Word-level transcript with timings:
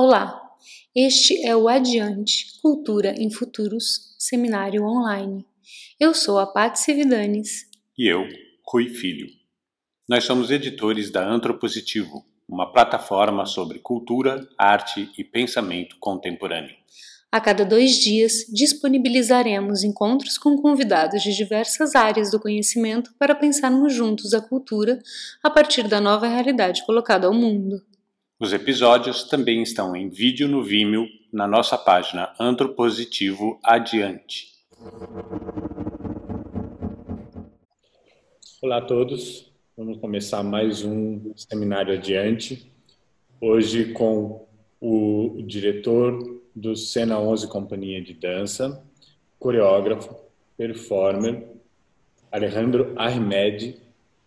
Olá, 0.00 0.40
este 0.94 1.44
é 1.44 1.56
o 1.56 1.66
Adiante 1.66 2.60
Cultura 2.62 3.20
em 3.20 3.32
Futuros 3.32 4.14
Seminário 4.16 4.84
Online. 4.84 5.44
Eu 5.98 6.14
sou 6.14 6.38
a 6.38 6.46
Paty 6.46 6.78
Cividanes. 6.78 7.66
E 7.98 8.06
eu, 8.06 8.24
Rui 8.64 8.90
Filho. 8.90 9.26
Nós 10.08 10.22
somos 10.22 10.52
editores 10.52 11.10
da 11.10 11.28
Antropositivo, 11.28 12.24
uma 12.48 12.72
plataforma 12.72 13.44
sobre 13.44 13.80
cultura, 13.80 14.48
arte 14.56 15.10
e 15.18 15.24
pensamento 15.24 15.96
contemporâneo. 15.98 16.76
A 17.32 17.40
cada 17.40 17.64
dois 17.64 17.96
dias, 17.96 18.46
disponibilizaremos 18.52 19.82
encontros 19.82 20.38
com 20.38 20.56
convidados 20.62 21.24
de 21.24 21.34
diversas 21.34 21.96
áreas 21.96 22.30
do 22.30 22.38
conhecimento 22.38 23.12
para 23.18 23.34
pensarmos 23.34 23.92
juntos 23.92 24.32
a 24.32 24.40
cultura 24.40 25.00
a 25.42 25.50
partir 25.50 25.88
da 25.88 26.00
nova 26.00 26.28
realidade 26.28 26.86
colocada 26.86 27.26
ao 27.26 27.34
mundo. 27.34 27.82
Os 28.40 28.52
episódios 28.52 29.24
também 29.24 29.62
estão 29.62 29.96
em 29.96 30.08
vídeo 30.08 30.46
no 30.46 30.62
Vimeo 30.62 31.08
na 31.32 31.48
nossa 31.48 31.76
página 31.76 32.32
Antropositivo 32.38 33.58
Adiante. 33.64 34.52
Olá 38.62 38.76
a 38.76 38.80
todos, 38.80 39.52
vamos 39.76 39.98
começar 39.98 40.44
mais 40.44 40.84
um 40.84 41.32
seminário 41.34 41.92
adiante. 41.92 42.70
Hoje 43.40 43.92
com 43.92 44.46
o 44.80 45.42
diretor 45.44 46.40
do 46.54 46.76
Cena 46.76 47.18
11 47.18 47.48
Companhia 47.48 48.00
de 48.00 48.14
Dança, 48.14 48.84
coreógrafo, 49.40 50.14
performer, 50.56 51.44
Alejandro 52.30 52.92
Ahmed, 52.96 53.82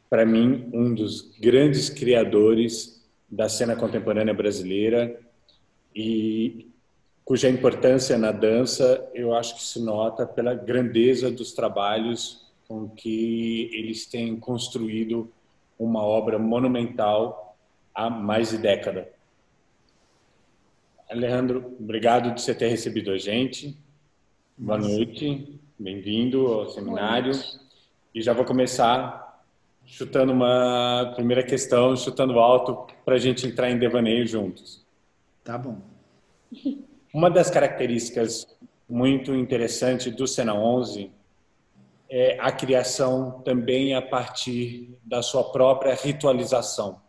para 0.09 0.25
mim, 0.25 0.69
um 0.73 0.93
dos 0.93 1.31
grandes 1.39 1.89
criadores 1.89 3.00
da 3.31 3.47
cena 3.47 3.77
contemporânea 3.77 4.33
brasileira 4.33 5.17
e 5.95 6.69
cuja 7.23 7.49
importância 7.49 8.17
na 8.17 8.31
dança 8.31 9.09
eu 9.13 9.33
acho 9.33 9.55
que 9.55 9.63
se 9.63 9.81
nota 9.81 10.25
pela 10.25 10.53
grandeza 10.53 11.31
dos 11.31 11.53
trabalhos 11.53 12.51
com 12.67 12.89
que 12.89 13.69
eles 13.73 14.05
têm 14.05 14.35
construído 14.35 15.31
uma 15.79 16.03
obra 16.03 16.37
monumental 16.37 17.57
há 17.95 18.09
mais 18.09 18.49
de 18.49 18.57
década. 18.57 19.09
Alejandro, 21.09 21.75
obrigado 21.79 22.33
de 22.33 22.41
você 22.41 22.53
ter 22.53 22.67
recebido 22.67 23.11
a 23.11 23.17
gente. 23.17 23.77
Boa 24.57 24.77
noite, 24.77 25.59
bem-vindo 25.77 26.47
ao 26.47 26.69
seminário. 26.69 27.33
E 28.13 28.21
já 28.21 28.31
vou 28.31 28.45
começar 28.45 29.20
chutando 29.91 30.31
uma 30.31 31.11
primeira 31.15 31.43
questão, 31.43 31.97
chutando 31.97 32.39
alto, 32.39 32.87
para 33.03 33.15
a 33.15 33.19
gente 33.19 33.45
entrar 33.45 33.69
em 33.69 33.77
devaneio 33.77 34.25
juntos. 34.25 34.85
Tá 35.43 35.57
bom. 35.57 35.79
Uma 37.13 37.29
das 37.29 37.49
características 37.49 38.47
muito 38.87 39.35
interessantes 39.35 40.15
do 40.15 40.25
Sena 40.25 40.53
11 40.53 41.11
é 42.09 42.37
a 42.39 42.53
criação 42.53 43.41
também 43.43 43.93
a 43.93 44.01
partir 44.01 44.97
da 45.03 45.21
sua 45.21 45.51
própria 45.51 45.93
ritualização, 45.93 47.01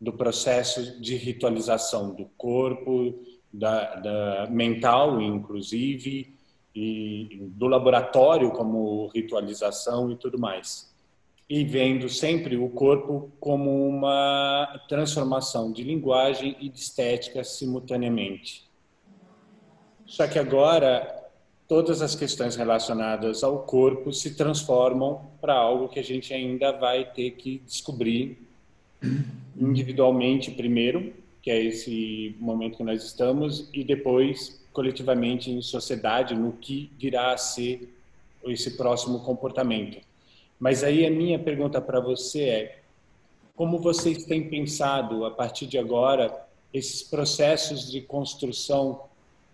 do 0.00 0.14
processo 0.14 1.00
de 1.02 1.16
ritualização 1.16 2.14
do 2.14 2.24
corpo, 2.38 3.22
da, 3.52 3.96
da 3.96 4.46
mental, 4.50 5.20
inclusive, 5.20 6.34
e 6.74 7.46
do 7.50 7.66
laboratório 7.66 8.50
como 8.52 9.06
ritualização 9.08 10.10
e 10.10 10.16
tudo 10.16 10.38
mais. 10.38 10.91
E 11.52 11.64
vendo 11.64 12.08
sempre 12.08 12.56
o 12.56 12.68
corpo 12.70 13.30
como 13.38 13.86
uma 13.86 14.80
transformação 14.88 15.70
de 15.70 15.82
linguagem 15.82 16.56
e 16.58 16.68
de 16.68 16.78
estética 16.78 17.44
simultaneamente. 17.44 18.64
Só 20.06 20.26
que 20.26 20.38
agora 20.38 21.30
todas 21.68 22.00
as 22.00 22.14
questões 22.14 22.56
relacionadas 22.56 23.44
ao 23.44 23.64
corpo 23.64 24.12
se 24.12 24.34
transformam 24.34 25.26
para 25.40 25.54
algo 25.54 25.88
que 25.88 25.98
a 25.98 26.04
gente 26.04 26.32
ainda 26.32 26.72
vai 26.72 27.04
ter 27.04 27.32
que 27.32 27.60
descobrir 27.66 28.38
individualmente 29.54 30.50
primeiro 30.52 31.12
que 31.42 31.50
é 31.50 31.60
esse 31.60 32.36
momento 32.38 32.76
que 32.76 32.84
nós 32.84 33.02
estamos, 33.02 33.68
e 33.74 33.82
depois 33.82 34.64
coletivamente 34.72 35.50
em 35.50 35.60
sociedade 35.60 36.34
no 36.34 36.52
que 36.52 36.90
virá 36.96 37.32
a 37.32 37.36
ser 37.36 37.92
esse 38.46 38.76
próximo 38.76 39.18
comportamento. 39.20 39.98
Mas 40.62 40.84
aí 40.84 41.04
a 41.04 41.10
minha 41.10 41.40
pergunta 41.40 41.80
para 41.80 41.98
você 41.98 42.42
é: 42.44 42.78
como 43.56 43.80
vocês 43.80 44.24
têm 44.26 44.48
pensado 44.48 45.24
a 45.24 45.30
partir 45.32 45.66
de 45.66 45.76
agora 45.76 46.46
esses 46.72 47.02
processos 47.02 47.90
de 47.90 48.00
construção 48.00 49.06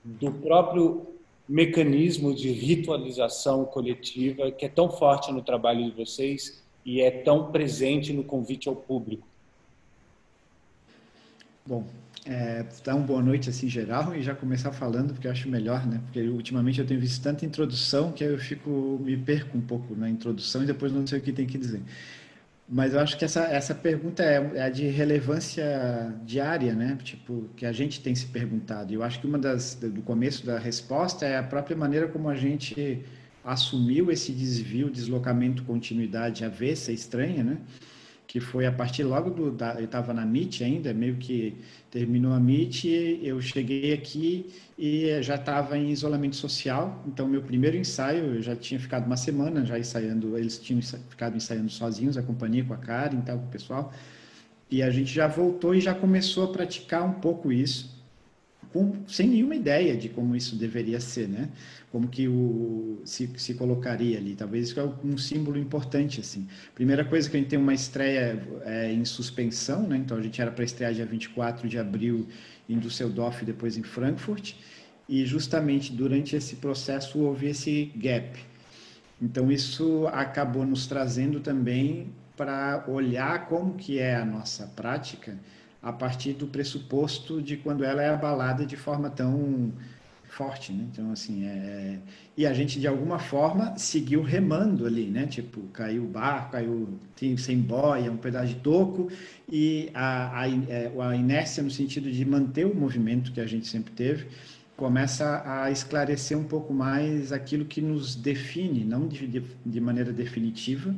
do 0.05 0.31
próprio 0.31 1.07
mecanismo 1.49 2.35
de 2.35 2.53
ritualização 2.53 3.65
coletiva 3.65 4.53
que 4.53 4.67
é 4.67 4.69
tão 4.69 4.91
forte 4.91 5.33
no 5.33 5.41
trabalho 5.41 5.83
de 5.83 5.97
vocês 5.97 6.63
e 6.85 7.01
é 7.01 7.11
tão 7.11 7.51
presente 7.51 8.13
no 8.13 8.23
convite 8.23 8.69
ao 8.69 8.77
público? 8.77 9.27
Bom, 11.65 11.85
é, 12.29 12.65
dar 12.85 12.95
uma 12.95 13.07
boa 13.07 13.23
noite 13.23 13.49
assim 13.49 13.69
geral 13.69 14.15
e 14.15 14.23
já 14.23 14.35
começar 14.35 14.71
falando 14.71 15.15
porque 15.15 15.27
eu 15.27 15.33
acho 15.33 15.49
melhor, 15.49 15.87
né? 15.87 16.01
Porque 16.05 16.21
ultimamente 16.29 16.79
eu 16.79 16.87
tenho 16.87 17.01
visto 17.01 17.23
tanta 17.23 17.47
introdução 17.47 18.13
que 18.13 18.23
eu 18.23 18.39
fico 18.39 19.01
me 19.03 19.17
perco 19.17 19.57
um 19.57 19.63
pouco 19.63 19.97
na 19.97 20.11
introdução 20.11 20.63
e 20.63 20.67
depois 20.67 20.93
não 20.93 21.07
sei 21.07 21.19
o 21.19 21.23
que 21.23 21.33
tem 21.33 21.47
que 21.47 21.57
dizer. 21.57 21.81
Mas 22.69 22.93
eu 22.93 23.01
acho 23.01 23.17
que 23.17 23.25
essa 23.25 23.45
essa 23.45 23.75
pergunta 23.75 24.23
é, 24.23 24.67
é 24.67 24.71
de 24.71 24.87
relevância 24.89 26.15
diária, 26.27 26.75
né? 26.75 26.99
Tipo 27.03 27.49
que 27.57 27.65
a 27.65 27.73
gente 27.73 28.03
tem 28.03 28.15
se 28.15 28.27
perguntado. 28.27 28.93
E 28.93 28.95
eu 28.97 29.03
acho 29.03 29.21
que 29.21 29.27
uma 29.27 29.39
das 29.39 29.75
do 29.75 30.03
começo 30.03 30.45
da 30.45 30.59
resposta 30.59 31.25
é 31.25 31.39
a 31.39 31.43
própria 31.43 31.77
maneira 31.77 32.09
como 32.09 32.29
a 32.29 32.37
gente 32.37 33.03
assumiu 33.43 34.11
esse 34.11 34.33
desvio, 34.33 34.91
deslocamento, 34.91 35.63
continuidade 35.63 36.45
avessa, 36.45 36.93
estranha, 36.93 37.43
né? 37.43 37.59
Que 38.29 38.41
foi 38.41 38.67
a 38.67 38.71
partir 38.71 39.05
logo 39.05 39.31
do 39.31 39.51
da, 39.51 39.77
eu 39.81 39.87
estava 39.87 40.13
na 40.13 40.23
MIT 40.23 40.63
ainda, 40.63 40.93
meio 40.93 41.17
que 41.17 41.57
terminou 41.91 42.35
a 42.35 42.37
MIT, 42.37 43.21
eu 43.23 43.41
cheguei 43.41 43.95
aqui 43.95 44.53
e 44.79 45.21
já 45.23 45.37
estava 45.37 45.79
em 45.79 45.91
isolamento 45.91 46.37
social. 46.37 47.03
Então 47.07 47.27
meu 47.27 47.41
primeiro 47.41 47.79
ensaio, 47.79 48.35
eu 48.35 48.43
já 48.43 48.55
tinha 48.55 48.79
ficado 48.79 49.07
uma 49.07 49.17
semana 49.17 49.65
já 49.65 49.79
ensaiando, 49.79 50.37
eles 50.37 50.59
tinham 50.59 50.83
ficado 50.83 51.39
ensaiando 51.39 51.71
sozinhos, 51.71 52.19
a 52.19 52.23
companhia 52.23 52.63
com 52.63 52.75
a 52.75 52.77
Karen 52.77 53.19
e 53.19 53.23
tal, 53.23 53.39
com 53.39 53.47
o 53.47 53.51
pessoal. 53.51 53.95
E 54.71 54.83
a 54.83 54.91
gente 54.91 55.11
já 55.11 55.27
voltou 55.27 55.75
e 55.75 55.81
já 55.81 55.95
começou 55.95 56.45
a 56.45 56.53
praticar 56.53 57.03
um 57.03 57.15
pouco 57.15 57.51
isso 57.51 57.98
com, 58.73 58.93
sem 59.07 59.29
nenhuma 59.29 59.55
ideia 59.55 59.97
de 59.97 60.09
como 60.09 60.37
isso 60.37 60.57
deveria 60.57 61.01
ser, 61.01 61.29
né? 61.29 61.49
Como 61.91 62.09
que 62.09 62.29
o 62.29 63.01
se, 63.05 63.31
se 63.37 63.55
colocaria 63.55 64.19
ali. 64.19 64.35
Talvez 64.35 64.69
isso 64.69 64.81
é 64.81 64.85
um 65.05 65.17
símbolo 65.17 65.59
importante, 65.59 66.21
assim. 66.21 66.47
Primeira 66.75 67.05
coisa 67.05 67.29
que 67.29 67.37
a 67.37 67.41
gente 67.41 67.49
tem 67.49 67.59
uma 67.59 67.75
estreia 67.75 68.43
é, 68.65 68.93
em 68.93 69.05
suspensão, 69.05 69.87
né? 69.87 69.97
Então 69.97 70.17
a 70.17 70.23
gente 70.23 70.41
era 70.41 70.51
para 70.51 70.65
estrear 70.65 70.93
dia 70.93 71.07
24 71.07 71.69
de 71.69 71.79
abril 71.79 72.27
em 72.69 72.79
Düsseldorf 72.79 73.43
e 73.43 73.47
depois 73.47 73.77
em 73.77 73.83
Frankfurt. 73.83 74.55
E 75.09 75.25
justamente 75.25 75.93
durante 75.93 76.37
esse 76.37 76.57
processo 76.57 77.19
houve 77.21 77.49
esse 77.49 77.91
gap. 77.97 78.39
Então 79.21 79.51
isso 79.51 80.07
acabou 80.09 80.67
nos 80.67 80.87
trazendo 80.87 81.41
também 81.41 82.13
para 82.37 82.85
olhar 82.87 83.49
como 83.49 83.75
que 83.75 83.99
é 83.99 84.15
a 84.15 84.25
nossa 84.25 84.67
prática 84.69 85.37
a 85.83 85.93
partir 85.93 86.33
do 86.33 86.47
pressuposto 86.47 87.41
de 87.41 87.57
quando 87.57 87.85
ela 87.85 88.03
é 88.03 88.09
abalada 88.09 88.67
de 88.67 88.77
forma 88.77 89.09
tão 89.09 89.73
forte, 90.29 90.73
né? 90.73 90.87
Então, 90.93 91.11
assim, 91.11 91.45
é... 91.45 91.99
E 92.37 92.47
a 92.47 92.53
gente, 92.53 92.79
de 92.79 92.87
alguma 92.87 93.19
forma, 93.19 93.77
seguiu 93.77 94.23
remando 94.23 94.87
ali, 94.87 95.07
né? 95.07 95.27
Tipo, 95.27 95.63
caiu 95.73 96.05
o 96.05 96.07
barco, 96.07 96.53
caiu 96.53 96.89
sem 97.37 97.61
boia, 97.61 98.13
um 98.13 98.17
pedaço 98.17 98.49
de 98.49 98.57
toco, 98.57 99.11
e 99.51 99.91
a, 99.95 100.43
a, 100.43 100.49
é, 100.49 100.93
a 101.01 101.17
inércia 101.17 101.63
no 101.63 101.71
sentido 101.71 102.11
de 102.11 102.25
manter 102.25 102.67
o 102.67 102.75
movimento 102.75 103.33
que 103.33 103.41
a 103.41 103.47
gente 103.47 103.67
sempre 103.67 103.93
teve, 103.93 104.27
começa 104.77 105.43
a 105.45 105.71
esclarecer 105.73 106.39
um 106.39 106.45
pouco 106.45 106.73
mais 106.73 107.33
aquilo 107.33 107.65
que 107.65 107.81
nos 107.81 108.15
define, 108.15 108.85
não 108.85 109.09
de, 109.09 109.43
de 109.67 109.81
maneira 109.81 110.13
definitiva, 110.13 110.95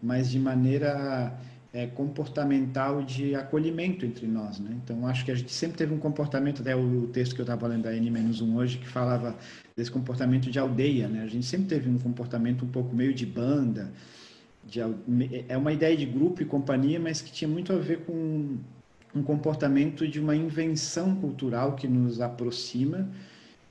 mas 0.00 0.30
de 0.30 0.38
maneira 0.38 1.36
é, 1.74 1.88
comportamental 1.88 3.02
de 3.02 3.34
acolhimento 3.34 4.06
entre 4.06 4.28
nós. 4.28 4.60
Né? 4.60 4.70
Então, 4.82 5.04
acho 5.08 5.24
que 5.24 5.32
a 5.32 5.34
gente 5.34 5.52
sempre 5.52 5.76
teve 5.76 5.92
um 5.92 5.98
comportamento, 5.98 6.62
até 6.62 6.76
o 6.76 7.08
texto 7.08 7.34
que 7.34 7.40
eu 7.40 7.42
estava 7.42 7.66
lendo 7.66 7.82
da 7.82 7.92
N-1 7.92 8.54
hoje, 8.54 8.78
que 8.78 8.86
falava 8.86 9.36
desse 9.76 9.90
comportamento 9.90 10.48
de 10.52 10.58
aldeia. 10.58 11.08
Né? 11.08 11.24
A 11.24 11.26
gente 11.26 11.44
sempre 11.44 11.66
teve 11.66 11.90
um 11.90 11.98
comportamento 11.98 12.64
um 12.64 12.68
pouco 12.68 12.94
meio 12.94 13.12
de 13.12 13.26
banda, 13.26 13.90
de, 14.64 14.80
é 15.48 15.56
uma 15.56 15.72
ideia 15.72 15.96
de 15.96 16.06
grupo 16.06 16.40
e 16.40 16.44
companhia, 16.44 17.00
mas 17.00 17.20
que 17.20 17.32
tinha 17.32 17.48
muito 17.48 17.72
a 17.72 17.76
ver 17.76 18.04
com 18.04 18.56
um 19.12 19.22
comportamento 19.24 20.06
de 20.06 20.20
uma 20.20 20.36
invenção 20.36 21.16
cultural 21.16 21.74
que 21.74 21.88
nos 21.88 22.20
aproxima 22.20 23.08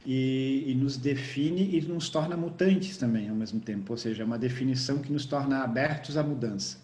e, 0.05 0.65
e, 0.67 0.75
nos 0.75 0.97
define 0.97 1.77
e 1.77 1.81
nos 1.81 2.09
torna 2.09 2.35
mutantes 2.35 2.97
também 2.97 3.29
ao 3.29 3.35
mesmo 3.35 3.61
tempo, 3.61 3.94
ou 3.94 3.97
seja, 3.97 4.23
é 4.23 4.25
uma 4.25 4.38
definição 4.38 5.00
que 5.00 5.11
nos 5.11 5.25
torna 5.25 5.63
abertos 5.63 6.17
à 6.17 6.23
mudança. 6.23 6.82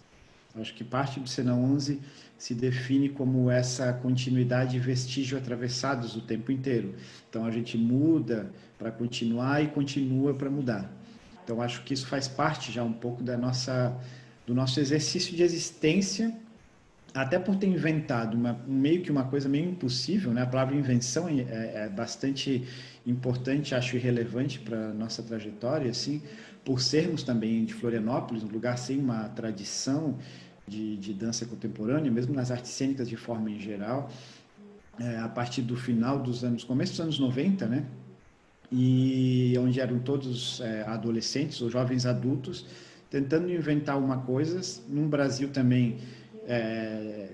Acho 0.56 0.74
que 0.74 0.82
parte 0.82 1.20
do 1.20 1.28
Sena 1.28 1.54
11 1.54 2.00
se 2.36 2.54
define 2.54 3.08
como 3.08 3.50
essa 3.50 3.92
continuidade 3.92 4.76
e 4.76 4.80
vestígio 4.80 5.38
atravessados 5.38 6.16
o 6.16 6.20
tempo 6.20 6.50
inteiro. 6.50 6.94
Então 7.28 7.44
a 7.44 7.50
gente 7.50 7.78
muda 7.78 8.50
para 8.78 8.90
continuar 8.90 9.62
e 9.62 9.68
continua 9.68 10.34
para 10.34 10.50
mudar. 10.50 10.90
Então 11.44 11.60
acho 11.60 11.82
que 11.82 11.94
isso 11.94 12.06
faz 12.06 12.26
parte 12.26 12.72
já 12.72 12.82
um 12.82 12.92
pouco 12.92 13.22
da 13.22 13.36
nossa 13.36 13.96
do 14.46 14.54
nosso 14.54 14.80
exercício 14.80 15.36
de 15.36 15.44
existência, 15.44 16.34
até 17.14 17.38
por 17.38 17.54
ter 17.54 17.68
inventado 17.68 18.34
uma, 18.34 18.52
meio 18.66 19.02
que 19.02 19.10
uma 19.10 19.24
coisa 19.24 19.48
meio 19.48 19.68
impossível, 19.70 20.32
né? 20.32 20.42
A 20.42 20.46
palavra 20.46 20.74
invenção 20.74 21.28
é, 21.28 21.84
é 21.84 21.88
bastante 21.88 22.66
importante, 23.06 23.74
acho 23.74 23.96
irrelevante 23.96 24.58
para 24.58 24.92
nossa 24.92 25.22
trajetória, 25.22 25.90
assim, 25.90 26.22
por 26.64 26.80
sermos 26.80 27.22
também 27.22 27.64
de 27.64 27.74
Florianópolis, 27.74 28.42
um 28.42 28.48
lugar 28.48 28.76
sem 28.78 28.98
uma 28.98 29.28
tradição 29.30 30.16
de, 30.66 30.96
de 30.96 31.12
dança 31.12 31.44
contemporânea, 31.46 32.10
mesmo 32.10 32.34
nas 32.34 32.50
artes 32.50 32.70
cênicas 32.70 33.08
de 33.08 33.16
forma 33.16 33.50
em 33.50 33.58
geral, 33.58 34.10
é, 34.98 35.18
a 35.18 35.28
partir 35.28 35.62
do 35.62 35.76
final 35.76 36.18
dos 36.18 36.44
anos, 36.44 36.62
começo 36.62 36.92
dos 36.92 37.00
anos 37.00 37.18
90, 37.18 37.66
né? 37.66 37.86
E 38.70 39.54
onde 39.58 39.80
eram 39.80 39.98
todos 39.98 40.60
é, 40.60 40.82
adolescentes 40.82 41.60
ou 41.60 41.68
jovens 41.68 42.06
adultos 42.06 42.66
tentando 43.10 43.50
inventar 43.52 43.98
uma 43.98 44.18
coisa, 44.18 44.60
num 44.88 45.08
Brasil 45.08 45.48
também 45.48 45.98
é, 46.46 47.30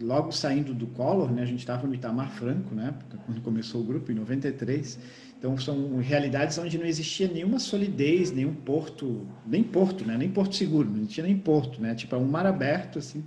logo 0.00 0.32
saindo 0.32 0.74
do 0.74 0.88
Collor, 0.88 1.30
né? 1.30 1.42
A 1.42 1.46
gente 1.46 1.60
estava 1.60 1.86
no 1.86 1.94
Itamar 1.94 2.32
Franco, 2.32 2.74
né? 2.74 2.94
Quando 3.26 3.40
começou 3.40 3.80
o 3.80 3.84
grupo 3.84 4.10
em 4.10 4.14
93 4.16 4.98
então 5.40 5.56
são 5.56 5.96
realidades 5.96 6.58
onde 6.58 6.76
não 6.76 6.84
existia 6.84 7.26
nenhuma 7.26 7.58
solidez, 7.58 8.30
nenhum 8.30 8.52
porto, 8.52 9.26
nem 9.46 9.62
porto, 9.62 10.04
né? 10.04 10.14
Nem 10.18 10.28
porto 10.28 10.54
seguro, 10.54 10.90
não 10.90 11.06
tinha 11.06 11.24
nem 11.24 11.36
porto, 11.36 11.80
né? 11.80 11.94
Tipo 11.94 12.14
é 12.14 12.18
um 12.18 12.26
mar 12.26 12.44
aberto 12.44 12.98
assim, 12.98 13.24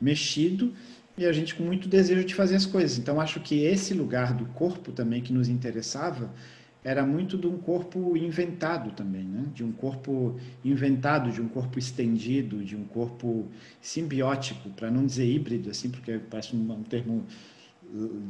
mexido 0.00 0.74
e 1.16 1.24
a 1.24 1.32
gente 1.32 1.54
com 1.54 1.62
muito 1.62 1.88
desejo 1.88 2.24
de 2.24 2.34
fazer 2.34 2.56
as 2.56 2.66
coisas. 2.66 2.98
Então 2.98 3.20
acho 3.20 3.38
que 3.38 3.62
esse 3.62 3.94
lugar 3.94 4.34
do 4.34 4.44
corpo 4.46 4.90
também 4.90 5.22
que 5.22 5.32
nos 5.32 5.48
interessava 5.48 6.34
era 6.82 7.06
muito 7.06 7.38
de 7.38 7.46
um 7.46 7.56
corpo 7.56 8.16
inventado 8.16 8.90
também, 8.90 9.22
né? 9.22 9.44
De 9.54 9.62
um 9.62 9.70
corpo 9.70 10.36
inventado, 10.64 11.30
de 11.30 11.40
um 11.40 11.46
corpo 11.46 11.78
estendido, 11.78 12.64
de 12.64 12.74
um 12.74 12.82
corpo 12.84 13.46
simbiótico, 13.80 14.68
para 14.70 14.90
não 14.90 15.06
dizer 15.06 15.32
híbrido 15.32 15.70
assim, 15.70 15.90
porque 15.90 16.18
parece 16.28 16.56
um, 16.56 16.82
termo 16.82 17.24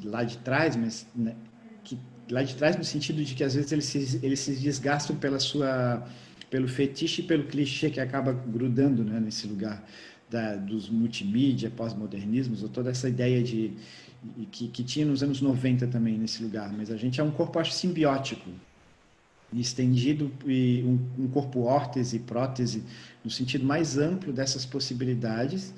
lá 0.04 0.22
de 0.22 0.36
trás, 0.36 0.76
mas 0.76 1.06
né, 1.16 1.34
que 1.82 1.98
lá 2.32 2.42
de 2.42 2.54
trás 2.56 2.76
no 2.76 2.84
sentido 2.84 3.22
de 3.22 3.34
que 3.34 3.44
às 3.44 3.54
vezes 3.54 3.70
eles 3.70 3.84
se, 3.84 4.20
eles 4.22 4.40
se 4.40 4.56
desgastam 4.56 5.14
pela 5.14 5.38
sua 5.38 6.02
pelo 6.50 6.68
fetiche 6.68 7.22
e 7.22 7.24
pelo 7.24 7.44
clichê 7.44 7.88
que 7.88 8.00
acaba 8.00 8.32
grudando 8.32 9.04
né, 9.04 9.18
nesse 9.20 9.46
lugar 9.46 9.82
da, 10.28 10.56
dos 10.56 10.88
multimídia, 10.88 11.70
pós-modernismos, 11.70 12.62
ou 12.62 12.68
toda 12.68 12.90
essa 12.90 13.08
ideia 13.08 13.42
de 13.42 13.72
que, 14.50 14.68
que 14.68 14.84
tinha 14.84 15.06
nos 15.06 15.22
anos 15.22 15.40
90 15.40 15.86
também 15.86 16.18
nesse 16.18 16.42
lugar. 16.42 16.72
Mas 16.72 16.90
a 16.90 16.96
gente 16.96 17.20
é 17.20 17.24
um 17.24 17.30
corpo, 17.30 17.58
acho, 17.58 17.72
simbiótico, 17.72 18.50
estendido, 19.52 20.30
e 20.46 20.82
um, 20.84 21.24
um 21.24 21.28
corpo 21.28 21.62
órtese, 21.62 22.18
prótese, 22.18 22.82
no 23.24 23.30
sentido 23.30 23.64
mais 23.64 23.96
amplo 23.96 24.32
dessas 24.32 24.66
possibilidades. 24.66 25.72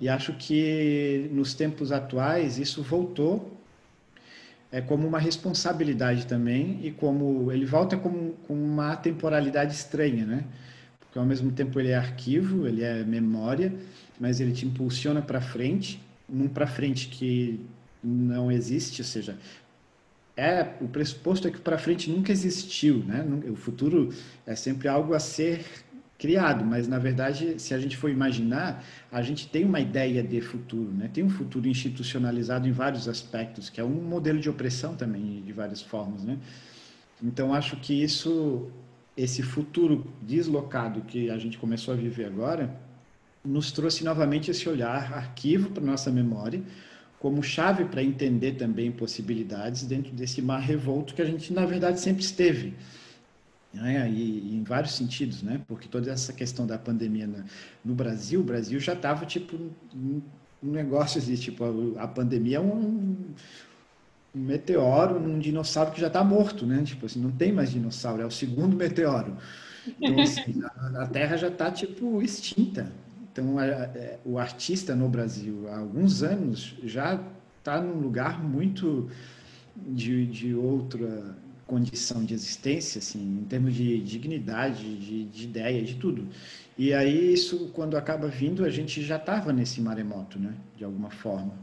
E 0.00 0.08
acho 0.08 0.32
que 0.34 1.28
nos 1.32 1.52
tempos 1.54 1.92
atuais 1.92 2.58
isso 2.58 2.82
voltou 2.82 3.61
é 4.72 4.80
como 4.80 5.06
uma 5.06 5.18
responsabilidade 5.18 6.26
também 6.26 6.80
e 6.82 6.90
como 6.90 7.52
ele 7.52 7.66
volta 7.66 7.96
com, 7.96 8.32
com 8.48 8.54
uma 8.54 8.96
temporalidade 8.96 9.74
estranha, 9.74 10.24
né? 10.24 10.44
Porque 10.98 11.18
ao 11.18 11.26
mesmo 11.26 11.52
tempo 11.52 11.78
ele 11.78 11.90
é 11.90 11.96
arquivo, 11.96 12.66
ele 12.66 12.82
é 12.82 13.04
memória, 13.04 13.70
mas 14.18 14.40
ele 14.40 14.52
te 14.52 14.64
impulsiona 14.64 15.20
para 15.20 15.42
frente, 15.42 16.00
num 16.26 16.48
para 16.48 16.66
frente 16.66 17.08
que 17.08 17.60
não 18.02 18.50
existe, 18.50 19.02
ou 19.02 19.06
seja, 19.06 19.36
é 20.34 20.72
o 20.80 20.88
pressuposto 20.88 21.46
é 21.46 21.50
que 21.50 21.60
para 21.60 21.76
frente 21.76 22.10
nunca 22.10 22.32
existiu, 22.32 23.04
né? 23.04 23.22
O 23.50 23.56
futuro 23.56 24.08
é 24.46 24.56
sempre 24.56 24.88
algo 24.88 25.12
a 25.12 25.20
ser 25.20 25.66
criado, 26.22 26.64
mas 26.64 26.86
na 26.86 27.00
verdade, 27.00 27.60
se 27.60 27.74
a 27.74 27.80
gente 27.80 27.96
for 27.96 28.08
imaginar, 28.08 28.84
a 29.10 29.20
gente 29.22 29.48
tem 29.48 29.64
uma 29.64 29.80
ideia 29.80 30.22
de 30.22 30.40
futuro, 30.40 30.92
né? 30.92 31.10
Tem 31.12 31.24
um 31.24 31.28
futuro 31.28 31.66
institucionalizado 31.66 32.68
em 32.68 32.70
vários 32.70 33.08
aspectos, 33.08 33.68
que 33.68 33.80
é 33.80 33.84
um 33.84 34.00
modelo 34.14 34.38
de 34.38 34.48
opressão 34.48 34.94
também 34.94 35.42
de 35.44 35.52
várias 35.52 35.82
formas, 35.82 36.22
né? 36.22 36.38
Então 37.20 37.52
acho 37.52 37.76
que 37.76 37.92
isso, 38.00 38.70
esse 39.16 39.42
futuro 39.42 40.06
deslocado 40.22 41.00
que 41.00 41.28
a 41.28 41.38
gente 41.38 41.58
começou 41.58 41.92
a 41.92 41.96
viver 41.96 42.26
agora, 42.26 42.72
nos 43.44 43.72
trouxe 43.72 44.04
novamente 44.04 44.48
esse 44.48 44.68
olhar 44.68 45.12
arquivo 45.12 45.70
para 45.70 45.82
nossa 45.82 46.08
memória, 46.08 46.62
como 47.18 47.42
chave 47.42 47.84
para 47.86 48.00
entender 48.00 48.52
também 48.52 48.92
possibilidades 48.92 49.82
dentro 49.82 50.12
desse 50.12 50.40
mar 50.40 50.60
revolto 50.60 51.14
que 51.14 51.22
a 51.22 51.24
gente 51.24 51.52
na 51.52 51.66
verdade 51.66 51.98
sempre 51.98 52.22
esteve 52.22 52.74
né? 53.72 54.08
E, 54.10 54.52
e, 54.52 54.56
em 54.56 54.62
vários 54.62 54.94
sentidos, 54.94 55.42
né? 55.42 55.60
Porque 55.66 55.88
toda 55.88 56.10
essa 56.10 56.32
questão 56.32 56.66
da 56.66 56.78
pandemia 56.78 57.26
na, 57.26 57.44
no 57.84 57.94
Brasil, 57.94 58.40
o 58.40 58.44
Brasil 58.44 58.78
já 58.78 58.92
estava 58.92 59.24
tipo 59.24 59.56
um, 59.94 60.20
um, 60.62 60.70
negócio 60.70 61.20
de 61.20 61.36
tipo 61.36 61.64
a, 61.64 62.02
a 62.02 62.08
pandemia 62.08 62.58
é 62.58 62.60
um, 62.60 63.34
um 64.34 64.40
meteoro 64.40 65.18
num 65.18 65.38
dinossauro 65.38 65.92
que 65.92 66.00
já 66.00 66.08
está 66.08 66.22
morto, 66.22 66.66
né? 66.66 66.82
Tipo 66.82 67.06
assim, 67.06 67.20
não 67.20 67.30
tem 67.30 67.52
mais 67.52 67.70
dinossauro, 67.70 68.22
é 68.22 68.26
o 68.26 68.30
segundo 68.30 68.76
meteoro. 68.76 69.36
Então, 70.00 70.20
assim, 70.20 70.62
a, 70.62 71.02
a, 71.02 71.06
Terra 71.06 71.36
já 71.36 71.48
está 71.48 71.70
tipo 71.70 72.22
extinta. 72.22 72.92
Então, 73.32 73.58
a, 73.58 73.64
a, 73.64 73.88
o 74.24 74.38
artista 74.38 74.94
no 74.94 75.08
Brasil, 75.08 75.66
há 75.70 75.78
alguns 75.78 76.22
anos, 76.22 76.76
já 76.84 77.20
está 77.58 77.80
num 77.80 78.00
lugar 78.00 78.42
muito 78.42 79.08
de, 79.76 80.26
de 80.26 80.54
outra 80.54 81.34
condição 81.72 82.22
de 82.22 82.34
existência, 82.34 82.98
assim, 82.98 83.18
em 83.18 83.44
termos 83.44 83.74
de 83.74 83.98
dignidade, 84.02 84.94
de, 84.98 85.24
de 85.24 85.44
ideia, 85.44 85.82
de 85.82 85.94
tudo. 85.94 86.28
E 86.76 86.92
aí 86.92 87.32
isso, 87.32 87.70
quando 87.72 87.96
acaba 87.96 88.28
vindo, 88.28 88.62
a 88.62 88.68
gente 88.68 89.02
já 89.02 89.16
estava 89.16 89.54
nesse 89.54 89.80
maremoto, 89.80 90.38
né, 90.38 90.52
de 90.76 90.84
alguma 90.84 91.08
forma. 91.08 91.54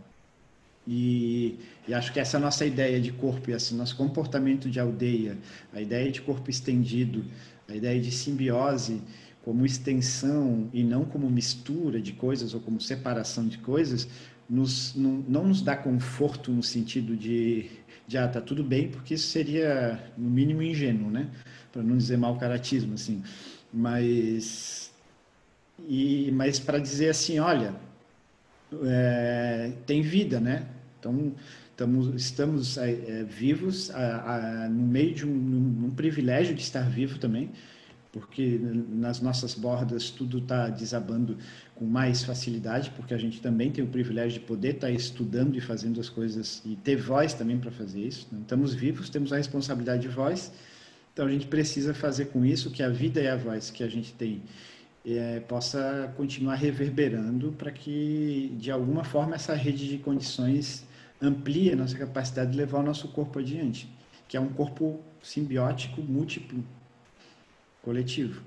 E, 0.88 1.60
e, 1.88 1.94
acho 1.94 2.12
que 2.12 2.20
essa 2.20 2.40
nossa 2.40 2.66
ideia 2.66 3.00
de 3.00 3.12
corpo, 3.12 3.52
esse 3.52 3.76
nosso 3.76 3.96
comportamento 3.96 4.68
de 4.68 4.80
aldeia, 4.80 5.38
a 5.72 5.80
ideia 5.80 6.12
de 6.12 6.22
corpo 6.22 6.50
estendido, 6.50 7.24
a 7.68 7.76
ideia 7.76 8.02
de 8.02 8.12
simbiose 8.12 9.00
como 9.46 9.64
extensão 9.64 10.68
e 10.74 10.84
não 10.84 11.06
como 11.06 11.30
mistura 11.30 12.02
de 12.02 12.14
coisas 12.14 12.56
ou 12.56 12.60
como 12.60 12.82
separação 12.82 13.48
de 13.48 13.60
coisas, 13.60 14.08
nos, 14.50 14.96
não, 14.96 15.24
não 15.28 15.48
nos 15.48 15.62
dá 15.62 15.78
conforto 15.78 16.52
no 16.52 16.64
sentido 16.64 17.16
de 17.16 17.70
de 18.10 18.18
ah, 18.18 18.28
tá 18.28 18.42
tudo 18.42 18.64
bem, 18.64 18.90
porque 18.90 19.14
isso 19.14 19.28
seria 19.28 20.04
no 20.18 20.30
mínimo 20.32 20.64
ingênuo, 20.64 21.12
né? 21.12 21.30
Para 21.72 21.84
não 21.84 21.96
dizer 21.96 22.18
mau 22.18 22.40
caratismo, 22.40 22.96
assim. 22.96 23.24
Mas 23.72 24.92
e 25.88 26.32
mas 26.32 26.60
para 26.60 26.80
dizer 26.80 27.10
assim, 27.10 27.38
olha, 27.38 27.76
é, 28.84 29.74
tem 29.86 30.02
vida, 30.02 30.40
né? 30.40 30.66
Então 31.00 31.36
estamos 31.70 32.16
estamos 32.16 32.78
é, 32.80 32.92
é, 32.92 33.24
vivos 33.24 33.92
a, 33.92 34.64
a, 34.66 34.70
no 34.70 34.88
meio 34.88 35.14
de 35.14 35.28
um, 35.28 35.86
um 35.86 35.92
privilégio 35.92 36.56
de 36.56 36.64
estar 36.64 36.90
vivo 36.90 37.20
também 37.20 37.52
porque 38.12 38.60
nas 38.90 39.22
nossas 39.22 39.54
bordas 39.54 40.10
tudo 40.10 40.40
está 40.40 40.68
desabando 40.70 41.38
com 41.76 41.86
mais 41.86 42.24
facilidade, 42.24 42.92
porque 42.92 43.14
a 43.14 43.18
gente 43.18 43.40
também 43.40 43.72
tem 43.72 43.84
o 43.84 43.88
privilégio 43.88 44.40
de 44.40 44.46
poder 44.46 44.76
estar 44.76 44.88
tá 44.88 44.94
estudando 44.94 45.56
e 45.56 45.62
fazendo 45.62 46.00
as 46.00 46.10
coisas 46.10 46.62
e 46.66 46.76
ter 46.76 46.96
voz 46.96 47.34
também 47.34 47.60
para 47.60 47.72
fazer 47.72 48.02
isso. 48.02 48.28
Né? 48.32 48.40
Estamos 48.42 48.74
vivos, 48.74 49.10
temos 49.10 49.32
a 49.32 49.38
responsabilidade 49.38 50.02
de 50.02 50.08
voz, 50.08 50.52
então 51.14 51.28
a 51.28 51.32
gente 51.32 51.48
precisa 51.48 51.94
fazer 51.94 52.26
com 52.26 52.44
isso 52.44 52.72
que 52.72 52.82
a 52.82 52.90
vida 52.90 53.22
e 53.22 53.28
a 53.28 53.36
voz 53.36 53.70
que 53.70 53.84
a 53.84 53.88
gente 53.88 54.14
tem 54.14 54.42
é, 55.06 55.40
possa 55.42 56.12
continuar 56.18 56.56
reverberando 56.56 57.52
para 57.52 57.72
que, 57.72 58.56
de 58.58 58.72
alguma 58.72 59.04
forma, 59.04 59.36
essa 59.36 59.54
rede 59.54 59.88
de 59.88 59.98
condições 60.00 60.86
amplie 61.22 61.72
a 61.72 61.76
nossa 61.76 61.98
capacidade 61.98 62.52
de 62.52 62.58
levar 62.58 62.80
o 62.80 62.84
nosso 62.84 63.08
corpo 63.10 63.40
adiante, 63.40 63.90
que 64.28 64.36
é 64.36 64.40
um 64.40 64.50
corpo 64.50 65.00
simbiótico, 65.22 66.02
múltiplo, 66.02 66.64
coletivo. 67.90 68.44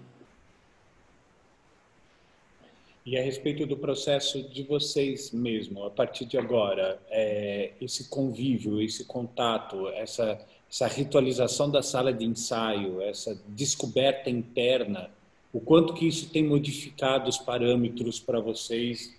E 3.05 3.19
a 3.19 3.23
respeito 3.23 3.67
do 3.67 3.77
processo 3.77 4.41
de 4.41 4.63
vocês 4.63 5.33
mesmo, 5.33 5.83
a 5.83 5.91
partir 5.91 6.25
de 6.25 6.39
agora, 6.39 7.01
é, 7.11 7.73
esse 7.81 8.09
convívio, 8.09 8.81
esse 8.81 9.05
contato, 9.05 9.89
essa, 9.89 10.39
essa 10.71 10.87
ritualização 10.87 11.69
da 11.69 11.83
sala 11.83 12.13
de 12.13 12.25
ensaio, 12.25 13.03
essa 13.03 13.37
descoberta 13.49 14.31
interna, 14.31 15.11
o 15.53 15.59
quanto 15.59 15.93
que 15.93 16.07
isso 16.07 16.31
tem 16.31 16.47
modificado 16.47 17.29
os 17.29 17.39
parâmetros 17.39 18.21
para 18.21 18.39
vocês? 18.39 19.13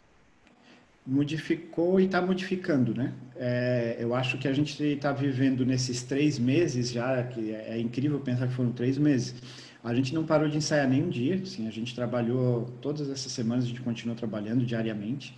Modificou 1.05 1.99
e 1.99 2.05
está 2.05 2.21
modificando, 2.21 2.95
né? 2.95 3.13
É, 3.35 3.97
eu 3.99 4.15
acho 4.15 4.37
que 4.37 4.47
a 4.47 4.53
gente 4.53 4.81
está 4.81 5.11
vivendo 5.11 5.65
nesses 5.65 6.01
três 6.03 6.39
meses 6.39 6.89
já, 6.89 7.21
que 7.23 7.53
é, 7.53 7.75
é 7.75 7.79
incrível 7.81 8.21
pensar 8.21 8.47
que 8.47 8.53
foram 8.53 8.71
três 8.71 8.97
meses, 8.97 9.35
A 9.83 9.93
gente 9.93 10.13
não 10.13 10.25
parou 10.25 10.47
de 10.47 10.55
ensaiar 10.55 10.87
nenhum 10.87 11.09
dia, 11.09 11.35
assim, 11.35 11.67
a 11.67 11.71
gente 11.71 11.93
trabalhou 11.93 12.65
todas 12.81 13.09
essas 13.09 13.31
semanas, 13.31 13.65
a 13.65 13.67
gente 13.67 13.81
continuou 13.81 14.17
trabalhando 14.17 14.65
diariamente. 14.65 15.35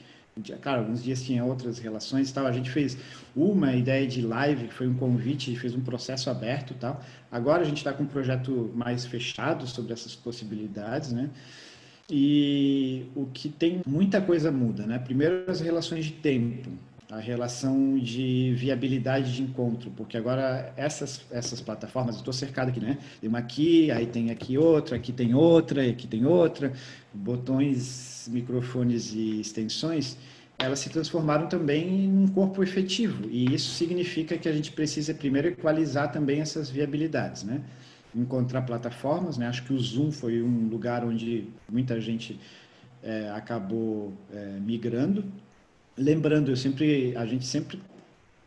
Claro, 0.62 0.82
alguns 0.82 1.02
dias 1.02 1.24
tinha 1.24 1.44
outras 1.44 1.80
relações 1.80 2.30
e 2.30 2.34
tal. 2.34 2.46
A 2.46 2.52
gente 2.52 2.70
fez 2.70 2.98
uma 3.36 3.74
ideia 3.74 4.06
de 4.06 4.22
live, 4.22 4.68
que 4.68 4.74
foi 4.74 4.88
um 4.88 4.94
convite, 4.94 5.56
fez 5.56 5.74
um 5.74 5.82
processo 5.82 6.30
aberto 6.30 6.72
e 6.72 6.76
tal. 6.76 7.02
Agora 7.32 7.62
a 7.62 7.66
gente 7.66 7.78
está 7.78 7.94
com 7.94 8.04
um 8.04 8.08
projeto 8.08 8.70
mais 8.76 9.06
fechado 9.06 9.66
sobre 9.66 9.94
essas 9.94 10.14
possibilidades, 10.14 11.12
né? 11.12 11.30
E 12.10 13.06
o 13.16 13.26
que 13.28 13.50
tem 13.50 13.82
muita 13.88 14.22
coisa 14.22 14.52
muda, 14.52 14.86
né? 14.86 15.00
Primeiro 15.00 15.50
as 15.50 15.62
relações 15.62 16.06
de 16.06 16.12
tempo 16.12 16.70
a 17.10 17.20
relação 17.20 17.98
de 18.00 18.54
viabilidade 18.56 19.34
de 19.34 19.44
encontro, 19.44 19.92
porque 19.92 20.18
agora 20.18 20.74
essas, 20.76 21.22
essas 21.30 21.62
plataformas, 21.62 22.16
eu 22.16 22.20
estou 22.20 22.34
cercado 22.34 22.70
aqui, 22.70 22.80
né? 22.80 22.98
Tem 23.22 23.30
uma 23.30 23.40
aqui, 23.40 23.92
aí 23.92 24.08
tem 24.08 24.32
aqui 24.32 24.58
outra, 24.58 24.96
aqui 24.96 25.14
tem 25.14 25.34
outra, 25.36 25.88
aqui 25.88 26.08
tem 26.08 26.26
outra, 26.26 26.74
botões, 27.14 28.28
microfones 28.32 29.14
e 29.14 29.40
extensões, 29.40 30.18
elas 30.58 30.80
se 30.80 30.90
transformaram 30.90 31.48
também 31.48 32.06
em 32.06 32.18
um 32.24 32.28
corpo 32.28 32.64
efetivo, 32.64 33.30
e 33.30 33.54
isso 33.54 33.72
significa 33.76 34.38
que 34.38 34.50
a 34.50 34.54
gente 34.54 34.72
precisa 34.72 35.14
primeiro 35.14 35.50
equalizar 35.50 36.12
também 36.12 36.42
essas 36.42 36.70
viabilidades, 36.70 37.44
né? 37.44 37.62
Encontrar 38.16 38.64
plataformas, 38.64 39.38
né? 39.38 39.48
Acho 39.48 39.64
que 39.64 39.74
o 39.74 39.80
Zoom 39.80 40.12
foi 40.12 40.42
um 40.42 40.68
lugar 40.70 41.04
onde 41.04 41.50
muita 41.70 42.00
gente 42.02 42.40
é, 43.04 43.30
acabou 43.30 44.14
é, 44.34 44.58
migrando, 44.60 45.24
lembrando, 45.98 46.52
eu 46.52 46.56
sempre, 46.56 47.16
a 47.16 47.26
gente 47.26 47.46
sempre 47.46 47.80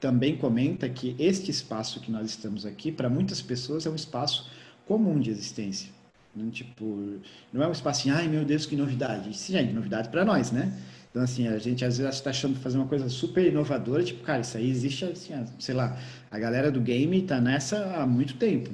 também 0.00 0.36
comenta 0.36 0.88
que 0.88 1.16
este 1.18 1.50
espaço 1.50 2.00
que 2.00 2.10
nós 2.10 2.30
estamos 2.30 2.64
aqui, 2.64 2.92
para 2.92 3.08
muitas 3.08 3.42
pessoas, 3.42 3.86
é 3.86 3.90
um 3.90 3.94
espaço 3.94 4.50
comum 4.86 5.18
de 5.18 5.30
existência. 5.30 5.90
Não, 6.34 6.50
tipo, 6.50 7.18
não 7.52 7.62
é 7.62 7.68
um 7.68 7.72
espaço 7.72 8.00
assim, 8.00 8.10
ai 8.10 8.28
meu 8.28 8.44
Deus, 8.44 8.64
que 8.64 8.76
novidade. 8.76 9.36
Sim, 9.36 9.56
é 9.56 9.62
novidade 9.64 10.08
para 10.08 10.24
nós, 10.24 10.52
né? 10.52 10.72
Então, 11.10 11.22
assim, 11.22 11.48
a 11.48 11.58
gente 11.58 11.84
às 11.84 11.98
vezes 11.98 12.14
está 12.14 12.30
achando 12.30 12.54
de 12.54 12.60
fazer 12.60 12.76
uma 12.76 12.86
coisa 12.86 13.08
super 13.08 13.44
inovadora, 13.44 14.04
tipo, 14.04 14.22
cara, 14.22 14.40
isso 14.40 14.56
aí 14.56 14.70
existe, 14.70 15.04
assim, 15.04 15.32
sei 15.58 15.74
lá, 15.74 15.98
a 16.30 16.38
galera 16.38 16.70
do 16.70 16.80
game 16.80 17.22
está 17.22 17.40
nessa 17.40 17.96
há 17.96 18.06
muito 18.06 18.34
tempo 18.34 18.70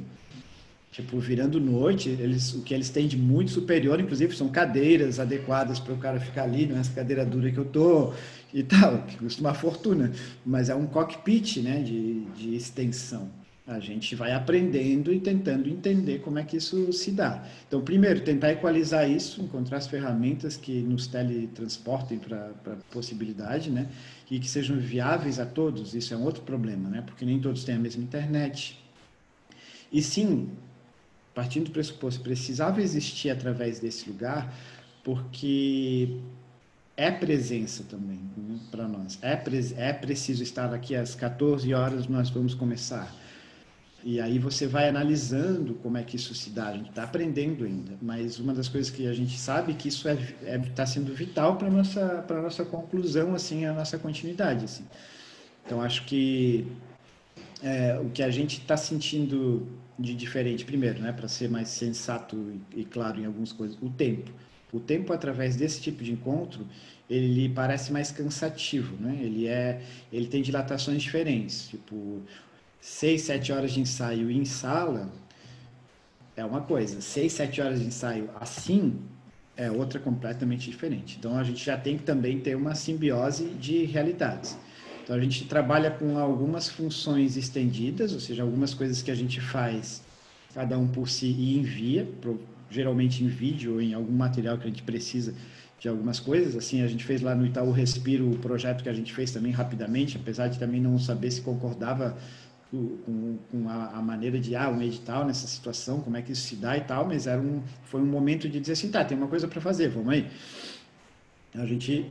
tipo, 0.94 1.18
virando 1.18 1.58
noite, 1.58 2.08
eles, 2.08 2.54
o 2.54 2.62
que 2.62 2.72
eles 2.72 2.88
têm 2.88 3.08
de 3.08 3.18
muito 3.18 3.50
superior, 3.50 3.98
inclusive, 3.98 4.36
são 4.36 4.48
cadeiras 4.48 5.18
adequadas 5.18 5.80
para 5.80 5.92
o 5.92 5.98
cara 5.98 6.20
ficar 6.20 6.44
ali, 6.44 6.66
não 6.66 6.76
é 6.76 6.80
essa 6.80 6.92
cadeira 6.92 7.26
dura 7.26 7.50
que 7.50 7.58
eu 7.58 7.64
tô 7.64 8.12
e 8.52 8.62
tal, 8.62 9.02
que 9.02 9.16
custa 9.16 9.40
uma 9.40 9.54
fortuna, 9.54 10.12
mas 10.46 10.68
é 10.68 10.74
um 10.74 10.86
cockpit, 10.86 11.56
né, 11.56 11.82
de, 11.82 12.20
de 12.36 12.54
extensão. 12.54 13.28
A 13.66 13.80
gente 13.80 14.14
vai 14.14 14.30
aprendendo 14.30 15.12
e 15.12 15.18
tentando 15.18 15.68
entender 15.68 16.20
como 16.20 16.38
é 16.38 16.44
que 16.44 16.58
isso 16.58 16.92
se 16.92 17.10
dá. 17.10 17.44
Então, 17.66 17.80
primeiro, 17.80 18.20
tentar 18.20 18.52
equalizar 18.52 19.10
isso, 19.10 19.42
encontrar 19.42 19.78
as 19.78 19.88
ferramentas 19.88 20.56
que 20.56 20.80
nos 20.80 21.08
teletransportem 21.08 22.18
para 22.18 22.52
a 22.66 22.76
possibilidade, 22.92 23.70
né? 23.70 23.88
E 24.30 24.38
que 24.38 24.48
sejam 24.48 24.76
viáveis 24.76 25.40
a 25.40 25.46
todos. 25.46 25.94
Isso 25.94 26.12
é 26.12 26.16
um 26.16 26.24
outro 26.24 26.42
problema, 26.42 26.90
né? 26.90 27.02
Porque 27.06 27.24
nem 27.24 27.40
todos 27.40 27.64
têm 27.64 27.76
a 27.76 27.78
mesma 27.78 28.02
internet. 28.02 28.78
E 29.90 30.02
sim, 30.02 30.50
partindo 31.34 31.66
do 31.66 31.70
pressuposto, 31.70 32.20
precisava 32.22 32.80
existir 32.80 33.30
através 33.30 33.80
desse 33.80 34.08
lugar, 34.08 34.52
porque 35.02 36.20
é 36.96 37.10
presença 37.10 37.82
também 37.84 38.20
né, 38.36 38.58
para 38.70 38.86
nós. 38.86 39.18
É, 39.20 39.34
pre 39.34 39.74
é 39.76 39.92
preciso 39.92 40.42
estar 40.42 40.72
aqui 40.72 40.94
às 40.94 41.14
14 41.14 41.72
horas, 41.74 42.06
nós 42.06 42.30
vamos 42.30 42.54
começar. 42.54 43.12
E 44.06 44.20
aí 44.20 44.38
você 44.38 44.66
vai 44.66 44.88
analisando 44.88 45.74
como 45.76 45.96
é 45.96 46.02
que 46.02 46.16
isso 46.16 46.34
se 46.34 46.50
dá. 46.50 46.68
A 46.68 46.72
gente 46.74 46.90
está 46.90 47.04
aprendendo 47.04 47.64
ainda, 47.64 47.92
mas 48.02 48.38
uma 48.38 48.52
das 48.52 48.68
coisas 48.68 48.90
que 48.92 49.06
a 49.06 49.14
gente 49.14 49.38
sabe 49.38 49.72
é 49.72 49.74
que 49.74 49.88
isso 49.88 50.06
está 50.08 50.22
é, 50.44 50.54
é, 50.54 50.58
tá 50.58 50.84
sendo 50.84 51.12
vital 51.14 51.56
para 51.56 51.70
nossa 51.70 52.22
para 52.26 52.42
nossa 52.42 52.64
conclusão, 52.66 53.34
assim, 53.34 53.64
a 53.64 53.72
nossa 53.72 53.98
continuidade, 53.98 54.66
assim. 54.66 54.84
Então 55.64 55.80
acho 55.80 56.04
que 56.04 56.66
é, 57.62 57.98
o 57.98 58.10
que 58.10 58.22
a 58.22 58.30
gente 58.30 58.58
está 58.58 58.76
sentindo 58.76 59.66
de 59.98 60.14
diferente, 60.14 60.64
primeiro, 60.64 61.00
né, 61.00 61.12
para 61.12 61.28
ser 61.28 61.48
mais 61.48 61.68
sensato 61.68 62.36
e, 62.74 62.84
claro 62.84 63.20
em 63.20 63.26
algumas 63.26 63.52
coisas, 63.52 63.76
o 63.80 63.88
tempo. 63.90 64.30
O 64.72 64.80
tempo 64.80 65.12
através 65.12 65.54
desse 65.56 65.80
tipo 65.80 66.02
de 66.02 66.12
encontro, 66.12 66.66
ele 67.08 67.48
parece 67.48 67.92
mais 67.92 68.10
cansativo, 68.10 68.96
né? 69.00 69.20
Ele 69.22 69.46
é, 69.46 69.82
ele 70.12 70.26
tem 70.26 70.42
dilatações 70.42 71.00
diferentes, 71.02 71.68
tipo 71.68 72.22
seis, 72.80 73.22
sete 73.22 73.52
horas 73.52 73.72
de 73.72 73.80
ensaio 73.80 74.30
em 74.30 74.44
sala 74.44 75.12
é 76.36 76.44
uma 76.44 76.60
coisa, 76.60 77.00
seis, 77.00 77.32
sete 77.32 77.60
horas 77.60 77.80
de 77.80 77.86
ensaio 77.86 78.28
assim 78.40 78.98
é 79.56 79.70
outra 79.70 80.00
completamente 80.00 80.68
diferente. 80.68 81.16
Então 81.18 81.36
a 81.36 81.44
gente 81.44 81.64
já 81.64 81.76
tem 81.76 81.96
que 81.96 82.02
também 82.02 82.40
ter 82.40 82.56
uma 82.56 82.74
simbiose 82.74 83.44
de 83.50 83.84
realidades. 83.84 84.58
Então 85.04 85.14
a 85.14 85.20
gente 85.20 85.44
trabalha 85.44 85.90
com 85.90 86.18
algumas 86.18 86.66
funções 86.68 87.36
estendidas, 87.36 88.14
ou 88.14 88.20
seja, 88.20 88.42
algumas 88.42 88.72
coisas 88.72 89.02
que 89.02 89.10
a 89.10 89.14
gente 89.14 89.38
faz 89.38 90.02
cada 90.54 90.78
um 90.78 90.88
por 90.88 91.10
si 91.10 91.26
e 91.26 91.58
envia, 91.58 92.08
geralmente 92.70 93.22
em 93.22 93.28
vídeo 93.28 93.74
ou 93.74 93.82
em 93.82 93.92
algum 93.92 94.12
material 94.12 94.56
que 94.56 94.64
a 94.64 94.70
gente 94.70 94.82
precisa 94.82 95.34
de 95.78 95.88
algumas 95.88 96.18
coisas. 96.18 96.56
Assim, 96.56 96.80
a 96.80 96.86
gente 96.86 97.04
fez 97.04 97.20
lá 97.20 97.34
no 97.34 97.44
Itaú 97.44 97.70
Respiro 97.70 98.30
o 98.30 98.38
projeto 98.38 98.82
que 98.82 98.88
a 98.88 98.94
gente 98.94 99.12
fez 99.12 99.30
também 99.30 99.52
rapidamente, 99.52 100.16
apesar 100.16 100.48
de 100.48 100.58
também 100.58 100.80
não 100.80 100.98
saber 100.98 101.30
se 101.30 101.42
concordava 101.42 102.16
com, 102.70 103.38
com 103.50 103.68
a, 103.68 103.98
a, 103.98 104.02
maneira 104.02 104.40
de 104.40 104.56
ah, 104.56 104.70
um 104.70 104.80
edital 104.80 105.26
nessa 105.26 105.46
situação, 105.46 106.00
como 106.00 106.16
é 106.16 106.22
que 106.22 106.32
isso 106.32 106.48
se 106.48 106.56
dá 106.56 106.78
e 106.78 106.80
tal, 106.80 107.06
mas 107.06 107.26
era 107.26 107.40
um, 107.40 107.62
foi 107.84 108.00
um 108.00 108.06
momento 108.06 108.48
de 108.48 108.58
dizer 108.58 108.72
assim, 108.72 108.90
tá, 108.90 109.04
tem 109.04 109.18
uma 109.18 109.28
coisa 109.28 109.46
para 109.46 109.60
fazer, 109.60 109.90
vamos 109.90 110.14
aí. 110.14 110.26
A 111.54 111.66
gente 111.66 112.06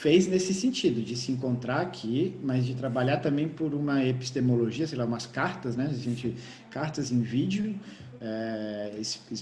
fez 0.00 0.26
nesse 0.26 0.52
sentido, 0.52 1.00
de 1.00 1.16
se 1.16 1.32
encontrar 1.32 1.80
aqui, 1.80 2.36
mas 2.42 2.66
de 2.66 2.74
trabalhar 2.74 3.16
também 3.18 3.48
por 3.48 3.72
uma 3.72 4.04
epistemologia, 4.04 4.86
sei 4.86 4.98
lá, 4.98 5.06
umas 5.06 5.26
cartas, 5.26 5.74
né? 5.74 5.88
A 5.90 5.94
gente, 5.94 6.36
cartas 6.70 7.10
em 7.10 7.22
vídeo, 7.22 7.74
é, 8.20 9.00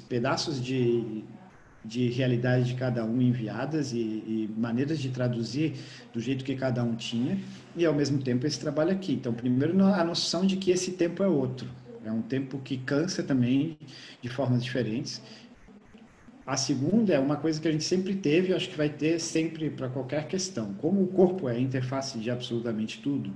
pedaços 0.08 0.62
de, 0.62 1.24
de 1.84 2.08
realidade 2.08 2.66
de 2.66 2.74
cada 2.74 3.04
um 3.04 3.20
enviadas 3.20 3.92
e, 3.92 3.96
e, 3.96 4.50
maneiras 4.56 5.00
de 5.00 5.08
traduzir 5.08 5.74
do 6.12 6.20
jeito 6.20 6.44
que 6.44 6.54
cada 6.54 6.84
um 6.84 6.94
tinha, 6.94 7.36
e 7.76 7.84
ao 7.84 7.92
mesmo 7.92 8.22
tempo 8.22 8.46
esse 8.46 8.60
trabalho 8.60 8.92
aqui. 8.92 9.14
Então, 9.14 9.34
primeiro, 9.34 9.84
a 9.84 10.04
noção 10.04 10.46
de 10.46 10.56
que 10.56 10.70
esse 10.70 10.92
tempo 10.92 11.20
é 11.24 11.26
outro. 11.26 11.68
É 12.04 12.12
um 12.12 12.22
tempo 12.22 12.58
que 12.58 12.76
cansa 12.76 13.22
também 13.22 13.76
de 14.22 14.28
formas 14.28 14.62
diferentes 14.62 15.20
a 16.46 16.56
segunda 16.56 17.14
é 17.14 17.18
uma 17.18 17.36
coisa 17.36 17.60
que 17.60 17.66
a 17.66 17.72
gente 17.72 17.84
sempre 17.84 18.14
teve, 18.14 18.52
acho 18.52 18.68
que 18.68 18.76
vai 18.76 18.90
ter 18.90 19.18
sempre 19.18 19.70
para 19.70 19.88
qualquer 19.88 20.28
questão. 20.28 20.74
Como 20.74 21.02
o 21.02 21.06
corpo 21.06 21.48
é 21.48 21.56
a 21.56 21.58
interface 21.58 22.18
de 22.18 22.30
absolutamente 22.30 23.00
tudo, 23.00 23.32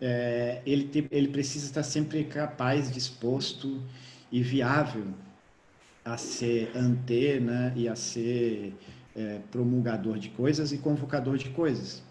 é, 0.00 0.62
ele, 0.66 0.84
te, 0.88 1.06
ele 1.10 1.28
precisa 1.28 1.66
estar 1.66 1.82
sempre 1.84 2.24
capaz, 2.24 2.90
disposto 2.90 3.80
e 4.32 4.42
viável 4.42 5.06
a 6.04 6.16
ser 6.16 6.72
antena 6.74 7.72
e 7.76 7.88
a 7.88 7.94
ser 7.94 8.74
é, 9.14 9.38
promulgador 9.52 10.18
de 10.18 10.30
coisas 10.30 10.72
e 10.72 10.78
convocador 10.78 11.36
de 11.36 11.50
coisas. 11.50 12.02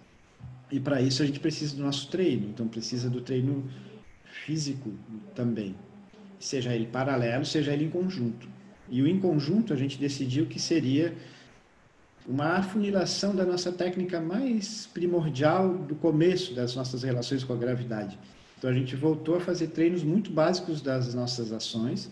E 0.71 0.79
para 0.79 1.01
isso 1.01 1.21
a 1.21 1.25
gente 1.25 1.39
precisa 1.39 1.75
do 1.75 1.83
nosso 1.83 2.09
treino, 2.09 2.47
então 2.49 2.67
precisa 2.67 3.09
do 3.09 3.21
treino 3.21 3.69
físico 4.23 4.93
também, 5.35 5.75
seja 6.39 6.73
ele 6.73 6.85
paralelo, 6.85 7.43
seja 7.43 7.73
ele 7.73 7.85
em 7.85 7.89
conjunto. 7.89 8.58
E 8.89 9.01
o 9.01 9.07
em 9.07 9.19
conjunto 9.19 9.73
a 9.73 9.75
gente 9.75 9.97
decidiu 9.97 10.45
que 10.45 10.59
seria 10.59 11.15
uma 12.27 12.57
afunilação 12.57 13.35
da 13.35 13.45
nossa 13.45 13.71
técnica 13.71 14.19
mais 14.19 14.87
primordial 14.93 15.73
do 15.73 15.95
começo 15.95 16.53
das 16.53 16.75
nossas 16.75 17.03
relações 17.03 17.43
com 17.43 17.53
a 17.53 17.57
gravidade. 17.57 18.17
Então 18.57 18.69
a 18.69 18.73
gente 18.73 18.95
voltou 18.95 19.37
a 19.37 19.39
fazer 19.39 19.67
treinos 19.67 20.03
muito 20.03 20.31
básicos 20.31 20.81
das 20.81 21.13
nossas 21.13 21.51
ações 21.51 22.09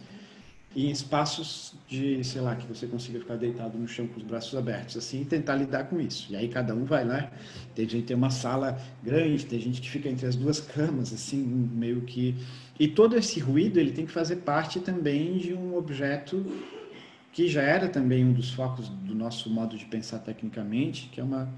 em 0.78 0.92
espaços 0.92 1.74
de, 1.88 2.24
sei 2.24 2.40
lá, 2.40 2.56
que 2.56 2.68
você 2.68 2.86
consiga 2.86 3.18
ficar 3.18 3.36
deitado 3.36 3.80
no 3.80 3.88
chão 3.88 4.06
com 4.06 4.20
os 4.20 4.24
braços 4.24 4.54
abertos, 4.54 4.96
assim, 4.96 5.24
e 5.24 5.26
tentar 5.26 5.56
lidar 5.56 5.86
com 5.86 6.00
isso. 6.00 6.32
E 6.32 6.36
aí 6.36 6.48
cada 6.48 6.76
um 6.76 6.86
vai 6.86 7.04
lá, 7.04 7.32
tem 7.74 7.90
gente 7.90 8.02
que 8.02 8.08
tem 8.10 8.16
uma 8.16 8.30
sala 8.30 8.80
grande, 9.04 9.44
tem 9.48 9.60
gente 9.60 9.82
que 9.82 9.90
fica 9.90 10.08
entre 10.08 10.28
as 10.28 10.36
duas 10.36 10.60
camas, 10.60 11.12
assim, 11.12 11.42
meio 11.42 12.02
que... 12.02 12.36
E 12.80 12.88
todo 12.88 13.18
esse 13.18 13.40
ruído, 13.40 13.80
ele 13.80 13.92
tem 13.92 14.06
que 14.06 14.12
fazer 14.12 14.36
parte 14.36 14.80
também 14.80 15.40
de 15.40 15.52
um 15.52 15.76
objeto 15.76 16.46
que 17.34 17.48
já 17.48 17.64
era 17.64 17.90
também 17.90 18.24
um 18.24 18.34
dos 18.34 18.52
focos 18.52 18.88
do 18.88 19.16
nosso 19.16 19.50
modo 19.50 19.76
de 19.76 19.86
pensar 19.86 20.20
tecnicamente, 20.20 21.10
que 21.12 21.20
é 21.20 21.24
uma 21.24 21.52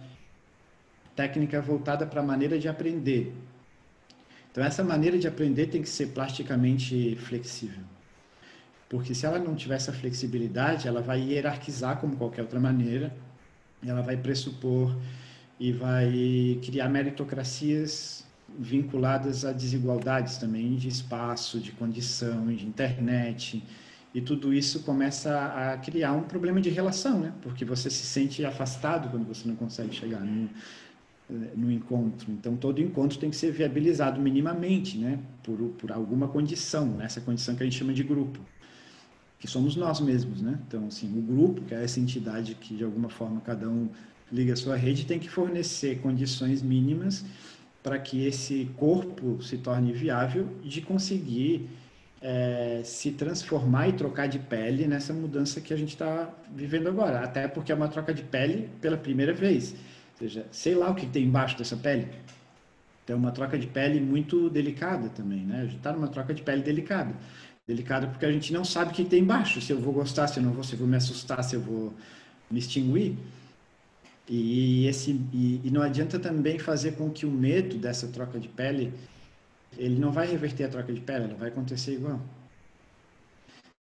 técnica 1.13 1.61
voltada 1.61 2.05
para 2.05 2.21
a 2.21 2.23
maneira 2.23 2.57
de 2.57 2.69
aprender. 2.69 3.35
Então, 4.49 4.63
essa 4.63 4.81
maneira 4.81 5.19
de 5.19 5.27
aprender 5.27 5.67
tem 5.67 5.81
que 5.81 5.89
ser 5.89 6.07
plasticamente 6.07 7.17
flexível. 7.17 7.83
Porque 8.89 9.13
se 9.13 9.25
ela 9.25 9.37
não 9.37 9.55
tiver 9.55 9.75
essa 9.75 9.93
flexibilidade, 9.93 10.87
ela 10.87 11.01
vai 11.01 11.21
hierarquizar 11.21 11.97
como 11.97 12.15
qualquer 12.15 12.41
outra 12.41 12.59
maneira, 12.59 13.15
ela 13.85 14.01
vai 14.01 14.17
pressupor 14.17 14.95
e 15.59 15.71
vai 15.71 16.59
criar 16.63 16.89
meritocracias 16.89 18.25
vinculadas 18.57 19.45
a 19.45 19.51
desigualdades 19.51 20.37
também 20.37 20.75
de 20.75 20.87
espaço, 20.87 21.59
de 21.59 21.71
condição, 21.71 22.47
de 22.47 22.65
internet 22.65 23.63
e 24.13 24.21
tudo 24.21 24.53
isso 24.53 24.81
começa 24.81 25.37
a 25.45 25.77
criar 25.77 26.13
um 26.13 26.23
problema 26.23 26.59
de 26.59 26.69
relação, 26.69 27.19
né? 27.19 27.33
Porque 27.41 27.63
você 27.63 27.89
se 27.91 28.05
sente 28.05 28.43
afastado 28.43 29.09
quando 29.09 29.27
você 29.27 29.47
não 29.47 29.55
consegue 29.55 29.93
chegar 29.93 30.21
no, 30.21 30.49
no 31.55 31.71
encontro. 31.71 32.31
Então, 32.31 32.55
todo 32.57 32.81
encontro 32.81 33.19
tem 33.19 33.29
que 33.29 33.35
ser 33.35 33.51
viabilizado 33.51 34.19
minimamente, 34.19 34.97
né? 34.97 35.19
Por, 35.43 35.57
por 35.77 35.91
alguma 35.91 36.27
condição, 36.27 36.99
essa 37.01 37.21
condição 37.21 37.55
que 37.55 37.61
a 37.61 37.65
gente 37.65 37.77
chama 37.77 37.93
de 37.93 38.01
grupo, 38.01 38.39
que 39.39 39.47
somos 39.47 39.75
nós 39.75 40.01
mesmos, 40.01 40.41
né? 40.41 40.59
Então, 40.67 40.87
assim, 40.87 41.07
o 41.17 41.21
grupo, 41.21 41.61
que 41.61 41.73
é 41.73 41.83
essa 41.83 41.99
entidade 41.99 42.55
que 42.55 42.75
de 42.75 42.83
alguma 42.83 43.09
forma 43.09 43.39
cada 43.41 43.69
um 43.69 43.89
liga 44.31 44.53
a 44.53 44.55
sua 44.55 44.75
rede, 44.75 45.05
tem 45.05 45.17
que 45.17 45.29
fornecer 45.29 45.99
condições 45.99 46.61
mínimas 46.61 47.25
para 47.81 47.97
que 47.97 48.25
esse 48.25 48.69
corpo 48.75 49.41
se 49.41 49.57
torne 49.57 49.93
viável 49.93 50.47
de 50.61 50.81
conseguir 50.81 51.69
é, 52.21 52.81
se 52.83 53.11
transformar 53.11 53.87
e 53.87 53.93
trocar 53.93 54.27
de 54.27 54.39
pele 54.39 54.85
nessa 54.85 55.13
mudança 55.13 55.61
que 55.61 55.73
a 55.73 55.77
gente 55.77 55.89
está 55.89 56.29
vivendo 56.53 56.89
agora. 56.89 57.21
Até 57.21 57.47
porque 57.47 57.71
é 57.71 57.75
uma 57.75 57.87
troca 57.87 58.13
de 58.13 58.23
pele 58.23 58.69
pela 58.81 58.97
primeira 58.97 59.33
vez. 59.33 59.71
Ou 59.71 60.27
seja, 60.27 60.45
sei 60.51 60.75
lá 60.75 60.89
o 60.89 60.95
que 60.95 61.07
tem 61.07 61.23
embaixo 61.23 61.57
dessa 61.57 61.77
pele. 61.77 62.09
Então, 63.03 63.15
é 63.15 63.19
uma 63.19 63.31
troca 63.31 63.57
de 63.57 63.65
pele 63.65 63.99
muito 63.99 64.49
delicada 64.49 65.09
também, 65.09 65.39
né? 65.39 65.61
A 65.61 65.65
gente 65.65 65.77
está 65.77 65.91
numa 65.93 66.09
troca 66.09 66.33
de 66.33 66.43
pele 66.43 66.61
delicada. 66.61 67.15
Delicada 67.69 68.07
porque 68.07 68.25
a 68.25 68.31
gente 68.31 68.51
não 68.51 68.65
sabe 68.65 68.89
o 68.89 68.93
que 68.95 69.05
tem 69.05 69.21
embaixo. 69.21 69.61
Se 69.61 69.71
eu 69.71 69.79
vou 69.79 69.93
gostar, 69.93 70.27
se 70.27 70.39
eu 70.39 70.43
não 70.43 70.51
vou, 70.51 70.63
se 70.63 70.73
eu 70.73 70.79
vou 70.79 70.87
me 70.87 70.97
assustar, 70.97 71.43
se 71.43 71.55
eu 71.55 71.61
vou 71.61 71.93
me 72.49 72.57
extinguir. 72.57 73.15
E, 74.27 74.87
esse, 74.87 75.11
e, 75.31 75.61
e 75.63 75.69
não 75.69 75.83
adianta 75.83 76.17
também 76.17 76.57
fazer 76.57 76.93
com 76.93 77.11
que 77.11 77.27
o 77.27 77.31
medo 77.31 77.77
dessa 77.77 78.07
troca 78.07 78.39
de 78.39 78.47
pele 78.47 78.91
ele 79.77 79.99
não 79.99 80.11
vai 80.11 80.25
reverter 80.25 80.63
a 80.63 80.67
troca 80.69 80.91
de 80.91 80.99
pele, 80.99 81.25
ela 81.25 81.35
vai 81.35 81.49
acontecer 81.49 81.93
igual. 81.93 82.19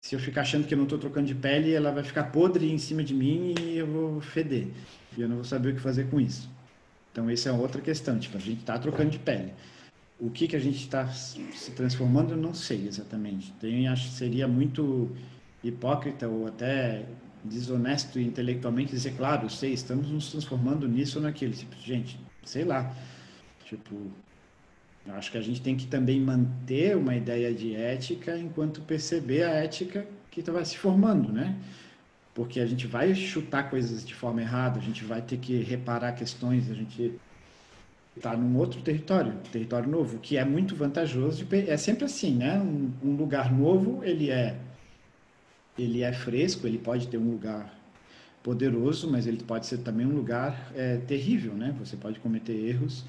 Se 0.02 0.14
eu 0.14 0.20
ficar 0.20 0.42
achando 0.42 0.66
que 0.66 0.74
eu 0.74 0.76
não 0.76 0.84
estou 0.84 0.98
trocando 0.98 1.26
de 1.26 1.34
pele, 1.34 1.72
ela 1.72 1.90
vai 1.90 2.04
ficar 2.04 2.24
podre 2.24 2.70
em 2.70 2.76
cima 2.76 3.02
de 3.02 3.14
mim 3.14 3.54
e 3.58 3.78
eu 3.78 3.86
vou 3.86 4.20
feder. 4.20 4.68
E 5.16 5.22
eu 5.22 5.28
não 5.30 5.36
vou 5.36 5.44
saber 5.46 5.70
o 5.70 5.74
que 5.74 5.80
fazer 5.80 6.10
com 6.10 6.20
isso. 6.20 6.46
Então, 7.10 7.30
essa 7.30 7.48
é 7.48 7.52
outra 7.52 7.80
questão. 7.80 8.18
Tipo, 8.18 8.36
a 8.36 8.40
gente 8.40 8.60
está 8.60 8.78
trocando 8.78 9.08
de 9.08 9.18
pele. 9.18 9.54
O 10.20 10.30
que, 10.30 10.48
que 10.48 10.56
a 10.56 10.58
gente 10.58 10.78
está 10.78 11.06
se 11.08 11.70
transformando, 11.76 12.32
eu 12.32 12.36
não 12.36 12.52
sei 12.52 12.86
exatamente. 12.88 13.52
Tem, 13.60 13.86
acho 13.86 14.08
que 14.08 14.14
seria 14.14 14.48
muito 14.48 15.10
hipócrita 15.62 16.26
ou 16.26 16.46
até 16.46 17.04
desonesto 17.44 18.18
intelectualmente 18.18 18.90
dizer, 18.90 19.14
claro, 19.16 19.48
sei, 19.48 19.72
estamos 19.72 20.08
nos 20.08 20.30
transformando 20.30 20.88
nisso 20.88 21.18
ou 21.18 21.24
naquilo. 21.24 21.52
Tipo, 21.52 21.76
gente, 21.76 22.18
sei 22.44 22.64
lá. 22.64 22.92
Tipo, 23.64 23.94
acho 25.10 25.30
que 25.30 25.38
a 25.38 25.42
gente 25.42 25.60
tem 25.62 25.76
que 25.76 25.86
também 25.86 26.20
manter 26.20 26.96
uma 26.96 27.14
ideia 27.14 27.54
de 27.54 27.74
ética 27.74 28.36
enquanto 28.36 28.80
perceber 28.82 29.44
a 29.44 29.50
ética 29.50 30.06
que 30.30 30.42
vai 30.50 30.64
se 30.64 30.76
formando, 30.76 31.32
né? 31.32 31.56
Porque 32.34 32.60
a 32.60 32.66
gente 32.66 32.86
vai 32.86 33.14
chutar 33.14 33.70
coisas 33.70 34.06
de 34.06 34.14
forma 34.14 34.40
errada, 34.40 34.78
a 34.78 34.82
gente 34.82 35.04
vai 35.04 35.20
ter 35.20 35.38
que 35.38 35.56
reparar 35.62 36.12
questões, 36.12 36.70
a 36.70 36.74
gente 36.74 37.18
está 38.18 38.36
num 38.36 38.56
outro 38.58 38.80
território, 38.82 39.34
território 39.50 39.88
novo, 39.88 40.18
que 40.18 40.36
é 40.36 40.44
muito 40.44 40.76
vantajoso. 40.76 41.46
É 41.66 41.76
sempre 41.76 42.04
assim, 42.04 42.36
né? 42.36 42.58
Um, 42.60 42.92
um, 43.02 43.16
lugar 43.16 43.52
novo, 43.52 44.04
ele 44.04 44.30
é 44.30 44.58
ele 45.78 46.02
é 46.02 46.12
fresco, 46.12 46.66
ele 46.66 46.78
pode 46.78 47.06
ter 47.06 47.18
um 47.18 47.30
lugar 47.30 47.72
poderoso, 48.42 49.10
mas 49.10 49.26
ele 49.26 49.42
pode 49.42 49.66
ser 49.66 49.78
também 49.78 50.06
um 50.06 50.14
lugar 50.14 50.72
é, 50.74 50.96
terrível, 50.98 51.54
né? 51.54 51.74
Você 51.78 51.96
pode 51.96 52.18
cometer 52.20 52.52
erros 52.52 53.04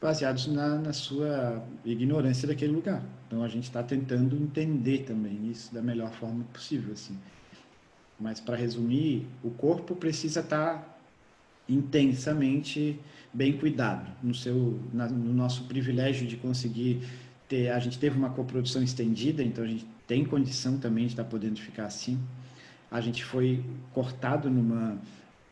baseados 0.00 0.46
na, 0.46 0.76
na 0.76 0.92
sua 0.92 1.62
ignorância 1.84 2.46
daquele 2.46 2.72
lugar. 2.72 3.02
Então 3.26 3.42
a 3.42 3.48
gente 3.48 3.64
está 3.64 3.82
tentando 3.82 4.36
entender 4.36 5.04
também 5.04 5.50
isso 5.50 5.74
da 5.74 5.82
melhor 5.82 6.10
forma 6.12 6.44
possível, 6.52 6.92
assim. 6.92 7.18
Mas 8.18 8.40
para 8.40 8.56
resumir, 8.56 9.26
o 9.42 9.50
corpo 9.50 9.94
precisa 9.94 10.40
estar 10.40 10.74
tá 10.74 10.96
intensamente 11.68 12.98
bem 13.36 13.52
cuidado 13.52 14.10
no 14.22 14.34
seu, 14.34 14.80
na, 14.92 15.06
no 15.08 15.32
nosso 15.34 15.64
privilégio 15.64 16.26
de 16.26 16.36
conseguir 16.36 17.02
ter. 17.46 17.68
A 17.68 17.78
gente 17.78 17.98
teve 17.98 18.16
uma 18.16 18.30
coprodução 18.30 18.82
estendida, 18.82 19.42
então 19.42 19.62
a 19.62 19.66
gente 19.66 19.86
tem 20.06 20.24
condição 20.24 20.78
também 20.78 21.04
de 21.04 21.12
estar 21.12 21.24
podendo 21.24 21.60
ficar 21.60 21.84
assim. 21.84 22.18
A 22.90 23.00
gente 23.00 23.22
foi 23.22 23.62
cortado 23.92 24.48
numa 24.48 24.98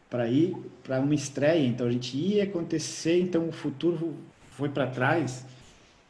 para 0.09 0.29
ir 0.29 0.57
para 0.83 1.01
uma 1.01 1.14
estreia, 1.14 1.66
então 1.66 1.87
a 1.87 1.90
gente 1.90 2.16
ia 2.16 2.44
acontecer, 2.44 3.20
então 3.20 3.49
o 3.49 3.53
futuro 3.53 4.14
foi 4.53 4.68
para 4.68 4.87
trás. 4.87 5.44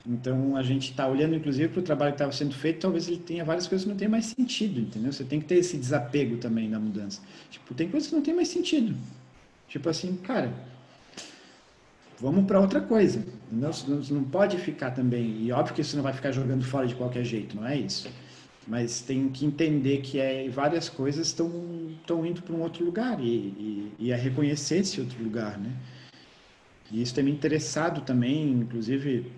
Então 0.07 0.57
a 0.57 0.63
gente 0.63 0.91
está 0.91 1.09
olhando, 1.09 1.35
inclusive, 1.35 1.69
para 1.69 1.81
o 1.81 1.83
trabalho 1.83 2.13
que 2.13 2.17
estava 2.17 2.33
sendo 2.33 2.55
feito, 2.55 2.81
talvez 2.81 3.09
ele 3.09 3.17
tenha 3.17 3.43
várias 3.43 3.67
coisas 3.67 3.85
que 3.85 3.91
não 3.91 3.97
tem 3.97 4.07
mais 4.07 4.27
sentido, 4.27 4.79
entendeu? 4.79 5.11
Você 5.11 5.25
tem 5.25 5.41
que 5.41 5.47
ter 5.47 5.57
esse 5.57 5.79
desapego 5.79 6.37
também 6.37 6.69
na 6.69 6.79
mudança. 6.79 7.23
Tipo, 7.51 7.73
tem 7.73 7.89
coisas 7.89 8.11
que 8.11 8.15
não 8.15 8.23
tem 8.23 8.35
mais 8.35 8.49
sentido. 8.49 8.95
Tipo 9.67 9.89
assim, 9.89 10.15
cara, 10.17 10.53
vamos 12.21 12.45
para 12.47 12.61
outra 12.61 12.81
coisa. 12.81 13.25
Não, 13.51 13.71
não 14.11 14.25
pode 14.25 14.59
ficar 14.59 14.91
também. 14.91 15.43
E 15.43 15.53
óbvio 15.53 15.75
que 15.75 15.81
isso 15.81 15.97
não 15.97 16.03
vai 16.03 16.13
ficar 16.13 16.33
jogando 16.33 16.65
fora 16.65 16.87
de 16.87 16.95
qualquer 16.95 17.25
jeito, 17.25 17.57
não 17.57 17.67
é 17.67 17.77
isso. 17.77 18.09
Mas 18.67 19.01
tem 19.01 19.29
que 19.29 19.45
entender 19.45 20.01
que 20.01 20.19
é, 20.19 20.49
várias 20.49 20.89
coisas 20.89 21.27
estão 21.27 22.27
indo 22.27 22.43
para 22.43 22.55
um 22.55 22.63
outro 22.63 22.85
lugar 22.85 23.21
e, 23.21 23.27
e, 23.27 23.93
e 23.99 24.13
a 24.13 24.17
reconhecer 24.17 24.79
esse 24.79 25.01
outro 25.01 25.23
lugar, 25.23 25.59
né? 25.59 25.71
E 26.91 27.03
isso 27.03 27.15
tem 27.15 27.25
me 27.25 27.31
interessado 27.31 28.03
também, 28.03 28.51
inclusive, 28.51 29.31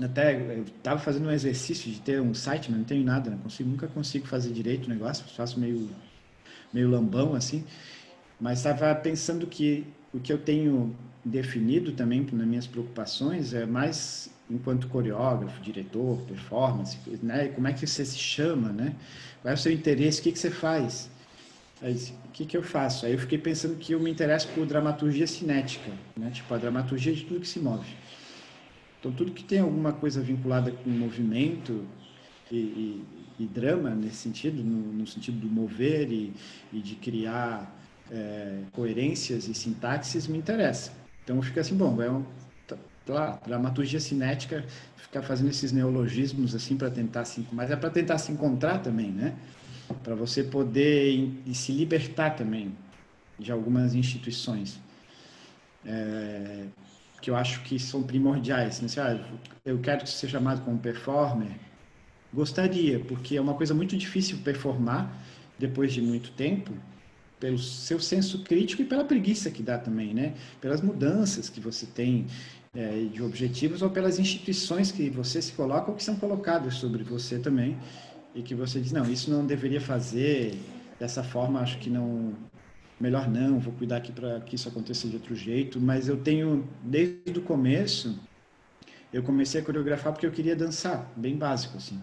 até 0.00 0.34
eu 0.34 0.64
estava 0.64 0.98
fazendo 1.00 1.28
um 1.28 1.30
exercício 1.30 1.90
de 1.90 2.00
ter 2.00 2.20
um 2.20 2.34
site, 2.34 2.70
mas 2.70 2.78
não 2.78 2.84
tenho 2.84 3.04
nada, 3.04 3.30
não 3.30 3.38
consigo, 3.38 3.70
nunca 3.70 3.86
consigo 3.86 4.26
fazer 4.26 4.52
direito 4.52 4.86
o 4.86 4.88
negócio, 4.88 5.24
faço 5.34 5.58
meio, 5.58 5.90
meio 6.72 6.88
lambão 6.88 7.34
assim. 7.34 7.64
Mas 8.40 8.58
estava 8.58 8.94
pensando 8.94 9.46
que 9.46 9.86
o 10.12 10.20
que 10.20 10.32
eu 10.32 10.38
tenho 10.38 10.94
definido 11.24 11.92
também 11.92 12.26
nas 12.32 12.46
minhas 12.46 12.66
preocupações 12.66 13.54
é 13.54 13.64
mais 13.64 14.30
enquanto 14.50 14.88
coreógrafo, 14.88 15.60
diretor, 15.62 16.20
performance, 16.22 16.98
né? 17.22 17.48
Como 17.48 17.66
é 17.66 17.72
que 17.72 17.86
você 17.86 18.04
se 18.04 18.18
chama, 18.18 18.70
né? 18.70 18.94
Qual 19.40 19.50
é 19.50 19.54
o 19.54 19.58
seu 19.58 19.72
interesse? 19.72 20.20
O 20.20 20.24
que, 20.24 20.32
que 20.32 20.38
você 20.38 20.50
faz? 20.50 21.10
Aí, 21.80 21.94
o 22.26 22.30
que, 22.30 22.44
que 22.44 22.56
eu 22.56 22.62
faço? 22.62 23.06
Aí 23.06 23.12
eu 23.12 23.18
fiquei 23.18 23.38
pensando 23.38 23.76
que 23.76 23.92
eu 23.92 24.00
me 24.00 24.10
interesso 24.10 24.48
por 24.48 24.66
dramaturgia 24.66 25.26
cinética, 25.26 25.90
né? 26.16 26.30
Tipo, 26.30 26.52
a 26.54 26.58
dramaturgia 26.58 27.12
de 27.14 27.24
tudo 27.24 27.40
que 27.40 27.48
se 27.48 27.58
move. 27.58 27.88
Então, 29.00 29.12
tudo 29.12 29.32
que 29.32 29.44
tem 29.44 29.60
alguma 29.60 29.92
coisa 29.92 30.20
vinculada 30.20 30.70
com 30.70 30.90
movimento 30.90 31.84
e, 32.50 32.56
e, 32.56 33.04
e 33.40 33.46
drama, 33.46 33.90
nesse 33.90 34.16
sentido, 34.16 34.62
no, 34.62 34.92
no, 34.92 35.06
sentido 35.06 35.38
do 35.38 35.48
mover 35.48 36.10
e, 36.10 36.32
e 36.72 36.80
de 36.80 36.94
criar 36.96 37.74
é, 38.10 38.60
coerências 38.72 39.48
e 39.48 39.54
sintaxes, 39.54 40.26
me 40.26 40.38
interessa. 40.38 41.03
Então, 41.24 41.36
eu 41.36 41.42
fico 41.42 41.58
assim, 41.58 41.74
bom, 41.74 42.00
é 42.00 42.10
um, 42.10 42.24
dramaturgia 43.46 43.98
cinética, 43.98 44.64
ficar 44.96 45.22
fazendo 45.22 45.50
esses 45.50 45.72
neologismos 45.72 46.54
assim 46.54 46.76
para 46.76 46.90
tentar 46.90 47.24
se, 47.24 47.46
mas 47.52 47.70
é 47.70 47.76
para 47.76 47.90
tentar 47.90 48.18
se 48.18 48.30
encontrar 48.30 48.78
também, 48.78 49.10
né? 49.10 49.34
para 50.02 50.14
você 50.14 50.42
poder 50.42 51.30
se 51.52 51.72
libertar 51.72 52.30
também 52.30 52.74
de 53.38 53.52
algumas 53.52 53.94
instituições 53.94 54.80
é, 55.84 56.66
que 57.20 57.30
eu 57.30 57.36
acho 57.36 57.62
que 57.62 57.78
são 57.78 58.02
primordiais. 58.02 58.80
Né? 58.80 58.88
Ah, 58.98 59.18
eu 59.64 59.78
quero 59.78 60.06
ser 60.06 60.28
chamado 60.28 60.62
como 60.64 60.78
performer. 60.78 61.56
Gostaria, 62.32 63.00
porque 63.00 63.36
é 63.36 63.40
uma 63.40 63.54
coisa 63.54 63.74
muito 63.74 63.96
difícil 63.96 64.38
performar 64.38 65.12
depois 65.58 65.92
de 65.92 66.00
muito 66.02 66.32
tempo, 66.32 66.72
pelo 67.40 67.58
seu 67.58 68.00
senso 68.00 68.42
crítico 68.42 68.82
e 68.82 68.84
pela 68.84 69.04
preguiça 69.04 69.50
que 69.50 69.62
dá 69.62 69.78
também, 69.78 70.14
né? 70.14 70.34
Pelas 70.60 70.80
mudanças 70.80 71.48
que 71.48 71.60
você 71.60 71.86
tem 71.86 72.26
é, 72.74 73.04
de 73.12 73.22
objetivos 73.22 73.82
ou 73.82 73.90
pelas 73.90 74.18
instituições 74.18 74.90
que 74.90 75.08
você 75.10 75.40
se 75.40 75.52
coloca 75.52 75.90
ou 75.90 75.96
que 75.96 76.02
são 76.02 76.16
colocadas 76.16 76.74
sobre 76.74 77.02
você 77.02 77.38
também 77.38 77.78
e 78.34 78.42
que 78.42 78.54
você 78.54 78.80
diz, 78.80 78.92
não, 78.92 79.08
isso 79.10 79.30
não 79.30 79.46
deveria 79.46 79.80
fazer 79.80 80.58
dessa 80.98 81.22
forma, 81.22 81.60
acho 81.60 81.78
que 81.78 81.88
não, 81.88 82.34
melhor 83.00 83.28
não, 83.28 83.60
vou 83.60 83.72
cuidar 83.74 83.98
aqui 83.98 84.12
para 84.12 84.40
que 84.40 84.56
isso 84.56 84.68
aconteça 84.68 85.08
de 85.08 85.16
outro 85.16 85.34
jeito, 85.36 85.80
mas 85.80 86.08
eu 86.08 86.16
tenho, 86.16 86.68
desde 86.82 87.38
o 87.38 87.42
começo, 87.42 88.18
eu 89.12 89.22
comecei 89.22 89.60
a 89.60 89.64
coreografar 89.64 90.12
porque 90.12 90.26
eu 90.26 90.32
queria 90.32 90.56
dançar, 90.56 91.12
bem 91.16 91.36
básico, 91.36 91.76
assim. 91.76 92.00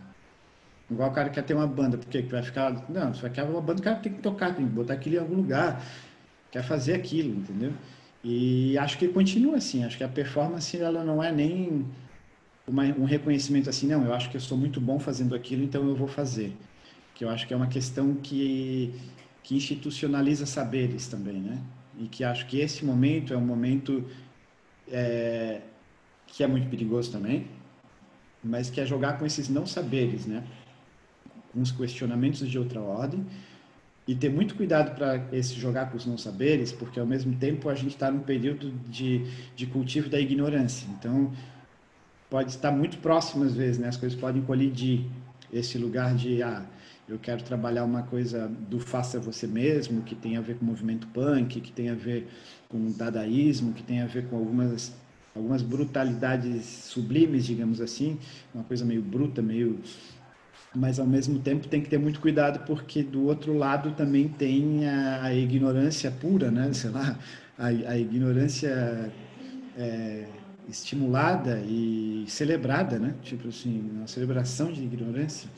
Igual 0.92 1.10
o 1.10 1.14
cara 1.14 1.30
quer 1.30 1.44
ter 1.44 1.54
uma 1.54 1.66
banda, 1.66 1.98
porque 1.98 2.22
vai 2.24 2.44
ficar, 2.44 2.86
não, 2.90 3.14
vai 3.14 3.30
querer 3.30 3.48
uma 3.48 3.62
banda, 3.62 3.80
o 3.80 3.84
cara 3.84 3.96
tem 3.96 4.12
que 4.12 4.20
tocar, 4.20 4.54
tem 4.54 4.66
que 4.66 4.74
botar 4.74 4.94
aquilo 4.96 5.16
em 5.16 5.20
algum 5.20 5.36
lugar, 5.36 5.82
quer 6.52 6.64
fazer 6.64 6.94
aquilo, 6.94 7.34
entendeu? 7.34 7.72
E 8.22 8.78
acho 8.78 8.98
que 8.98 9.08
continua 9.08 9.56
assim, 9.56 9.86
acho 9.86 9.98
que 9.98 10.04
a 10.04 10.10
performance, 10.10 10.76
ela 10.78 11.02
não 11.04 11.24
é 11.24 11.32
nem 11.32 11.86
uma, 12.68 12.84
um 12.84 13.06
reconhecimento 13.06 13.70
assim, 13.70 13.88
não, 13.88 14.04
eu 14.04 14.14
acho 14.14 14.30
que 14.30 14.36
eu 14.36 14.42
sou 14.42 14.58
muito 14.58 14.82
bom 14.82 15.00
fazendo 15.00 15.34
aquilo, 15.34 15.64
então 15.64 15.88
eu 15.88 15.96
vou 15.96 16.10
fazer. 16.10 16.54
Que 17.16 17.24
eu 17.24 17.30
acho 17.30 17.48
que 17.48 17.54
é 17.54 17.58
uma 17.58 17.68
questão 17.68 18.16
que, 18.16 18.94
que 19.44 19.56
institucionaliza 19.56 20.46
saberes 20.46 21.08
também, 21.08 21.40
né? 21.40 21.58
E 21.98 22.08
que 22.08 22.24
acho 22.24 22.46
que 22.48 22.60
esse 22.60 22.84
momento 22.84 23.34
é 23.34 23.38
um 23.38 23.46
momento 23.46 24.04
é, 24.92 25.62
que 26.28 26.44
é 26.44 26.48
muito 26.48 26.70
perigoso 26.70 27.12
também, 27.12 27.48
mas 28.44 28.70
que 28.70 28.82
é 28.82 28.86
jogar 28.86 29.18
com 29.18 29.26
esses 29.26 29.48
não 29.48 29.66
saberes, 29.66 30.26
né? 30.26 30.44
Os 31.56 31.72
questionamentos 31.72 32.48
de 32.48 32.58
outra 32.58 32.82
ordem 32.82 33.26
e 34.08 34.16
ter 34.16 34.30
muito 34.30 34.56
cuidado 34.56 34.96
para 34.96 35.24
esse 35.32 35.54
jogar 35.56 35.90
com 35.90 35.98
os 35.98 36.06
não 36.06 36.18
saberes, 36.18 36.72
porque 36.72 37.00
ao 37.00 37.06
mesmo 37.06 37.36
tempo 37.36 37.70
a 37.70 37.76
gente 37.76 37.92
está 37.92 38.10
num 38.12 38.20
período 38.20 38.72
de, 38.90 39.26
de 39.56 39.66
cultivo 39.68 40.10
da 40.10 40.20
ignorância. 40.20 40.88
Então, 40.98 41.32
pode 42.30 42.50
estar 42.50 42.72
muito 42.72 42.98
próximo 42.98 43.44
às 43.44 43.54
vezes, 43.54 43.78
né? 43.78 43.88
As 43.88 43.98
coisas 43.98 44.20
podem 44.20 44.42
colidir. 44.42 45.06
Esse 45.54 45.78
lugar 45.78 46.16
de, 46.16 46.42
ah, 46.42 46.66
eu 47.08 47.20
quero 47.20 47.44
trabalhar 47.44 47.84
uma 47.84 48.04
coisa 48.04 48.48
do 48.48 48.80
faça 48.80 49.20
você 49.20 49.46
mesmo, 49.46 50.02
que 50.02 50.16
tem 50.16 50.38
a 50.38 50.42
ver 50.42 50.56
com 50.56 50.64
o 50.64 50.68
movimento 50.68 51.08
punk, 51.08 51.60
que 51.60 51.72
tem 51.72 51.90
a 51.90 51.96
ver 51.96 52.28
com 52.70 52.88
o 52.88 52.94
dadaísmo, 52.94 53.74
que 53.74 53.84
tem 53.84 54.02
a 54.02 54.08
ver 54.08 54.28
com 54.28 54.38
algumas 54.38 54.94
algumas 55.34 55.62
brutalidades 55.62 56.66
sublimes, 56.66 57.46
digamos 57.46 57.80
assim, 57.80 58.20
uma 58.54 58.66
coisa 58.66 58.84
meio 58.84 59.02
bruta, 59.02 59.42
meio 59.42 59.80
mas 60.74 61.00
ao 61.00 61.08
mesmo 61.08 61.40
tempo 61.40 61.68
tem 61.68 61.82
que 61.82 61.90
ter 61.90 61.98
muito 61.98 62.20
cuidado 62.22 62.66
porque 62.66 63.04
do 63.04 63.24
outro 63.26 63.54
lado 63.54 63.94
também 63.94 64.30
tem 64.30 64.88
a, 64.88 65.24
a 65.26 65.36
ignorância 65.36 66.12
pura, 66.12 66.52
né? 66.52 66.72
Sei 66.74 66.90
lá, 66.90 67.20
a, 67.58 67.68
a 67.68 67.98
ignorância 67.98 69.14
é, 69.76 70.44
estimulada 70.68 71.62
e 71.66 72.26
celebrada, 72.28 73.00
né? 73.00 73.18
Tipo 73.22 73.50
assim, 73.50 73.90
uma 73.92 74.08
celebração 74.08 74.72
de 74.72 74.84
ignorância. 74.84 75.50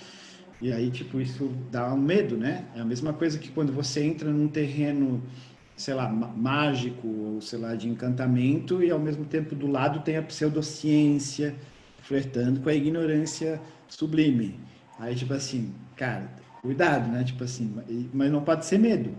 E 0.61 0.71
aí, 0.71 0.91
tipo, 0.91 1.19
isso 1.19 1.49
dá 1.69 1.93
um 1.93 1.97
medo, 2.01 2.37
né? 2.37 2.69
É 2.75 2.79
a 2.81 2.85
mesma 2.85 3.13
coisa 3.13 3.37
que 3.39 3.51
quando 3.51 3.73
você 3.73 4.03
entra 4.03 4.31
num 4.31 4.47
terreno, 4.47 5.29
sei 5.75 5.93
lá, 5.93 6.09
mágico, 6.09 7.07
ou 7.07 7.41
sei 7.41 7.59
lá, 7.59 7.75
de 7.75 7.89
encantamento, 7.89 8.83
e 8.83 8.91
ao 8.91 8.99
mesmo 8.99 9.25
tempo 9.25 9.55
do 9.55 9.67
lado 9.67 10.01
tem 10.03 10.17
a 10.17 10.23
pseudociência 10.23 11.59
flertando 11.99 12.61
com 12.61 12.69
a 12.69 12.73
ignorância 12.75 13.61
sublime. 13.87 14.72
Aí, 14.99 15.15
tipo 15.15 15.33
assim, 15.33 15.73
cara, 15.95 16.29
cuidado, 16.61 17.09
né? 17.09 17.23
Tipo 17.23 17.43
assim, 17.43 17.73
mas 18.13 18.31
não 18.31 18.43
pode 18.43 18.65
ser 18.65 18.77
medo, 18.77 19.15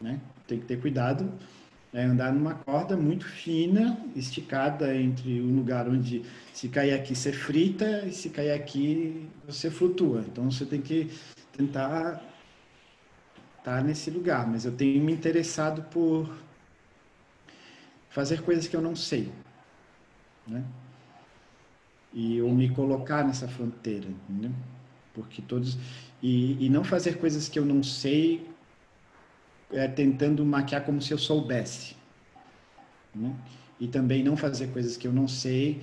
né? 0.00 0.20
Tem 0.46 0.60
que 0.60 0.66
ter 0.66 0.80
cuidado, 0.80 1.32
é 1.92 2.04
andar 2.04 2.32
numa 2.32 2.54
corda 2.54 2.96
muito 2.96 3.24
fina, 3.24 3.98
esticada 4.14 4.94
entre 4.94 5.40
um 5.40 5.56
lugar 5.56 5.88
onde 5.88 6.22
se 6.52 6.68
cair 6.68 6.94
aqui 6.94 7.14
você 7.14 7.32
frita 7.32 8.04
e 8.06 8.12
se 8.12 8.30
cair 8.30 8.52
aqui 8.52 9.28
você 9.46 9.70
flutua. 9.70 10.20
Então 10.20 10.50
você 10.50 10.64
tem 10.64 10.80
que 10.80 11.10
tentar 11.52 12.22
estar 13.58 13.82
nesse 13.82 14.10
lugar. 14.10 14.46
Mas 14.46 14.64
eu 14.64 14.72
tenho 14.72 15.02
me 15.02 15.12
interessado 15.12 15.82
por 15.84 16.30
fazer 18.10 18.42
coisas 18.42 18.68
que 18.68 18.76
eu 18.76 18.80
não 18.80 18.94
sei, 18.94 19.32
né? 20.46 20.64
E 22.12 22.36
eu 22.38 22.48
me 22.50 22.70
colocar 22.70 23.24
nessa 23.24 23.46
fronteira, 23.48 24.06
entendeu? 24.06 24.52
Porque 25.16 25.40
todos 25.40 25.78
e, 26.22 26.66
e 26.66 26.68
não 26.68 26.84
fazer 26.84 27.18
coisas 27.18 27.48
que 27.48 27.58
eu 27.58 27.64
não 27.64 27.82
sei 27.82 28.46
é, 29.72 29.88
tentando 29.88 30.44
maquiar 30.44 30.84
como 30.84 31.00
se 31.00 31.12
eu 31.12 31.18
soubesse 31.18 31.96
né? 33.14 33.34
e 33.80 33.88
também 33.88 34.22
não 34.22 34.36
fazer 34.36 34.68
coisas 34.68 34.96
que 34.96 35.08
eu 35.08 35.12
não 35.12 35.26
sei 35.26 35.80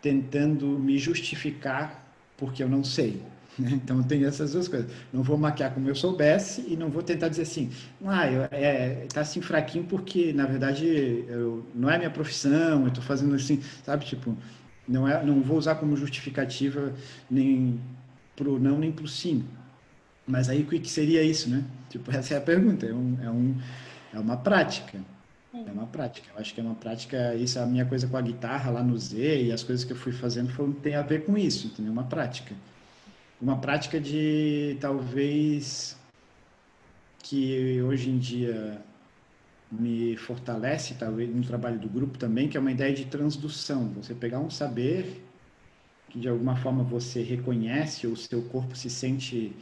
tentando 0.00 0.66
me 0.66 0.96
justificar 0.96 2.06
porque 2.36 2.62
eu 2.62 2.68
não 2.68 2.84
sei 2.84 3.22
né? 3.58 3.72
então 3.82 4.02
tem 4.02 4.24
essas 4.24 4.52
duas 4.52 4.68
coisas 4.68 4.90
não 5.12 5.22
vou 5.22 5.36
maquiar 5.36 5.74
como 5.74 5.88
eu 5.88 5.94
soubesse 5.96 6.64
e 6.68 6.76
não 6.76 6.88
vou 6.88 7.02
tentar 7.02 7.28
dizer 7.28 7.42
assim 7.42 7.70
ah 8.04 8.30
eu, 8.30 8.42
é 8.52 9.06
tá 9.12 9.22
assim 9.22 9.40
fraquinho 9.40 9.84
porque 9.84 10.32
na 10.32 10.46
verdade 10.46 10.86
eu, 11.28 11.66
não 11.74 11.90
é 11.90 11.98
minha 11.98 12.10
profissão 12.10 12.82
eu 12.82 12.88
estou 12.88 13.02
fazendo 13.02 13.34
assim 13.34 13.60
sabe 13.84 14.04
tipo 14.04 14.36
não 14.86 15.08
é 15.08 15.24
não 15.24 15.42
vou 15.42 15.58
usar 15.58 15.74
como 15.76 15.96
justificativa 15.96 16.94
nem 17.30 17.80
pro 18.36 18.60
não 18.60 18.78
nem 18.78 18.92
pro 18.92 19.08
sim. 19.08 19.44
Mas 20.26 20.48
aí 20.48 20.62
o 20.62 20.66
que 20.66 20.88
seria 20.88 21.22
isso, 21.22 21.48
né? 21.48 21.64
Tipo, 21.88 22.10
essa 22.14 22.34
é 22.34 22.36
a 22.36 22.40
pergunta. 22.40 22.86
É, 22.86 22.94
um, 22.94 23.18
é, 23.22 23.30
um, 23.30 23.56
é 24.14 24.18
uma 24.18 24.36
prática. 24.36 25.00
É 25.54 25.72
uma 25.72 25.86
prática. 25.86 26.28
Eu 26.34 26.40
acho 26.40 26.52
que 26.52 26.60
é 26.60 26.62
uma 26.62 26.74
prática. 26.74 27.34
Isso 27.34 27.58
é 27.58 27.62
a 27.62 27.66
minha 27.66 27.86
coisa 27.86 28.06
com 28.06 28.16
a 28.16 28.20
guitarra 28.20 28.70
lá 28.70 28.82
no 28.82 28.96
Z 28.98 29.44
e 29.44 29.52
as 29.52 29.62
coisas 29.62 29.84
que 29.84 29.92
eu 29.92 29.96
fui 29.96 30.12
fazendo 30.12 30.52
foram, 30.52 30.72
tem 30.72 30.94
a 30.94 31.02
ver 31.02 31.24
com 31.24 31.36
isso, 31.38 31.68
entendeu? 31.68 31.92
Uma 31.92 32.04
prática. 32.04 32.54
Uma 33.40 33.58
prática 33.58 33.98
de 34.00 34.76
talvez 34.80 35.96
que 37.18 37.80
hoje 37.82 38.10
em 38.10 38.18
dia 38.18 38.80
me 39.70 40.16
fortalece, 40.16 40.94
talvez 40.94 41.34
no 41.34 41.42
trabalho 41.42 41.78
do 41.78 41.88
grupo 41.88 42.18
também, 42.18 42.48
que 42.48 42.56
é 42.56 42.60
uma 42.60 42.70
ideia 42.70 42.94
de 42.94 43.06
transdução. 43.06 43.88
Você 43.94 44.14
pegar 44.14 44.38
um 44.38 44.50
saber 44.50 45.25
que 46.16 46.20
de 46.20 46.28
alguma 46.28 46.56
forma 46.56 46.82
você 46.82 47.22
reconhece, 47.22 48.06
ou 48.06 48.16
seu 48.16 48.40
corpo 48.42 48.74
se 48.74 48.88
sente 48.88 49.52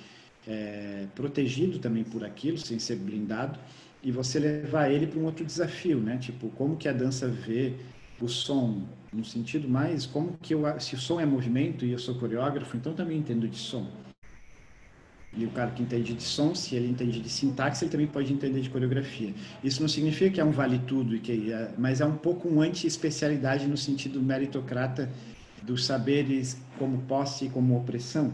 é, 0.46 1.06
protegido 1.14 1.80
também 1.80 2.04
por 2.04 2.24
aquilo, 2.24 2.56
sem 2.56 2.78
ser 2.78 2.96
blindado, 2.96 3.58
e 4.02 4.12
você 4.12 4.38
levar 4.38 4.88
ele 4.88 5.06
para 5.06 5.18
um 5.18 5.24
outro 5.24 5.44
desafio, 5.44 5.98
né? 5.98 6.16
Tipo, 6.18 6.48
como 6.50 6.76
que 6.76 6.88
a 6.88 6.92
dança 6.92 7.26
vê 7.26 7.72
o 8.20 8.28
som, 8.28 8.82
no 9.12 9.24
sentido 9.24 9.68
mais, 9.68 10.06
como 10.06 10.38
que 10.40 10.54
eu, 10.54 10.62
se 10.78 10.94
o 10.94 10.98
som 10.98 11.20
é 11.20 11.26
movimento 11.26 11.84
e 11.84 11.90
eu 11.90 11.98
sou 11.98 12.14
coreógrafo, 12.14 12.76
então 12.76 12.94
também 12.94 13.18
entendo 13.18 13.48
de 13.48 13.58
som. 13.58 13.86
E 15.36 15.44
o 15.44 15.50
cara 15.50 15.72
que 15.72 15.82
entende 15.82 16.14
de 16.14 16.22
som, 16.22 16.54
se 16.54 16.76
ele 16.76 16.88
entende 16.88 17.20
de 17.20 17.28
sintaxe, 17.28 17.84
ele 17.84 17.90
também 17.90 18.06
pode 18.06 18.32
entender 18.32 18.60
de 18.60 18.70
coreografia. 18.70 19.34
Isso 19.64 19.80
não 19.80 19.88
significa 19.88 20.30
que 20.30 20.40
é 20.40 20.44
um 20.44 20.52
vale 20.52 20.78
tudo, 20.86 21.18
que 21.18 21.50
é, 21.50 21.74
mas 21.76 22.00
é 22.00 22.06
um 22.06 22.16
pouco 22.16 22.48
um 22.48 22.60
anti-especialidade 22.60 23.66
no 23.66 23.76
sentido 23.76 24.22
meritocrata 24.22 25.10
dos 25.64 25.84
saberes 25.84 26.58
como 26.78 27.02
posse 27.02 27.46
e 27.46 27.48
como 27.50 27.76
opressão, 27.76 28.32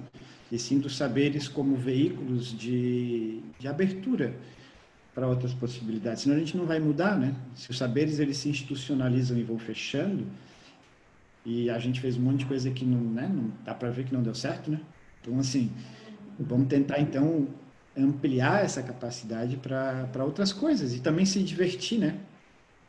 e 0.50 0.58
sim 0.58 0.78
dos 0.78 0.96
saberes 0.96 1.46
como 1.48 1.76
veículos 1.76 2.56
de, 2.56 3.40
de 3.58 3.68
abertura 3.68 4.34
para 5.14 5.26
outras 5.26 5.52
possibilidades. 5.54 6.22
Senão 6.22 6.36
a 6.36 6.38
gente 6.38 6.56
não 6.56 6.66
vai 6.66 6.80
mudar, 6.80 7.18
né? 7.18 7.34
Se 7.54 7.70
os 7.70 7.78
saberes 7.78 8.18
eles 8.18 8.36
se 8.36 8.48
institucionalizam 8.48 9.38
e 9.38 9.42
vão 9.42 9.58
fechando, 9.58 10.26
e 11.44 11.70
a 11.70 11.78
gente 11.78 12.00
fez 12.00 12.16
um 12.16 12.20
monte 12.20 12.40
de 12.40 12.46
coisa 12.46 12.70
que 12.70 12.84
não, 12.84 13.00
né, 13.00 13.30
não 13.32 13.50
dá 13.64 13.74
para 13.74 13.90
ver 13.90 14.04
que 14.04 14.12
não 14.12 14.22
deu 14.22 14.34
certo, 14.34 14.70
né? 14.70 14.80
Então, 15.20 15.38
assim, 15.38 15.70
vamos 16.38 16.68
tentar 16.68 17.00
então 17.00 17.48
ampliar 17.96 18.64
essa 18.64 18.82
capacidade 18.82 19.56
para 19.56 20.24
outras 20.24 20.52
coisas 20.52 20.94
e 20.94 21.00
também 21.00 21.24
se 21.24 21.42
divertir, 21.42 21.98
né? 21.98 22.18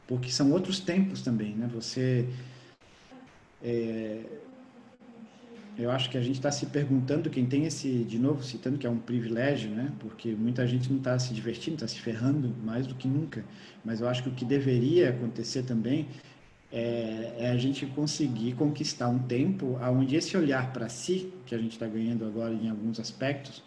Porque 0.07 0.29
são 0.29 0.51
outros 0.51 0.79
tempos 0.79 1.21
também, 1.21 1.55
né? 1.55 1.69
Você 1.73 2.27
é, 3.63 4.21
eu 5.77 5.89
acho 5.89 6.09
que 6.09 6.17
a 6.17 6.21
gente 6.21 6.35
está 6.35 6.51
se 6.51 6.65
perguntando, 6.67 7.29
quem 7.29 7.45
tem 7.45 7.65
esse, 7.65 8.03
de 8.03 8.19
novo, 8.19 8.43
citando 8.43 8.77
que 8.77 8.85
é 8.85 8.89
um 8.89 8.97
privilégio, 8.97 9.71
né? 9.71 9.91
Porque 9.99 10.31
muita 10.31 10.67
gente 10.67 10.89
não 10.89 10.97
está 10.97 11.17
se 11.17 11.33
divertindo, 11.33 11.75
está 11.75 11.87
se 11.87 11.99
ferrando 11.99 12.53
mais 12.63 12.85
do 12.85 12.93
que 12.93 13.07
nunca. 13.07 13.43
Mas 13.83 14.01
eu 14.01 14.07
acho 14.07 14.23
que 14.23 14.29
o 14.29 14.31
que 14.33 14.45
deveria 14.45 15.09
acontecer 15.09 15.63
também 15.63 16.07
é, 16.71 17.35
é 17.37 17.51
a 17.51 17.57
gente 17.57 17.85
conseguir 17.87 18.53
conquistar 18.53 19.07
um 19.09 19.19
tempo 19.19 19.77
onde 19.81 20.15
esse 20.15 20.35
olhar 20.37 20.71
para 20.71 20.89
si, 20.89 21.33
que 21.45 21.55
a 21.55 21.57
gente 21.57 21.73
está 21.73 21.87
ganhando 21.87 22.25
agora 22.25 22.53
em 22.53 22.69
alguns 22.69 22.99
aspectos, 22.99 23.63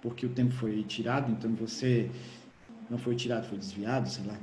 porque 0.00 0.26
o 0.26 0.28
tempo 0.28 0.52
foi 0.52 0.82
tirado, 0.84 1.32
então 1.32 1.52
você 1.54 2.10
não 2.88 2.98
foi 2.98 3.16
tirado, 3.16 3.48
foi 3.48 3.58
desviado, 3.58 4.08
sei 4.08 4.24
lá. 4.24 4.38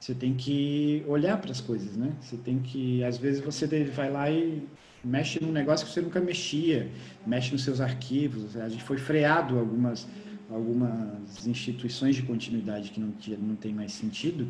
Você 0.00 0.14
tem 0.14 0.34
que 0.34 1.02
olhar 1.06 1.40
para 1.40 1.50
as 1.50 1.60
coisas, 1.60 1.96
né? 1.96 2.12
Você 2.20 2.36
tem 2.36 2.58
que, 2.58 3.02
às 3.02 3.16
vezes, 3.16 3.40
você 3.40 3.66
vai 3.84 4.10
lá 4.10 4.30
e 4.30 4.62
mexe 5.02 5.42
num 5.42 5.52
negócio 5.52 5.86
que 5.86 5.92
você 5.92 6.00
nunca 6.00 6.20
mexia, 6.20 6.90
mexe 7.26 7.52
nos 7.52 7.64
seus 7.64 7.80
arquivos. 7.80 8.56
A 8.56 8.68
gente 8.68 8.82
foi 8.82 8.98
freado 8.98 9.58
algumas 9.58 10.06
algumas 10.48 11.44
instituições 11.44 12.14
de 12.14 12.22
continuidade 12.22 12.92
que 12.92 13.00
não 13.00 13.12
não 13.40 13.56
tem 13.56 13.74
mais 13.74 13.90
sentido 13.90 14.46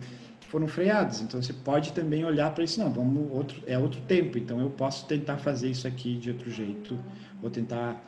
foram 0.48 0.68
freadas. 0.68 1.20
Então 1.20 1.40
você 1.42 1.52
pode 1.52 1.92
também 1.92 2.24
olhar 2.24 2.54
para 2.54 2.64
isso, 2.64 2.80
não, 2.80 2.90
vamos 2.90 3.30
outro 3.32 3.62
é 3.66 3.78
outro 3.78 4.00
tempo, 4.02 4.38
então 4.38 4.60
eu 4.60 4.70
posso 4.70 5.06
tentar 5.06 5.38
fazer 5.38 5.70
isso 5.70 5.86
aqui 5.86 6.16
de 6.16 6.30
outro 6.30 6.50
jeito, 6.50 6.98
ou 7.42 7.50
tentar 7.50 8.02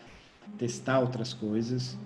testar 0.57 1.01
outras 1.01 1.35
coisas 1.35 1.99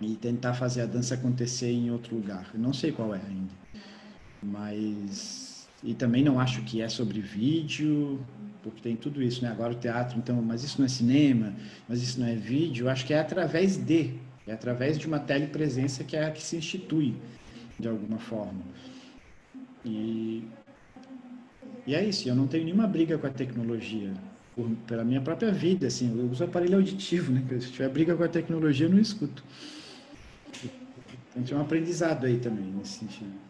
e 0.00 0.14
tentar 0.14 0.54
fazer 0.54 0.82
a 0.82 0.86
dança 0.86 1.14
acontecer 1.14 1.70
em 1.70 1.90
outro 1.90 2.14
lugar. 2.14 2.48
Eu 2.54 2.60
não 2.60 2.72
sei 2.72 2.92
qual 2.92 3.14
é 3.14 3.20
ainda 3.26 3.58
mas 4.42 5.68
e 5.82 5.94
também 5.94 6.24
não 6.24 6.40
acho 6.40 6.62
que 6.62 6.80
é 6.80 6.88
sobre 6.88 7.20
vídeo 7.20 8.20
porque 8.62 8.80
tem 8.80 8.96
tudo 8.96 9.22
isso 9.22 9.42
né? 9.42 9.50
Agora 9.50 9.72
o 9.72 9.76
teatro 9.76 10.18
então 10.18 10.40
mas 10.42 10.64
isso 10.64 10.78
não 10.78 10.86
é 10.86 10.88
cinema 10.88 11.54
mas 11.88 12.02
isso 12.02 12.20
não 12.20 12.26
é 12.26 12.34
vídeo 12.34 12.88
acho 12.88 13.06
que 13.06 13.14
é 13.14 13.20
através 13.20 13.76
de 13.76 14.14
é 14.46 14.52
através 14.52 14.98
de 14.98 15.06
uma 15.06 15.18
telepresença 15.18 16.02
que 16.02 16.16
é 16.16 16.24
a 16.24 16.30
que 16.30 16.42
se 16.42 16.56
institui 16.56 17.14
de 17.78 17.86
alguma 17.86 18.18
forma. 18.18 18.62
E 19.84 20.44
e 21.86 21.94
é 21.94 22.04
isso 22.04 22.28
eu 22.28 22.34
não 22.34 22.46
tenho 22.46 22.64
nenhuma 22.64 22.86
briga 22.86 23.16
com 23.18 23.26
a 23.26 23.30
tecnologia 23.30 24.12
por, 24.54 24.68
pela 24.86 25.04
minha 25.04 25.20
própria 25.20 25.52
vida 25.52 25.86
assim 25.86 26.16
eu 26.18 26.28
uso 26.28 26.44
aparelho 26.44 26.76
auditivo 26.76 27.32
né? 27.32 27.44
Se 27.60 27.70
tiver 27.72 27.88
briga 27.88 28.16
com 28.16 28.24
a 28.24 28.28
tecnologia 28.28 28.86
eu 28.86 28.90
não 28.90 28.98
escuto. 28.98 29.44
Então 31.30 31.42
tem 31.44 31.56
um 31.56 31.60
aprendizado 31.60 32.26
aí 32.26 32.38
também 32.38 32.64
nesse 32.64 32.98
sentido 32.98 33.47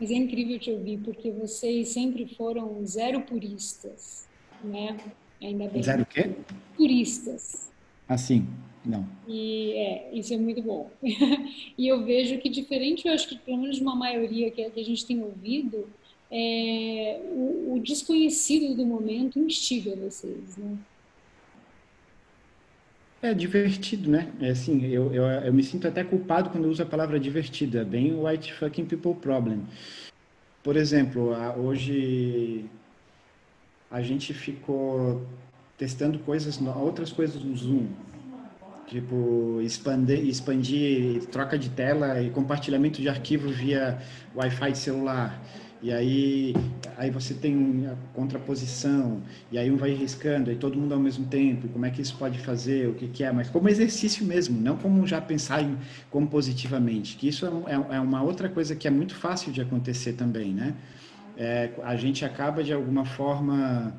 mas 0.00 0.10
é 0.10 0.14
incrível 0.14 0.58
te 0.58 0.70
ouvir, 0.70 0.98
porque 0.98 1.30
vocês 1.30 1.90
sempre 1.90 2.26
foram 2.34 2.84
zero 2.86 3.20
puristas, 3.20 4.26
né? 4.64 4.98
Ainda 5.42 5.68
bem. 5.68 5.82
Zero 5.82 6.02
o 6.02 6.06
quê? 6.06 6.30
Puristas. 6.74 7.70
Assim. 8.08 8.46
Não. 8.84 9.06
E 9.28 9.72
é, 9.72 10.10
isso 10.14 10.32
é 10.32 10.38
muito 10.38 10.62
bom. 10.62 10.90
e 11.76 11.86
eu 11.86 12.02
vejo 12.02 12.38
que 12.38 12.48
diferente, 12.48 13.06
eu 13.06 13.12
acho 13.12 13.28
que 13.28 13.38
pelo 13.38 13.58
menos 13.58 13.76
de 13.76 13.82
uma 13.82 13.94
maioria 13.94 14.50
que, 14.50 14.70
que 14.70 14.80
a 14.80 14.84
gente 14.84 15.04
tem 15.04 15.22
ouvido, 15.22 15.86
é, 16.30 17.20
o, 17.30 17.74
o, 17.74 17.80
desconhecido 17.80 18.74
do 18.74 18.86
momento 18.86 19.38
instiga 19.38 19.94
vocês, 19.96 20.56
né? 20.56 20.78
É 23.22 23.34
divertido, 23.34 24.10
né? 24.10 24.32
É 24.40 24.50
assim, 24.50 24.86
eu, 24.86 25.12
eu, 25.12 25.24
eu 25.24 25.52
me 25.52 25.62
sinto 25.62 25.86
até 25.86 26.02
culpado 26.02 26.48
quando 26.48 26.64
eu 26.64 26.70
uso 26.70 26.82
a 26.82 26.86
palavra 26.86 27.20
divertido. 27.20 27.78
É 27.78 27.84
bem 27.84 28.14
white 28.14 28.52
fucking 28.54 28.86
people 28.86 29.14
problem. 29.14 29.66
Por 30.62 30.76
exemplo, 30.76 31.34
hoje 31.58 32.64
a 33.90 34.00
gente 34.00 34.32
ficou 34.32 35.26
testando 35.76 36.18
coisas, 36.20 36.58
outras 36.76 37.12
coisas 37.12 37.42
no 37.42 37.54
Zoom. 37.54 37.88
Tipo, 38.86 39.60
expandir, 39.62 40.26
expandir 40.26 41.26
troca 41.26 41.58
de 41.58 41.70
tela 41.70 42.20
e 42.20 42.30
compartilhamento 42.30 43.00
de 43.00 43.08
arquivo 43.08 43.48
via 43.50 43.98
Wi-Fi 44.34 44.72
de 44.72 44.78
celular. 44.78 45.40
E 45.82 45.90
aí, 45.90 46.54
aí 46.98 47.10
você 47.10 47.32
tem 47.32 47.86
a 47.86 47.94
contraposição, 48.12 49.22
e 49.50 49.56
aí 49.56 49.70
um 49.70 49.78
vai 49.78 49.94
riscando, 49.94 50.50
aí 50.50 50.56
todo 50.56 50.78
mundo 50.78 50.92
ao 50.92 51.00
mesmo 51.00 51.24
tempo, 51.26 51.68
como 51.68 51.86
é 51.86 51.90
que 51.90 52.02
isso 52.02 52.14
pode 52.18 52.38
fazer, 52.38 52.88
o 52.88 52.94
que, 52.94 53.08
que 53.08 53.24
é, 53.24 53.32
mas 53.32 53.48
como 53.48 53.66
exercício 53.66 54.22
mesmo, 54.26 54.60
não 54.60 54.76
como 54.76 55.06
já 55.06 55.22
pensar 55.22 55.62
em, 55.62 55.78
como 56.10 56.26
positivamente, 56.26 57.16
que 57.16 57.28
isso 57.28 57.46
é, 57.46 57.72
é, 57.72 57.96
é 57.96 58.00
uma 58.00 58.22
outra 58.22 58.46
coisa 58.46 58.76
que 58.76 58.86
é 58.86 58.90
muito 58.90 59.14
fácil 59.14 59.52
de 59.52 59.62
acontecer 59.62 60.12
também, 60.12 60.52
né? 60.52 60.74
É, 61.34 61.70
a 61.82 61.96
gente 61.96 62.26
acaba 62.26 62.62
de 62.62 62.74
alguma 62.74 63.06
forma, 63.06 63.94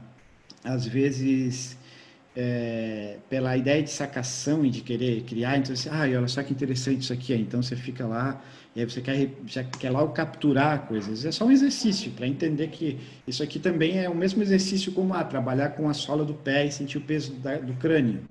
às 0.64 0.86
vezes, 0.86 1.76
é, 2.36 3.18
pela 3.28 3.58
ideia 3.58 3.82
de 3.82 3.90
sacação 3.90 4.64
e 4.64 4.70
de 4.70 4.82
querer 4.82 5.24
criar, 5.24 5.58
então 5.58 5.76
você, 5.76 5.90
ah, 5.90 6.02
olha 6.02 6.28
só 6.28 6.44
que 6.44 6.54
interessante 6.54 7.02
isso 7.02 7.14
aqui, 7.14 7.34
então 7.34 7.64
você 7.64 7.76
fica 7.76 8.06
lá 8.06 8.40
e 8.74 8.80
aí 8.80 8.90
você 8.90 9.02
quer, 9.02 9.30
já 9.46 9.64
quer 9.64 9.90
logo 9.90 10.14
capturar 10.14 10.88
coisas. 10.88 11.26
É 11.26 11.32
só 11.32 11.46
um 11.46 11.52
exercício 11.52 12.12
para 12.12 12.26
entender 12.26 12.68
que 12.70 12.98
isso 13.28 13.44
aqui 13.44 13.60
também 13.60 14.00
é 14.00 14.10
o 14.10 14.16
mesmo 14.16 14.42
exercício 14.42 14.94
como 14.94 15.14
ah, 15.14 15.24
trabalhar 15.26 15.72
com 15.72 15.90
a 15.90 15.94
sola 15.94 16.24
do 16.24 16.34
pé 16.34 16.66
e 16.66 16.72
sentir 16.72 16.98
o 16.98 17.02
peso 17.02 17.34
da, 17.34 17.58
do 17.58 17.74
crânio. 17.74 18.22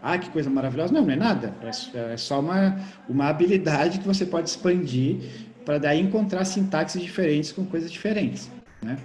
Ah, 0.00 0.16
que 0.16 0.30
coisa 0.30 0.48
maravilhosa. 0.48 0.92
Não, 0.92 1.02
não 1.02 1.10
é 1.10 1.16
nada. 1.16 1.54
É, 1.62 2.14
é 2.14 2.16
só 2.16 2.40
uma, 2.40 2.80
uma 3.06 3.28
habilidade 3.28 3.98
que 3.98 4.06
você 4.06 4.24
pode 4.24 4.48
expandir 4.48 5.18
para 5.66 5.78
daí 5.78 6.00
encontrar 6.00 6.46
sintaxes 6.46 7.02
diferentes 7.02 7.52
com 7.52 7.66
coisas 7.66 7.92
diferentes. 7.92 8.50
Né? 8.82 8.96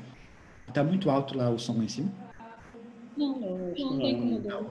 Está 0.65 0.81
muito 0.81 1.09
alto 1.09 1.37
lá 1.37 1.49
o 1.49 1.59
som 1.59 1.77
lá 1.77 1.83
em 1.83 1.89
cima? 1.89 2.11
Não, 3.17 3.37
não, 3.37 3.57
não, 3.57 3.91
não 3.91 3.97
tem 3.99 4.15
como. 4.15 4.39
Não. 4.39 4.69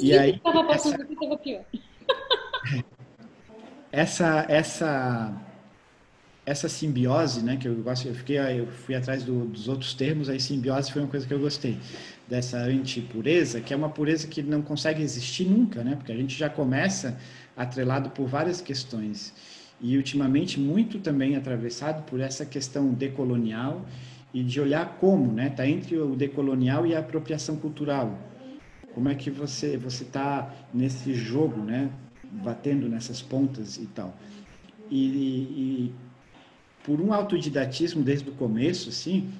E 0.00 0.16
aí, 0.16 0.36
estava 0.36 0.64
passando 0.64 0.94
essa... 0.94 1.02
aqui, 1.02 1.12
estava 1.12 1.36
pior. 1.38 1.64
essa 3.92 4.46
essa 4.48 5.32
essa 6.44 6.68
simbiose, 6.68 7.40
né, 7.40 7.56
que 7.56 7.68
eu 7.68 7.74
gosto, 7.76 8.08
eu 8.08 8.14
fiquei, 8.16 8.36
eu 8.36 8.66
fui 8.66 8.96
atrás 8.96 9.22
do, 9.22 9.44
dos 9.44 9.68
outros 9.68 9.94
termos, 9.94 10.28
aí 10.28 10.40
simbiose 10.40 10.90
foi 10.90 11.00
uma 11.00 11.08
coisa 11.08 11.24
que 11.24 11.32
eu 11.32 11.38
gostei 11.38 11.78
dessa 12.28 12.58
antipureza, 12.58 13.60
que 13.60 13.72
é 13.72 13.76
uma 13.76 13.88
pureza 13.88 14.26
que 14.26 14.42
não 14.42 14.60
consegue 14.60 15.02
existir 15.02 15.44
nunca, 15.44 15.84
né, 15.84 15.94
porque 15.94 16.10
a 16.10 16.16
gente 16.16 16.36
já 16.36 16.50
começa 16.50 17.16
atrelado 17.56 18.10
por 18.10 18.26
várias 18.26 18.60
questões 18.60 19.32
e 19.80 19.96
ultimamente 19.96 20.58
muito 20.58 20.98
também 20.98 21.36
atravessado 21.36 22.02
por 22.04 22.18
essa 22.18 22.44
questão 22.44 22.92
decolonial 22.92 23.86
e 24.34 24.42
de 24.42 24.60
olhar 24.60 24.96
como, 24.98 25.32
né, 25.32 25.48
tá 25.50 25.64
entre 25.66 25.96
o 25.96 26.16
decolonial 26.16 26.84
e 26.84 26.94
a 26.94 26.98
apropriação 26.98 27.56
cultural. 27.56 28.18
Como 28.94 29.08
é 29.08 29.14
que 29.14 29.30
você 29.30 29.76
você 29.76 30.02
está 30.02 30.52
nesse 30.74 31.14
jogo, 31.14 31.60
né, 31.62 31.90
batendo 32.32 32.88
nessas 32.88 33.20
pontas 33.20 33.76
e 33.76 33.86
tal. 33.86 34.16
E, 34.90 35.06
e, 35.06 35.92
por 36.84 37.00
um 37.00 37.12
autodidatismo 37.12 38.02
desde 38.02 38.28
o 38.28 38.32
começo, 38.32 38.88
assim, 38.88 39.30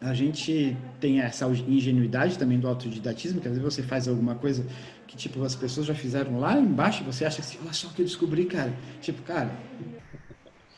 a 0.00 0.14
gente 0.14 0.76
tem 1.00 1.20
essa 1.20 1.46
ingenuidade 1.46 2.38
também 2.38 2.58
do 2.58 2.68
autodidatismo, 2.68 3.40
que 3.40 3.48
às 3.48 3.58
vezes 3.58 3.74
você 3.74 3.82
faz 3.82 4.06
alguma 4.06 4.34
coisa 4.36 4.64
que, 5.06 5.16
tipo, 5.16 5.42
as 5.42 5.56
pessoas 5.56 5.86
já 5.86 5.94
fizeram 5.94 6.38
lá 6.38 6.58
embaixo, 6.58 7.02
você 7.02 7.24
acha 7.24 7.40
assim, 7.40 7.58
olha 7.62 7.72
só 7.72 7.88
o 7.88 7.90
que 7.90 8.02
eu 8.02 8.06
descobri, 8.06 8.44
cara. 8.44 8.72
Tipo, 9.00 9.22
cara, 9.22 9.50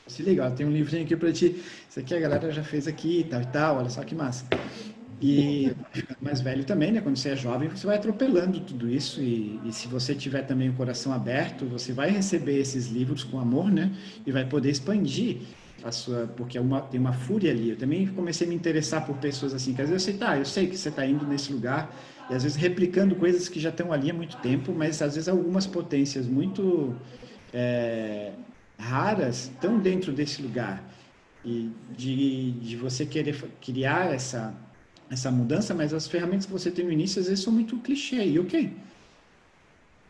se 0.07 0.23
liga, 0.23 0.47
ó, 0.47 0.51
tem 0.51 0.67
um 0.67 0.73
livrinho 0.73 1.05
aqui 1.05 1.17
para 1.17 1.33
ti, 1.33 1.63
isso 1.89 2.01
aqui 2.01 2.15
a 2.15 2.21
galera 2.21 2.51
já 2.51 2.65
fez 2.65 2.89
aqui 2.89 3.21
e 3.21 3.25
tal 3.25 3.43
e 3.43 3.47
tal, 3.47 3.77
olha 3.77 3.91
só 3.91 4.03
que 4.03 4.15
massa. 4.15 4.47
E 5.21 5.77
mais 6.21 6.41
velho 6.41 6.65
também, 6.65 6.93
né? 6.93 7.01
Quando 7.01 7.17
você 7.19 7.31
é 7.31 7.37
jovem, 7.37 7.69
você 7.69 7.87
vai 7.87 7.97
atropelando 7.97 8.61
tudo 8.61 8.89
isso 8.89 9.21
e, 9.23 9.69
e, 9.69 9.73
se 9.73 9.87
você 9.87 10.15
tiver 10.15 10.43
também 10.43 10.71
o 10.71 10.75
coração 10.75 11.13
aberto, 11.13 11.67
você 11.67 11.93
vai 11.93 12.11
receber 12.11 12.59
esses 12.59 12.87
livros 12.89 13.23
com 13.23 13.39
amor, 13.39 13.71
né? 13.71 13.93
E 14.25 14.33
vai 14.33 14.47
poder 14.49 14.71
expandir 14.71 15.43
a 15.83 15.93
sua, 15.93 16.27
porque 16.29 16.57
é 16.57 16.61
uma, 16.61 16.81
tem 16.83 16.99
uma 16.99 17.13
fúria 17.13 17.51
ali. 17.51 17.71
Eu 17.71 17.77
também 17.77 18.07
comecei 18.07 18.47
a 18.47 18.51
me 18.51 18.57
interessar 18.57 19.05
por 19.05 19.17
pessoas 19.17 19.53
assim, 19.55 19.75
que 19.75 19.83
às 19.83 19.91
vezes 19.91 20.07
eu 20.07 20.13
sei, 20.13 20.19
tá, 20.19 20.39
eu 20.39 20.45
sei 20.45 20.67
que 20.69 20.77
você 20.77 20.89
está 20.89 21.07
indo 21.07 21.27
nesse 21.27 21.53
lugar 21.53 21.95
e 22.29 22.35
às 22.35 22.43
vezes 22.43 22.57
replicando 22.57 23.15
coisas 23.17 23.49
que 23.49 23.61
já 23.61 23.71
estão 23.71 23.93
ali 23.93 24.11
há 24.11 24.15
muito 24.15 24.37
tempo, 24.39 24.73
mas 24.75 25.03
às 25.03 25.15
vezes 25.15 25.29
algumas 25.29 25.67
potências 25.67 26.27
muito 26.27 27.01
é, 27.53 28.35
raras 28.79 29.45
estão 29.45 29.79
dentro 29.79 30.13
desse 30.13 30.41
lugar 30.43 30.91
e 31.45 31.75
de, 31.91 32.53
de 32.61 32.77
você 32.77 33.07
querer 33.07 33.37
criar 33.61 34.13
essa 34.15 34.70
essa 35.11 35.31
mudança, 35.31 35.75
mas 35.75 35.93
as 35.93 36.07
ferramentas 36.07 36.47
que 36.47 36.53
você 36.53 36.71
tem 36.71 36.85
no 36.85 36.93
início 36.93 37.21
às 37.21 37.27
vezes 37.27 37.43
são 37.43 37.53
muito 37.53 37.77
clichê, 37.79 38.25
e 38.25 38.39
ok. 38.39 38.73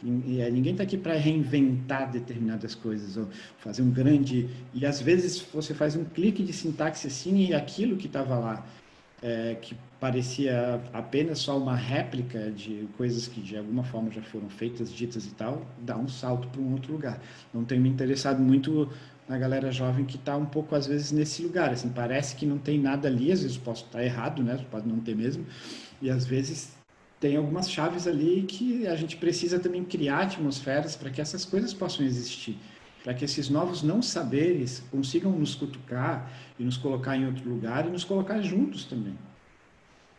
E, 0.02 0.08
e 0.08 0.50
ninguém 0.50 0.72
está 0.72 0.82
aqui 0.82 0.96
para 0.96 1.14
reinventar 1.14 2.10
determinadas 2.10 2.74
coisas, 2.74 3.16
ou 3.16 3.28
fazer 3.58 3.82
um 3.82 3.90
grande. 3.90 4.48
E 4.74 4.84
às 4.84 5.00
vezes 5.00 5.40
você 5.52 5.74
faz 5.74 5.96
um 5.96 6.04
clique 6.04 6.42
de 6.42 6.52
sintaxe 6.52 7.06
assim 7.06 7.46
e 7.46 7.54
aquilo 7.54 7.96
que 7.96 8.06
estava 8.06 8.38
lá, 8.38 8.66
é, 9.22 9.56
que 9.60 9.74
parecia 9.98 10.80
apenas 10.94 11.40
só 11.40 11.58
uma 11.58 11.76
réplica 11.76 12.50
de 12.50 12.88
coisas 12.96 13.26
que 13.26 13.40
de 13.40 13.56
alguma 13.56 13.84
forma 13.84 14.10
já 14.10 14.22
foram 14.22 14.48
feitas, 14.48 14.90
ditas 14.90 15.26
e 15.26 15.30
tal, 15.30 15.66
dá 15.78 15.96
um 15.96 16.08
salto 16.08 16.48
para 16.48 16.60
um 16.60 16.72
outro 16.72 16.92
lugar. 16.92 17.20
Não 17.52 17.64
tenho 17.64 17.82
me 17.82 17.88
interessado 17.88 18.40
muito 18.40 18.88
na 19.30 19.38
galera 19.38 19.70
jovem 19.70 20.04
que 20.04 20.16
está 20.16 20.36
um 20.36 20.44
pouco 20.44 20.74
às 20.74 20.88
vezes 20.88 21.12
nesse 21.12 21.40
lugar, 21.44 21.70
assim, 21.70 21.88
parece 21.88 22.34
que 22.34 22.44
não 22.44 22.58
tem 22.58 22.80
nada 22.80 23.06
ali, 23.06 23.30
às 23.30 23.42
vezes 23.42 23.56
posso 23.56 23.84
estar 23.84 24.02
errado, 24.02 24.42
né? 24.42 24.58
Pode 24.68 24.88
não 24.88 24.98
ter 24.98 25.14
mesmo. 25.14 25.46
E 26.02 26.10
às 26.10 26.26
vezes 26.26 26.72
tem 27.20 27.36
algumas 27.36 27.70
chaves 27.70 28.08
ali 28.08 28.42
que 28.42 28.88
a 28.88 28.96
gente 28.96 29.16
precisa 29.16 29.60
também 29.60 29.84
criar 29.84 30.22
atmosferas 30.22 30.96
para 30.96 31.10
que 31.10 31.20
essas 31.20 31.44
coisas 31.44 31.72
possam 31.72 32.04
existir, 32.04 32.58
para 33.04 33.14
que 33.14 33.24
esses 33.24 33.48
novos 33.48 33.84
não 33.84 34.02
saberes 34.02 34.82
consigam 34.90 35.30
nos 35.30 35.54
cutucar 35.54 36.28
e 36.58 36.64
nos 36.64 36.76
colocar 36.76 37.16
em 37.16 37.24
outro 37.24 37.48
lugar 37.48 37.86
e 37.86 37.90
nos 37.90 38.02
colocar 38.02 38.42
juntos 38.42 38.84
também. 38.84 39.16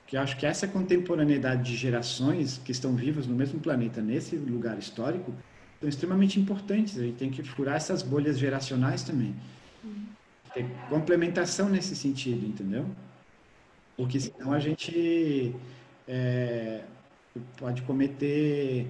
Que 0.07 0.15
acho 0.15 0.37
que 0.37 0.45
essa 0.45 0.69
contemporaneidade 0.69 1.63
de 1.69 1.75
gerações 1.75 2.61
que 2.63 2.71
estão 2.71 2.95
vivas 2.95 3.27
no 3.27 3.35
mesmo 3.35 3.59
planeta, 3.59 4.01
nesse 4.01 4.37
lugar 4.37 4.79
histórico, 4.79 5.33
são 5.81 5.89
extremamente 5.89 6.39
importantes. 6.39 6.97
A 6.97 7.01
gente 7.01 7.17
tem 7.17 7.31
que 7.31 7.41
furar 7.41 7.75
essas 7.75 8.03
bolhas 8.03 8.37
geracionais 8.37 9.01
também. 9.01 9.35
Ter 10.53 10.65
complementação 10.87 11.67
nesse 11.67 11.95
sentido, 11.95 12.45
entendeu? 12.45 12.85
Porque 13.97 14.19
senão 14.19 14.53
a 14.53 14.59
gente 14.59 15.55
é, 16.07 16.83
pode 17.57 17.81
cometer 17.81 18.87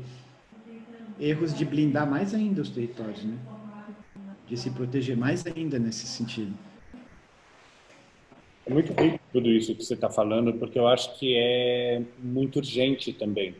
erros 1.19 1.53
de 1.57 1.63
blindar 1.63 2.09
mais 2.09 2.33
ainda 2.33 2.61
os 2.61 2.69
territórios, 2.69 3.23
né? 3.23 3.37
De 4.47 4.57
se 4.57 4.69
proteger 4.71 5.15
mais 5.15 5.45
ainda 5.47 5.79
nesse 5.79 6.05
sentido. 6.05 6.53
É 8.65 8.73
muito 8.73 8.91
rico 8.93 9.19
tudo 9.31 9.49
isso 9.49 9.73
que 9.75 9.83
você 9.83 9.93
está 9.93 10.09
falando, 10.09 10.53
porque 10.53 10.77
eu 10.77 10.87
acho 10.87 11.17
que 11.17 11.35
é 11.37 12.01
muito 12.19 12.57
urgente 12.57 13.13
também 13.13 13.55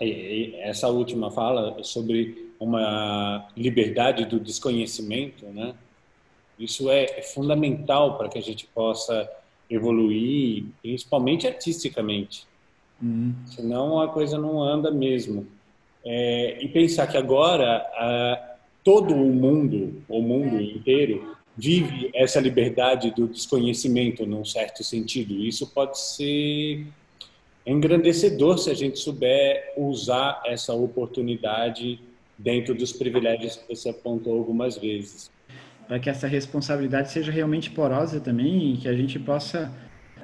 essa 0.00 0.88
última 0.88 1.30
fala 1.30 1.82
sobre 1.82 2.50
uma 2.58 3.48
liberdade 3.56 4.24
do 4.24 4.40
desconhecimento, 4.40 5.46
né? 5.46 5.74
Isso 6.58 6.90
é, 6.90 7.04
é 7.04 7.22
fundamental 7.22 8.18
para 8.18 8.28
que 8.28 8.38
a 8.38 8.42
gente 8.42 8.66
possa 8.66 9.28
evoluir, 9.68 10.64
principalmente 10.82 11.46
artisticamente. 11.46 12.44
Uhum. 13.00 13.34
Senão 13.46 14.00
a 14.00 14.08
coisa 14.08 14.36
não 14.36 14.62
anda 14.62 14.90
mesmo. 14.90 15.46
É, 16.04 16.58
e 16.62 16.68
pensar 16.68 17.06
que 17.06 17.16
agora 17.16 17.78
a, 17.94 18.56
todo 18.84 19.14
o 19.14 19.32
mundo, 19.32 20.02
o 20.08 20.20
mundo 20.20 20.60
inteiro, 20.60 21.36
vive 21.56 22.10
essa 22.14 22.40
liberdade 22.40 23.10
do 23.10 23.26
desconhecimento 23.26 24.26
num 24.26 24.44
certo 24.44 24.82
sentido. 24.82 25.34
Isso 25.34 25.66
pode 25.66 25.98
ser 25.98 26.86
engrandecedor 27.66 28.58
se 28.58 28.70
a 28.70 28.74
gente 28.74 28.98
souber 28.98 29.72
usar 29.76 30.42
essa 30.46 30.72
oportunidade 30.72 32.00
dentro 32.38 32.74
dos 32.74 32.92
privilégios 32.92 33.56
que 33.56 33.74
você 33.74 33.90
apontou 33.90 34.36
algumas 34.38 34.76
vezes. 34.76 35.30
Para 35.86 35.98
que 35.98 36.08
essa 36.08 36.26
responsabilidade 36.26 37.10
seja 37.10 37.30
realmente 37.30 37.70
porosa 37.70 38.20
também 38.20 38.74
e 38.74 38.76
que 38.76 38.88
a 38.88 38.94
gente 38.94 39.18
possa 39.18 39.72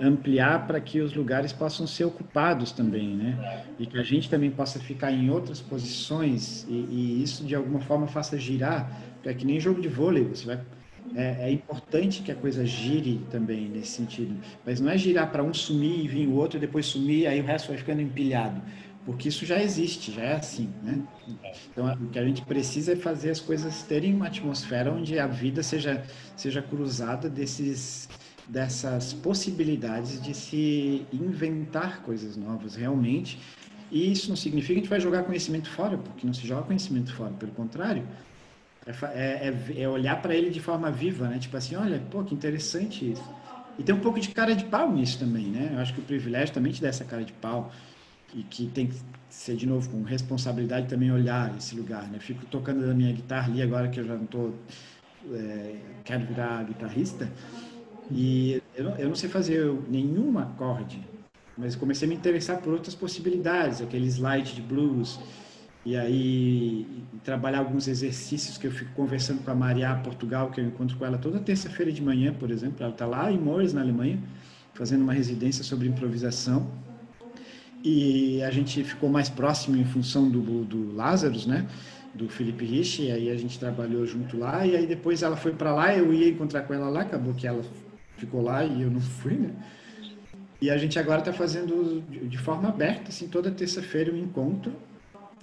ampliar 0.00 0.66
para 0.66 0.80
que 0.80 1.00
os 1.00 1.14
lugares 1.14 1.52
possam 1.52 1.86
ser 1.86 2.04
ocupados 2.04 2.70
também, 2.72 3.08
né? 3.08 3.64
E 3.78 3.86
que 3.86 3.98
a 3.98 4.02
gente 4.02 4.28
também 4.28 4.50
possa 4.50 4.78
ficar 4.78 5.10
em 5.10 5.30
outras 5.30 5.60
posições 5.60 6.66
e, 6.68 6.72
e 6.72 7.22
isso 7.22 7.44
de 7.44 7.54
alguma 7.54 7.80
forma 7.80 8.06
faça 8.06 8.38
girar, 8.38 9.00
é 9.24 9.34
que 9.34 9.44
nem 9.44 9.58
jogo 9.58 9.80
de 9.80 9.88
vôlei, 9.88 10.22
você 10.22 10.46
vai 10.46 10.60
é, 11.14 11.48
é, 11.48 11.52
importante 11.52 12.22
que 12.22 12.32
a 12.32 12.34
coisa 12.34 12.64
gire 12.64 13.20
também 13.30 13.68
nesse 13.68 13.92
sentido, 13.92 14.36
mas 14.64 14.80
não 14.80 14.90
é 14.90 14.98
girar 14.98 15.30
para 15.30 15.42
um 15.42 15.54
sumir 15.54 16.04
e 16.04 16.08
vir 16.08 16.26
o 16.26 16.34
outro 16.34 16.58
depois 16.58 16.86
sumir, 16.86 17.26
aí 17.26 17.40
o 17.40 17.44
resto 17.44 17.68
vai 17.68 17.76
ficando 17.76 18.00
empilhado, 18.02 18.60
porque 19.04 19.28
isso 19.28 19.46
já 19.46 19.62
existe, 19.62 20.12
já 20.12 20.22
é 20.22 20.34
assim, 20.34 20.68
né? 20.82 21.02
Então 21.70 21.92
o 21.94 22.08
que 22.08 22.18
a 22.18 22.24
gente 22.24 22.42
precisa 22.42 22.92
é 22.92 22.96
fazer 22.96 23.30
as 23.30 23.40
coisas 23.40 23.82
terem 23.82 24.14
uma 24.14 24.26
atmosfera 24.26 24.92
onde 24.92 25.18
a 25.18 25.26
vida 25.26 25.62
seja 25.62 26.02
seja 26.36 26.60
cruzada 26.60 27.28
desses 27.28 28.08
dessas 28.48 29.12
possibilidades 29.12 30.20
de 30.22 30.34
se 30.34 31.06
inventar 31.12 32.02
coisas 32.02 32.36
novas 32.36 32.74
realmente. 32.74 33.38
E 33.90 34.10
isso 34.10 34.28
não 34.28 34.36
significa 34.36 34.74
que 34.74 34.78
a 34.78 34.82
gente 34.82 34.90
vai 34.90 35.00
jogar 35.00 35.22
conhecimento 35.22 35.70
fora, 35.70 35.96
porque 35.96 36.26
não 36.26 36.34
se 36.34 36.46
joga 36.46 36.62
conhecimento 36.62 37.12
fora, 37.14 37.32
pelo 37.34 37.52
contrário, 37.52 38.06
é, 38.86 39.48
é, 39.48 39.48
é, 39.78 39.82
é 39.82 39.88
olhar 39.88 40.20
para 40.22 40.34
ele 40.34 40.50
de 40.50 40.60
forma 40.60 40.90
viva, 40.90 41.28
né? 41.28 41.38
Tipo 41.38 41.56
assim, 41.56 41.76
olha, 41.76 42.00
pô, 42.00 42.24
que 42.24 42.34
interessante 42.34 43.10
isso. 43.10 43.34
E 43.78 43.84
tem 43.84 43.94
um 43.94 44.00
pouco 44.00 44.20
de 44.20 44.30
cara 44.30 44.54
de 44.56 44.64
pau 44.66 44.92
nisso 44.92 45.18
também, 45.18 45.50
né? 45.50 45.70
Eu 45.74 45.80
acho 45.80 45.94
que 45.94 46.00
o 46.00 46.04
privilégio 46.04 46.54
também 46.54 46.72
te 46.72 46.80
dá 46.82 46.88
essa 46.88 47.04
cara 47.04 47.24
de 47.24 47.32
pau 47.34 47.72
e 48.32 48.44
que 48.44 48.68
tem 48.68 48.88
que 48.88 48.96
ser 49.28 49.56
de 49.56 49.66
novo 49.66 49.90
com 49.90 50.02
responsabilidade 50.02 50.88
também 50.88 51.10
olhar 51.12 51.56
esse 51.56 51.76
lugar, 51.76 52.08
né? 52.10 52.20
Fico 52.20 52.46
tocando 52.46 52.90
a 52.90 52.94
minha 52.94 53.12
guitarra 53.12 53.50
ali 53.52 53.62
agora 53.62 53.88
que 53.90 54.00
eu 54.00 54.04
já 54.04 54.16
não 54.16 54.26
tô 54.26 54.64
é, 55.32 56.00
quero 56.04 56.26
virar 56.26 56.64
guitarrista 56.64 57.32
e 58.08 58.62
eu 58.74 58.84
não, 58.84 58.96
eu 58.96 59.08
não 59.08 59.14
sei 59.16 59.28
fazer 59.28 59.64
nenhum 59.88 60.38
acorde, 60.38 61.08
mas 61.56 61.74
comecei 61.76 62.06
a 62.06 62.08
me 62.10 62.16
interessar 62.16 62.60
por 62.62 62.72
outras 62.72 62.94
possibilidades, 62.94 63.80
aquele 63.80 64.06
slide 64.06 64.54
de 64.54 64.62
blues, 64.62 65.20
e 65.86 65.96
aí 65.96 66.84
trabalhar 67.22 67.60
alguns 67.60 67.86
exercícios 67.86 68.58
que 68.58 68.66
eu 68.66 68.72
fico 68.72 68.90
conversando 68.96 69.44
com 69.44 69.50
a 69.52 69.54
Maria 69.54 69.94
Portugal, 69.94 70.50
que 70.50 70.60
eu 70.60 70.64
encontro 70.64 70.96
com 70.96 71.06
ela 71.06 71.16
toda 71.16 71.38
terça-feira 71.38 71.92
de 71.92 72.02
manhã, 72.02 72.34
por 72.34 72.50
exemplo. 72.50 72.78
Ela 72.80 72.92
está 72.92 73.06
lá 73.06 73.30
em 73.30 73.38
Moers, 73.38 73.72
na 73.72 73.82
Alemanha, 73.82 74.18
fazendo 74.74 75.02
uma 75.02 75.12
residência 75.12 75.62
sobre 75.62 75.86
improvisação. 75.86 76.68
E 77.84 78.42
a 78.42 78.50
gente 78.50 78.82
ficou 78.82 79.08
mais 79.08 79.28
próximo 79.28 79.76
em 79.76 79.84
função 79.84 80.28
do, 80.28 80.64
do 80.64 80.92
Lazarus, 80.92 81.46
né? 81.46 81.68
do 82.16 82.28
Felipe 82.28 82.64
Rich, 82.64 83.02
e 83.02 83.12
aí 83.12 83.30
a 83.30 83.36
gente 83.36 83.58
trabalhou 83.58 84.06
junto 84.06 84.36
lá, 84.38 84.66
e 84.66 84.74
aí 84.74 84.86
depois 84.86 85.22
ela 85.22 85.36
foi 85.36 85.52
para 85.52 85.72
lá, 85.72 85.94
eu 85.94 86.12
ia 86.12 86.28
encontrar 86.30 86.62
com 86.62 86.72
ela 86.72 86.88
lá, 86.88 87.02
acabou 87.02 87.34
que 87.34 87.46
ela 87.46 87.62
ficou 88.16 88.42
lá 88.42 88.64
e 88.64 88.82
eu 88.82 88.90
não 88.90 89.00
fui, 89.00 89.34
né? 89.34 89.50
E 90.60 90.70
a 90.70 90.78
gente 90.78 90.98
agora 90.98 91.18
está 91.18 91.34
fazendo 91.34 92.02
de 92.08 92.38
forma 92.38 92.70
aberta, 92.70 93.10
assim, 93.10 93.28
toda 93.28 93.50
terça-feira 93.50 94.10
um 94.10 94.16
encontro, 94.16 94.72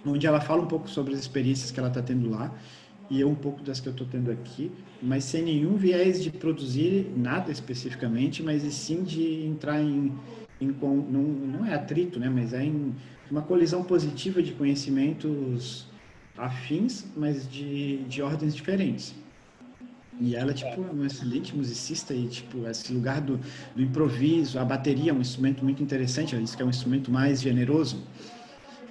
onde 0.05 0.27
ela 0.27 0.41
fala 0.41 0.61
um 0.61 0.67
pouco 0.67 0.89
sobre 0.89 1.13
as 1.13 1.19
experiências 1.19 1.71
que 1.71 1.79
ela 1.79 1.89
está 1.89 2.01
tendo 2.01 2.29
lá 2.29 2.53
e 3.09 3.19
eu 3.19 3.29
um 3.29 3.35
pouco 3.35 3.61
das 3.61 3.79
que 3.79 3.87
eu 3.87 3.91
estou 3.91 4.07
tendo 4.07 4.31
aqui, 4.31 4.71
mas 5.01 5.23
sem 5.23 5.43
nenhum 5.43 5.75
viés 5.75 6.23
de 6.23 6.31
produzir 6.31 7.11
nada 7.15 7.51
especificamente, 7.51 8.41
mas 8.41 8.63
sim 8.73 9.03
de 9.03 9.45
entrar 9.45 9.81
em, 9.81 10.11
em 10.59 10.67
não, 10.67 11.23
não 11.23 11.65
é 11.65 11.75
atrito, 11.75 12.19
né? 12.19 12.29
Mas 12.29 12.53
é 12.53 12.63
em 12.63 12.93
uma 13.29 13.41
colisão 13.41 13.83
positiva 13.83 14.41
de 14.41 14.53
conhecimentos 14.53 15.85
afins, 16.37 17.05
mas 17.15 17.47
de, 17.47 17.97
de 18.05 18.21
ordens 18.21 18.55
diferentes. 18.55 19.13
E 20.19 20.35
ela, 20.35 20.53
tipo, 20.53 20.83
é 20.83 20.91
uma 20.91 21.07
excelente 21.07 21.55
musicista 21.55 22.13
e, 22.13 22.27
tipo, 22.27 22.67
esse 22.67 22.93
lugar 22.93 23.19
do, 23.19 23.39
do 23.75 23.81
improviso, 23.81 24.59
a 24.59 24.65
bateria 24.65 25.11
é 25.11 25.13
um 25.13 25.21
instrumento 25.21 25.63
muito 25.63 25.81
interessante, 25.81 26.35
ela 26.35 26.43
disse 26.43 26.55
que 26.55 26.61
é 26.61 26.65
um 26.65 26.69
instrumento 26.69 27.11
mais 27.11 27.41
generoso, 27.41 28.01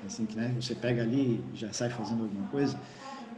assim, 0.06 0.26
que, 0.26 0.36
né, 0.36 0.54
você 0.60 0.74
pega 0.74 1.02
ali 1.02 1.42
e 1.52 1.56
já 1.56 1.72
sai 1.72 1.90
fazendo 1.90 2.24
alguma 2.24 2.48
coisa, 2.48 2.78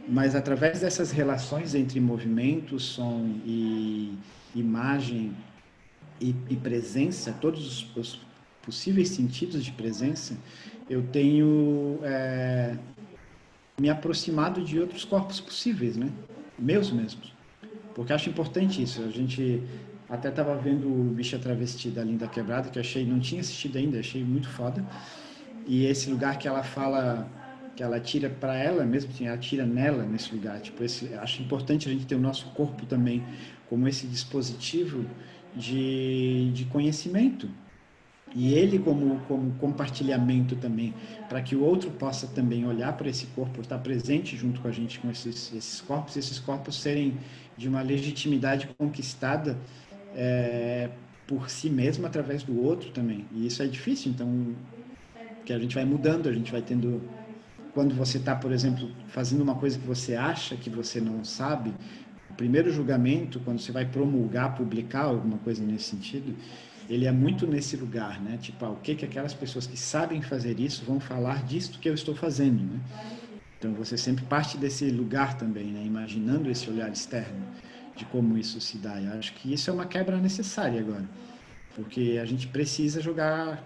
mas 0.07 0.35
através 0.35 0.81
dessas 0.81 1.11
relações 1.11 1.73
entre 1.73 1.99
movimento, 1.99 2.79
som 2.79 3.39
e 3.45 4.17
imagem 4.55 5.35
e, 6.21 6.35
e 6.49 6.55
presença, 6.55 7.33
todos 7.33 7.65
os, 7.65 7.95
os, 7.95 8.19
possíveis 8.61 9.09
sentidos 9.09 9.63
de 9.63 9.71
presença, 9.71 10.35
eu 10.89 11.03
tenho 11.03 11.99
é, 12.03 12.75
me 13.79 13.89
aproximado 13.89 14.63
de 14.63 14.79
outros 14.79 15.05
corpos 15.05 15.39
possíveis, 15.39 15.95
né? 15.95 16.11
Meus 16.57 16.91
mesmos. 16.91 17.31
Porque 17.93 18.11
acho 18.11 18.29
importante 18.29 18.81
isso. 18.81 19.03
A 19.03 19.09
gente 19.09 19.61
até 20.09 20.29
estava 20.29 20.55
vendo 20.55 20.87
o 20.87 21.03
Bicha 21.13 21.37
Travesti 21.37 21.89
da 21.89 22.03
Linda 22.03 22.27
Quebrada, 22.27 22.69
que 22.69 22.79
achei, 22.79 23.05
não 23.05 23.19
tinha 23.19 23.41
assistido 23.41 23.77
ainda, 23.77 23.99
achei 23.99 24.23
muito 24.23 24.49
foda. 24.49 24.83
E 25.65 25.85
esse 25.85 26.09
lugar 26.09 26.37
que 26.37 26.47
ela 26.47 26.63
fala, 26.63 27.27
que 27.75 27.81
ela 27.81 27.99
tira 27.99 28.29
para 28.29 28.55
ela 28.55 28.85
mesmo, 28.85 29.11
assim, 29.11 29.27
ela 29.27 29.37
tira 29.37 29.65
nela 29.65 30.03
nesse 30.03 30.33
lugar. 30.33 30.59
Tipo, 30.59 30.83
esse, 30.83 31.13
acho 31.15 31.41
importante 31.41 31.89
a 31.89 31.91
gente 31.91 32.05
ter 32.05 32.15
o 32.15 32.19
nosso 32.19 32.47
corpo 32.51 32.85
também 32.85 33.23
como 33.69 33.87
esse 33.87 34.05
dispositivo 34.07 35.05
de, 35.55 36.51
de 36.53 36.65
conhecimento. 36.65 37.49
E 38.35 38.53
ele 38.53 38.77
como, 38.79 39.19
como 39.27 39.53
compartilhamento 39.53 40.57
também, 40.57 40.93
para 41.29 41.41
que 41.41 41.55
o 41.55 41.63
outro 41.63 41.89
possa 41.91 42.27
também 42.27 42.65
olhar 42.65 42.91
para 42.97 43.09
esse 43.09 43.27
corpo, 43.27 43.61
estar 43.61 43.77
presente 43.77 44.35
junto 44.35 44.59
com 44.59 44.67
a 44.67 44.71
gente 44.71 44.99
com 44.99 45.09
esses, 45.09 45.53
esses 45.53 45.79
corpos, 45.79 46.17
esses 46.17 46.37
corpos 46.37 46.75
serem 46.81 47.17
de 47.55 47.69
uma 47.69 47.81
legitimidade 47.81 48.67
conquistada 48.77 49.57
é, 50.13 50.89
por 51.25 51.49
si 51.49 51.69
mesmo 51.69 52.05
através 52.05 52.43
do 52.43 52.61
outro 52.61 52.89
também. 52.91 53.25
E 53.31 53.47
isso 53.47 53.63
é 53.63 53.67
difícil, 53.67 54.11
então, 54.11 54.53
que 55.45 55.53
a 55.53 55.59
gente 55.59 55.75
vai 55.75 55.85
mudando, 55.85 56.27
a 56.27 56.33
gente 56.33 56.51
vai 56.51 56.61
tendo. 56.61 57.01
Quando 57.73 57.93
você 57.93 58.17
está, 58.17 58.35
por 58.35 58.51
exemplo, 58.51 58.89
fazendo 59.07 59.41
uma 59.41 59.55
coisa 59.55 59.77
que 59.77 59.85
você 59.85 60.15
acha 60.15 60.55
que 60.55 60.69
você 60.69 61.01
não 61.01 61.23
sabe, 61.25 61.73
o 62.29 62.33
primeiro 62.33 62.71
julgamento, 62.71 63.39
quando 63.41 63.59
você 63.59 63.71
vai 63.71 63.85
promulgar, 63.85 64.55
publicar 64.55 65.03
alguma 65.03 65.37
coisa 65.39 65.63
nesse 65.63 65.89
sentido, 65.89 66.35
ele 66.89 67.05
é 67.05 67.11
muito 67.11 67.45
nesse 67.45 67.75
lugar, 67.75 68.21
né? 68.21 68.37
Tipo, 68.41 68.65
ah, 68.65 68.69
o 68.69 68.77
que 68.77 68.95
que 68.95 69.05
aquelas 69.05 69.33
pessoas 69.33 69.67
que 69.67 69.77
sabem 69.77 70.21
fazer 70.21 70.59
isso 70.59 70.85
vão 70.85 70.99
falar 70.99 71.43
disto 71.43 71.79
que 71.79 71.89
eu 71.89 71.93
estou 71.93 72.15
fazendo, 72.15 72.63
né? 72.63 72.79
Então 73.57 73.73
você 73.73 73.97
sempre 73.97 74.23
parte 74.25 74.57
desse 74.57 74.89
lugar 74.89 75.37
também, 75.37 75.65
né? 75.65 75.83
imaginando 75.83 76.51
esse 76.51 76.69
olhar 76.69 76.91
externo 76.91 77.45
de 77.95 78.05
como 78.05 78.37
isso 78.37 78.59
se 78.61 78.77
dá. 78.77 79.01
Eu 79.01 79.17
acho 79.17 79.33
que 79.33 79.51
isso 79.53 79.69
é 79.69 79.73
uma 79.73 79.85
quebra 79.85 80.17
necessária 80.17 80.79
agora, 80.79 81.09
porque 81.75 82.19
a 82.21 82.25
gente 82.25 82.47
precisa 82.47 83.01
jogar 83.01 83.63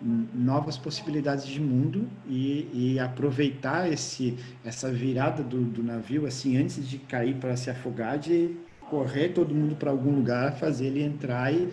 novas 0.00 0.76
possibilidades 0.76 1.46
de 1.46 1.60
mundo 1.60 2.08
e, 2.26 2.68
e 2.72 2.98
aproveitar 2.98 3.90
esse 3.90 4.36
essa 4.64 4.90
virada 4.90 5.42
do, 5.42 5.62
do, 5.62 5.82
navio 5.82 6.26
assim 6.26 6.56
antes 6.56 6.86
de 6.88 6.98
cair 6.98 7.36
para 7.36 7.56
se 7.56 7.70
afogar 7.70 8.18
de 8.18 8.56
correr 8.90 9.30
todo 9.30 9.54
mundo 9.54 9.74
para 9.74 9.90
algum 9.90 10.14
lugar 10.14 10.56
fazer 10.58 10.86
ele 10.86 11.02
entrar 11.02 11.52
e, 11.52 11.68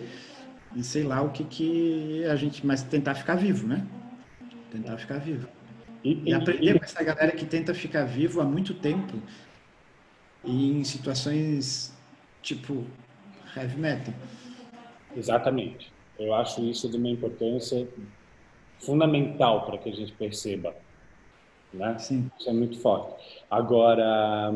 e 0.74 0.82
sei 0.82 1.02
lá 1.02 1.20
o 1.20 1.30
que 1.30 1.44
que 1.44 2.24
a 2.24 2.36
gente 2.36 2.66
mas 2.66 2.82
tentar 2.82 3.14
ficar 3.14 3.34
vivo 3.34 3.66
né 3.66 3.86
tentar 4.70 4.96
ficar 4.96 5.18
vivo 5.18 5.46
e, 6.02 6.30
e 6.30 6.34
aprender 6.34 6.78
com 6.78 6.84
essa 6.84 7.02
galera 7.02 7.32
que 7.32 7.44
tenta 7.44 7.74
ficar 7.74 8.04
vivo 8.04 8.40
há 8.40 8.44
muito 8.44 8.74
tempo 8.74 9.20
e 10.44 10.70
em 10.70 10.84
situações 10.84 11.94
tipo 12.42 12.86
heavy 13.56 13.78
metal. 13.78 14.14
Exatamente. 15.16 15.93
Eu 16.18 16.34
acho 16.34 16.62
isso 16.62 16.88
de 16.88 16.96
uma 16.96 17.08
importância 17.08 17.86
fundamental 18.78 19.64
para 19.66 19.78
que 19.78 19.88
a 19.88 19.92
gente 19.92 20.12
perceba. 20.12 20.74
Né? 21.72 21.98
Sim. 21.98 22.30
Isso 22.38 22.48
é 22.48 22.52
muito 22.52 22.78
forte. 22.78 23.14
Agora, 23.50 24.54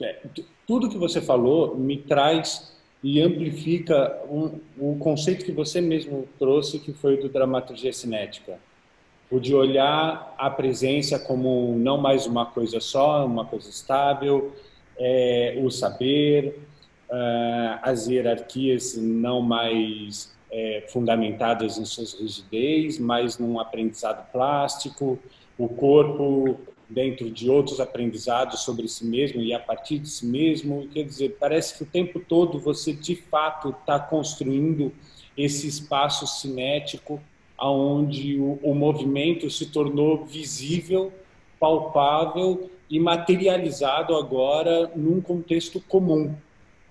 é, 0.00 0.20
tudo 0.66 0.88
que 0.88 0.96
você 0.96 1.20
falou 1.20 1.76
me 1.76 1.98
traz 1.98 2.74
e 3.02 3.20
amplifica 3.20 4.22
um, 4.28 4.58
o 4.78 4.96
conceito 4.98 5.44
que 5.44 5.52
você 5.52 5.80
mesmo 5.80 6.26
trouxe, 6.38 6.78
que 6.78 6.92
foi 6.92 7.18
do 7.18 7.28
dramaturgia 7.28 7.92
cinética 7.92 8.58
o 9.30 9.40
de 9.40 9.54
olhar 9.54 10.34
a 10.38 10.48
presença 10.48 11.18
como 11.18 11.74
não 11.76 11.98
mais 11.98 12.26
uma 12.26 12.46
coisa 12.46 12.80
só, 12.80 13.26
uma 13.26 13.44
coisa 13.44 13.68
estável, 13.68 14.54
é, 14.98 15.58
o 15.62 15.70
saber, 15.70 16.60
é, 17.10 17.78
as 17.82 18.06
hierarquias 18.06 18.96
não 18.96 19.42
mais 19.42 20.35
é, 20.50 20.84
fundamentadas 20.88 21.78
em 21.78 21.84
suas 21.84 22.14
rigidez, 22.14 22.98
mas 22.98 23.38
num 23.38 23.58
aprendizado 23.58 24.30
plástico, 24.30 25.18
o 25.58 25.68
corpo 25.68 26.58
dentro 26.88 27.30
de 27.30 27.50
outros 27.50 27.80
aprendizados 27.80 28.60
sobre 28.60 28.86
si 28.88 29.04
mesmo 29.04 29.42
e 29.42 29.52
a 29.52 29.58
partir 29.58 29.98
de 29.98 30.08
si 30.08 30.26
mesmo. 30.26 30.86
Quer 30.88 31.04
dizer, 31.04 31.36
parece 31.38 31.76
que 31.76 31.82
o 31.82 31.86
tempo 31.86 32.20
todo 32.20 32.58
você 32.58 32.92
de 32.92 33.16
fato 33.16 33.70
está 33.70 33.98
construindo 33.98 34.92
esse 35.36 35.66
espaço 35.66 36.26
cinético 36.26 37.20
aonde 37.58 38.38
o, 38.38 38.58
o 38.62 38.74
movimento 38.74 39.50
se 39.50 39.66
tornou 39.66 40.24
visível, 40.24 41.12
palpável 41.58 42.70
e 42.88 43.00
materializado 43.00 44.14
agora 44.14 44.90
num 44.94 45.20
contexto 45.20 45.80
comum. 45.80 46.34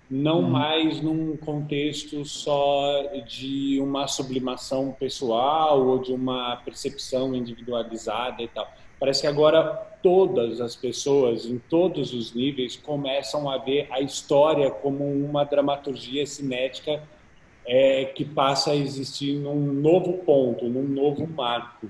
Não 0.09 0.41
uhum. 0.41 0.49
mais 0.49 1.01
num 1.01 1.35
contexto 1.37 2.23
só 2.25 3.03
de 3.27 3.79
uma 3.81 4.07
sublimação 4.07 4.91
pessoal 4.91 5.85
ou 5.85 5.99
de 5.99 6.13
uma 6.13 6.57
percepção 6.57 7.33
individualizada 7.35 8.41
e 8.41 8.47
tal. 8.47 8.71
Parece 8.99 9.21
que 9.21 9.27
agora 9.27 9.63
todas 10.01 10.61
as 10.61 10.75
pessoas, 10.75 11.45
em 11.45 11.57
todos 11.57 12.13
os 12.13 12.33
níveis, 12.33 12.75
começam 12.75 13.49
a 13.49 13.57
ver 13.57 13.87
a 13.91 13.99
história 13.99 14.69
como 14.69 15.03
uma 15.03 15.43
dramaturgia 15.43 16.25
cinética 16.25 17.01
é, 17.65 18.05
que 18.05 18.23
passa 18.23 18.71
a 18.71 18.75
existir 18.75 19.33
num 19.33 19.73
novo 19.73 20.19
ponto, 20.19 20.65
num 20.69 20.87
novo 20.87 21.27
marco. 21.27 21.87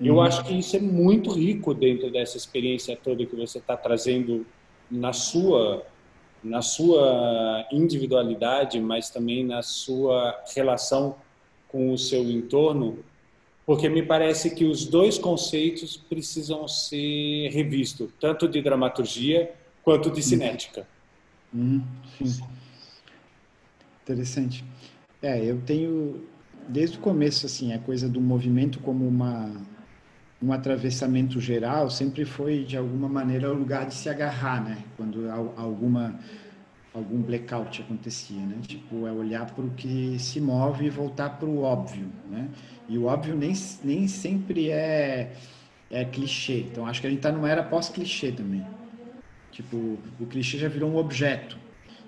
Eu 0.00 0.14
uhum. 0.14 0.22
acho 0.22 0.44
que 0.44 0.58
isso 0.58 0.76
é 0.76 0.80
muito 0.80 1.30
rico 1.30 1.74
dentro 1.74 2.10
dessa 2.10 2.36
experiência 2.36 2.96
toda 2.96 3.26
que 3.26 3.36
você 3.36 3.58
está 3.58 3.76
trazendo 3.76 4.46
na 4.90 5.12
sua 5.12 5.84
na 6.44 6.60
sua 6.60 7.66
individualidade, 7.72 8.78
mas 8.80 9.08
também 9.08 9.44
na 9.44 9.62
sua 9.62 10.38
relação 10.54 11.16
com 11.68 11.92
o 11.92 11.98
seu 11.98 12.22
entorno, 12.30 12.98
porque 13.66 13.88
me 13.88 14.02
parece 14.02 14.54
que 14.54 14.64
os 14.64 14.84
dois 14.84 15.18
conceitos 15.18 15.96
precisam 15.96 16.68
ser 16.68 17.48
revistos, 17.48 18.10
tanto 18.20 18.46
de 18.46 18.60
dramaturgia 18.60 19.52
quanto 19.82 20.10
de 20.10 20.22
cinética. 20.22 20.86
Uhum, 21.52 21.82
sim. 22.22 22.44
Interessante. 24.02 24.62
É, 25.22 25.42
eu 25.42 25.60
tenho 25.62 26.22
desde 26.68 26.98
o 26.98 27.00
começo 27.00 27.46
assim 27.46 27.72
a 27.72 27.78
coisa 27.78 28.08
do 28.08 28.20
movimento 28.20 28.78
como 28.80 29.06
uma 29.06 29.50
um 30.44 30.52
atravessamento 30.52 31.40
geral 31.40 31.88
sempre 31.88 32.24
foi 32.24 32.64
de 32.64 32.76
alguma 32.76 33.08
maneira 33.08 33.50
o 33.50 33.54
lugar 33.54 33.86
de 33.86 33.94
se 33.94 34.10
agarrar, 34.10 34.62
né? 34.62 34.78
Quando 34.96 35.30
alguma 35.56 36.18
algum 36.92 37.20
blackout 37.20 37.82
acontecia, 37.82 38.40
né? 38.40 38.56
Tipo, 38.62 39.06
é 39.06 39.10
olhar 39.10 39.46
para 39.46 39.64
o 39.64 39.70
que 39.70 40.16
se 40.18 40.40
move 40.40 40.86
e 40.86 40.90
voltar 40.90 41.30
para 41.30 41.48
o 41.48 41.62
óbvio, 41.62 42.06
né? 42.30 42.48
E 42.88 42.96
o 42.96 43.06
óbvio 43.06 43.34
nem, 43.34 43.52
nem 43.82 44.06
sempre 44.06 44.70
é, 44.70 45.32
é 45.90 46.04
clichê. 46.04 46.60
Então, 46.70 46.86
acho 46.86 47.00
que 47.00 47.08
a 47.08 47.10
gente 47.10 47.18
está 47.18 47.32
numa 47.32 47.50
era 47.50 47.64
pós-clichê 47.64 48.30
também. 48.30 48.64
Tipo, 49.50 49.98
o 50.20 50.26
clichê 50.26 50.56
já 50.56 50.68
virou 50.68 50.88
um 50.88 50.96
objeto. 50.96 51.58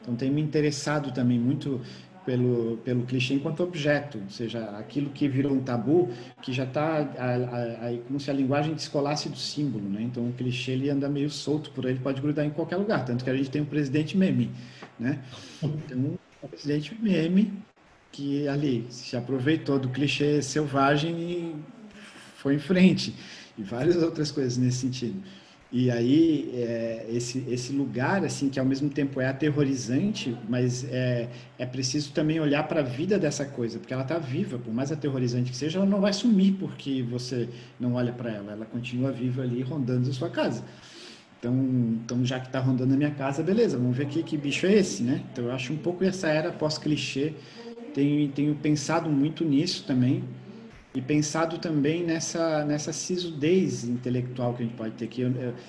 Então, 0.00 0.14
tem 0.14 0.30
me 0.30 0.40
interessado 0.40 1.12
também 1.12 1.38
muito 1.38 1.80
pelo, 2.26 2.76
pelo 2.78 3.04
clichê 3.04 3.34
enquanto 3.34 3.62
objeto, 3.62 4.18
ou 4.18 4.28
seja, 4.28 4.62
aquilo 4.76 5.10
que 5.10 5.28
virou 5.28 5.52
um 5.52 5.62
tabu, 5.62 6.10
que 6.42 6.52
já 6.52 6.64
está 6.64 7.08
como 8.08 8.18
se 8.18 8.30
a 8.30 8.34
linguagem 8.34 8.74
descolasse 8.74 9.28
do 9.28 9.38
símbolo, 9.38 9.88
né? 9.88 10.02
Então 10.02 10.28
o 10.28 10.32
clichê 10.32 10.72
ele 10.72 10.90
anda 10.90 11.08
meio 11.08 11.30
solto 11.30 11.70
por 11.70 11.86
aí, 11.86 11.92
ele 11.92 12.00
pode 12.00 12.20
grudar 12.20 12.44
em 12.44 12.50
qualquer 12.50 12.76
lugar, 12.76 13.04
tanto 13.04 13.22
que 13.22 13.30
a 13.30 13.36
gente 13.36 13.48
tem 13.48 13.62
o 13.62 13.66
presidente 13.66 14.16
meme, 14.16 14.50
né? 14.98 15.20
Então, 15.62 16.18
o 16.42 16.48
presidente 16.48 16.94
meme 17.00 17.52
que 18.10 18.48
ali 18.48 18.86
se 18.90 19.16
aproveitou 19.16 19.78
do 19.78 19.88
clichê 19.88 20.42
selvagem 20.42 21.14
e 21.20 21.54
foi 22.36 22.56
em 22.56 22.58
frente 22.58 23.14
e 23.56 23.62
várias 23.62 24.02
outras 24.02 24.30
coisas 24.30 24.56
nesse 24.56 24.78
sentido. 24.78 25.22
E 25.70 25.90
aí, 25.90 26.52
é, 26.54 27.06
esse, 27.10 27.44
esse 27.48 27.72
lugar, 27.72 28.24
assim, 28.24 28.48
que 28.48 28.58
ao 28.58 28.64
mesmo 28.64 28.88
tempo 28.88 29.20
é 29.20 29.26
aterrorizante, 29.26 30.36
mas 30.48 30.84
é, 30.84 31.28
é 31.58 31.66
preciso 31.66 32.12
também 32.12 32.38
olhar 32.38 32.62
para 32.68 32.80
a 32.80 32.82
vida 32.84 33.18
dessa 33.18 33.44
coisa, 33.44 33.78
porque 33.78 33.92
ela 33.92 34.04
está 34.04 34.16
viva, 34.16 34.58
por 34.58 34.72
mais 34.72 34.92
aterrorizante 34.92 35.50
que 35.50 35.56
seja, 35.56 35.78
ela 35.78 35.86
não 35.86 36.00
vai 36.00 36.12
sumir 36.12 36.52
porque 36.54 37.02
você 37.02 37.48
não 37.80 37.94
olha 37.94 38.12
para 38.12 38.30
ela, 38.30 38.52
ela 38.52 38.64
continua 38.64 39.10
viva 39.10 39.42
ali 39.42 39.60
rondando 39.60 40.08
a 40.08 40.12
sua 40.12 40.30
casa. 40.30 40.64
Então, 41.38 41.54
então 42.04 42.24
já 42.24 42.40
que 42.40 42.46
está 42.46 42.60
rondando 42.60 42.94
a 42.94 42.96
minha 42.96 43.10
casa, 43.10 43.42
beleza, 43.42 43.76
vamos 43.76 43.96
ver 43.96 44.06
que, 44.06 44.22
que 44.22 44.36
bicho 44.36 44.66
é 44.66 44.74
esse, 44.74 45.02
né? 45.02 45.24
Então, 45.32 45.46
eu 45.46 45.52
acho 45.52 45.72
um 45.72 45.76
pouco 45.76 46.04
essa 46.04 46.28
era 46.28 46.52
pós-clichê, 46.52 47.34
tenho, 47.92 48.30
tenho 48.30 48.54
pensado 48.54 49.10
muito 49.10 49.44
nisso 49.44 49.84
também, 49.86 50.24
e 50.96 51.02
pensado 51.02 51.58
também 51.58 52.02
nessa 52.02 52.64
nessa 52.64 52.90
sisudez 52.90 53.84
intelectual 53.84 54.54
que 54.54 54.62
a 54.62 54.66
gente 54.66 54.76
pode 54.76 54.94
ter 54.94 55.04
aqui, 55.04 55.22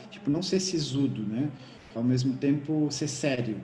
tipo 0.10 0.30
não 0.30 0.42
ser 0.42 0.62
sisudo, 0.62 1.22
né? 1.22 1.50
Ao 1.94 2.02
mesmo 2.04 2.38
tempo 2.38 2.88
ser 2.90 3.10
sério 3.10 3.58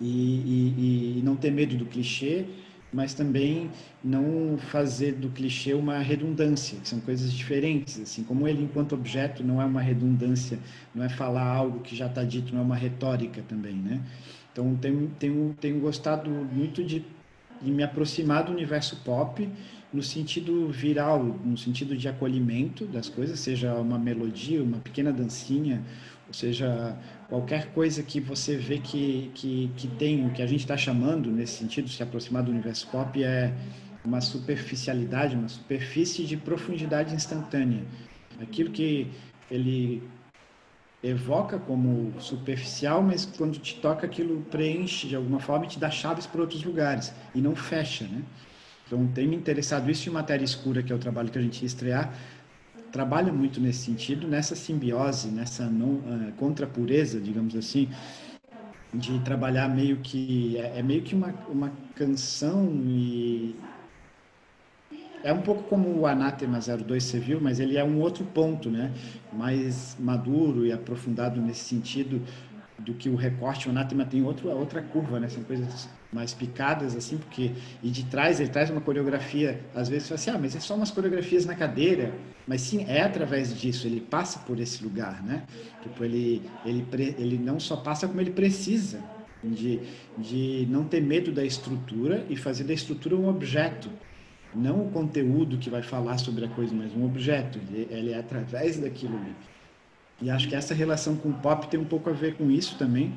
e, 0.00 0.06
e, 0.06 1.18
e 1.20 1.22
não 1.22 1.36
ter 1.36 1.52
medo 1.52 1.76
do 1.76 1.86
clichê, 1.86 2.46
mas 2.92 3.14
também 3.14 3.70
não 4.02 4.58
fazer 4.58 5.12
do 5.12 5.28
clichê 5.30 5.72
uma 5.72 5.98
redundância, 6.00 6.76
que 6.80 6.88
são 6.88 6.98
coisas 7.00 7.32
diferentes, 7.32 8.00
assim 8.00 8.24
como 8.24 8.48
ele 8.48 8.64
enquanto 8.64 8.96
objeto 8.96 9.44
não 9.44 9.62
é 9.62 9.64
uma 9.64 9.80
redundância, 9.80 10.58
não 10.92 11.04
é 11.04 11.08
falar 11.08 11.46
algo 11.46 11.78
que 11.78 11.94
já 11.94 12.06
está 12.06 12.24
dito, 12.24 12.52
não 12.52 12.60
é 12.60 12.64
uma 12.64 12.76
retórica 12.76 13.40
também, 13.48 13.74
né? 13.74 14.00
Então 14.52 14.74
tenho 14.80 15.08
tenho 15.16 15.54
tenho 15.60 15.78
gostado 15.78 16.28
muito 16.28 16.82
de, 16.82 17.04
de 17.62 17.70
me 17.70 17.84
aproximar 17.84 18.42
do 18.44 18.50
universo 18.52 18.96
pop 19.04 19.48
no 19.92 20.02
sentido 20.02 20.68
viral, 20.68 21.22
no 21.22 21.56
sentido 21.56 21.96
de 21.96 22.08
acolhimento 22.08 22.86
das 22.86 23.08
coisas, 23.08 23.38
seja 23.38 23.74
uma 23.74 23.98
melodia, 23.98 24.62
uma 24.62 24.78
pequena 24.78 25.12
dancinha, 25.12 25.82
ou 26.26 26.32
seja, 26.32 26.96
qualquer 27.28 27.72
coisa 27.72 28.02
que 28.02 28.18
você 28.18 28.56
vê 28.56 28.78
que, 28.78 29.30
que, 29.34 29.70
que 29.76 29.88
tem, 29.88 30.26
o 30.26 30.30
que 30.30 30.40
a 30.40 30.46
gente 30.46 30.60
está 30.60 30.76
chamando 30.76 31.30
nesse 31.30 31.58
sentido, 31.58 31.88
se 31.88 32.02
aproximar 32.02 32.42
do 32.42 32.50
universo 32.50 32.88
pop, 32.88 33.22
é 33.22 33.52
uma 34.04 34.20
superficialidade, 34.20 35.36
uma 35.36 35.48
superfície 35.48 36.24
de 36.24 36.36
profundidade 36.36 37.14
instantânea. 37.14 37.84
Aquilo 38.40 38.70
que 38.70 39.08
ele 39.50 40.02
evoca 41.02 41.58
como 41.58 42.18
superficial, 42.20 43.02
mas 43.02 43.26
quando 43.26 43.58
te 43.58 43.74
toca 43.76 44.06
aquilo 44.06 44.40
preenche 44.50 45.08
de 45.08 45.16
alguma 45.16 45.40
forma 45.40 45.66
e 45.66 45.68
te 45.68 45.78
dá 45.78 45.90
chaves 45.90 46.26
para 46.26 46.40
outros 46.40 46.64
lugares 46.64 47.12
e 47.34 47.40
não 47.40 47.54
fecha, 47.54 48.04
né? 48.04 48.22
Então, 48.92 49.06
tem 49.06 49.26
me 49.26 49.34
interessado 49.34 49.90
isso 49.90 50.10
em 50.10 50.12
Matéria 50.12 50.44
Escura, 50.44 50.82
que 50.82 50.92
é 50.92 50.94
o 50.94 50.98
trabalho 50.98 51.30
que 51.30 51.38
a 51.38 51.40
gente 51.40 51.62
ia 51.62 51.66
estrear, 51.66 52.14
trabalha 52.92 53.32
muito 53.32 53.58
nesse 53.58 53.86
sentido, 53.86 54.28
nessa 54.28 54.54
simbiose, 54.54 55.28
nessa 55.28 55.64
não, 55.64 55.94
uh, 55.94 56.32
contra-pureza, 56.36 57.18
digamos 57.18 57.56
assim, 57.56 57.88
de 58.92 59.18
trabalhar 59.20 59.66
meio 59.70 59.96
que... 60.00 60.58
É, 60.58 60.80
é, 60.80 60.82
meio 60.82 61.00
que 61.00 61.14
uma, 61.14 61.32
uma 61.48 61.72
canção 61.94 62.68
e... 62.84 63.56
É 65.24 65.32
um 65.32 65.40
pouco 65.40 65.62
como 65.62 65.88
o 66.00 66.06
Anátema 66.06 66.58
02 66.60 67.02
você 67.02 67.18
viu, 67.18 67.40
mas 67.40 67.60
ele 67.60 67.78
é 67.78 67.84
um 67.84 67.98
outro 67.98 68.26
ponto, 68.26 68.68
né? 68.68 68.92
Mais 69.32 69.96
maduro 69.98 70.66
e 70.66 70.72
aprofundado 70.72 71.40
nesse 71.40 71.64
sentido 71.64 72.20
do 72.78 72.92
que 72.92 73.08
o 73.08 73.16
recorte. 73.16 73.68
O 73.68 73.70
Anátema 73.70 74.04
tem 74.04 74.22
outro, 74.22 74.50
outra 74.50 74.82
curva, 74.82 75.18
né? 75.18 75.30
São 75.30 75.42
coisas 75.44 75.88
mais 76.12 76.34
picadas, 76.34 76.94
assim, 76.94 77.16
porque. 77.16 77.52
E 77.82 77.88
de 77.88 78.04
trás 78.04 78.38
ele 78.38 78.50
traz 78.50 78.68
uma 78.70 78.80
coreografia, 78.80 79.60
às 79.74 79.88
vezes 79.88 80.04
você 80.04 80.08
fala 80.08 80.20
assim, 80.20 80.30
ah, 80.30 80.38
mas 80.38 80.56
é 80.56 80.60
só 80.60 80.74
umas 80.74 80.90
coreografias 80.90 81.46
na 81.46 81.54
cadeira. 81.54 82.12
Mas 82.46 82.60
sim, 82.60 82.84
é 82.88 83.02
através 83.02 83.58
disso, 83.58 83.86
ele 83.86 84.00
passa 84.00 84.40
por 84.40 84.58
esse 84.60 84.82
lugar, 84.82 85.22
né? 85.22 85.44
Tipo, 85.82 86.04
ele, 86.04 86.42
ele, 86.64 86.86
ele 87.18 87.38
não 87.38 87.58
só 87.58 87.76
passa 87.76 88.06
como 88.06 88.20
ele 88.20 88.32
precisa. 88.32 89.02
De, 89.44 89.80
de 90.16 90.68
não 90.70 90.84
ter 90.84 91.00
medo 91.00 91.32
da 91.32 91.44
estrutura 91.44 92.24
e 92.30 92.36
fazer 92.36 92.62
da 92.62 92.72
estrutura 92.72 93.16
um 93.16 93.28
objeto, 93.28 93.90
não 94.54 94.86
o 94.86 94.90
conteúdo 94.92 95.58
que 95.58 95.68
vai 95.68 95.82
falar 95.82 96.18
sobre 96.18 96.44
a 96.44 96.48
coisa, 96.48 96.72
mas 96.72 96.94
um 96.94 97.04
objeto. 97.04 97.58
Ele, 97.68 97.88
ele 97.90 98.12
é 98.12 98.18
através 98.18 98.78
daquilo 98.78 99.16
ali. 99.16 99.34
E 100.20 100.30
acho 100.30 100.48
que 100.48 100.54
essa 100.54 100.72
relação 100.72 101.16
com 101.16 101.30
o 101.30 101.34
pop 101.34 101.66
tem 101.66 101.80
um 101.80 101.84
pouco 101.84 102.08
a 102.08 102.12
ver 102.12 102.36
com 102.36 102.48
isso 102.48 102.78
também, 102.78 103.12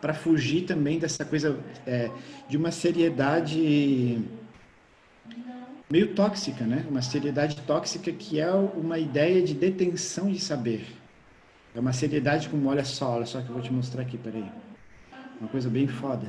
para 0.00 0.14
fugir 0.14 0.62
também 0.62 0.98
dessa 0.98 1.24
coisa 1.24 1.58
é, 1.86 2.10
de 2.48 2.56
uma 2.56 2.70
seriedade 2.70 4.22
meio 5.90 6.14
tóxica, 6.14 6.64
né? 6.64 6.84
Uma 6.88 7.02
seriedade 7.02 7.56
tóxica 7.62 8.12
que 8.12 8.38
é 8.40 8.50
uma 8.50 8.98
ideia 8.98 9.42
de 9.42 9.54
detenção 9.54 10.30
de 10.30 10.38
saber. 10.38 10.86
É 11.74 11.80
uma 11.80 11.92
seriedade 11.92 12.48
como, 12.48 12.68
olha 12.68 12.84
só, 12.84 13.16
olha 13.16 13.26
só 13.26 13.40
que 13.40 13.48
eu 13.48 13.54
vou 13.54 13.62
te 13.62 13.72
mostrar 13.72 14.02
aqui, 14.02 14.18
peraí. 14.18 14.44
Uma 15.40 15.48
coisa 15.48 15.68
bem 15.70 15.86
foda. 15.86 16.26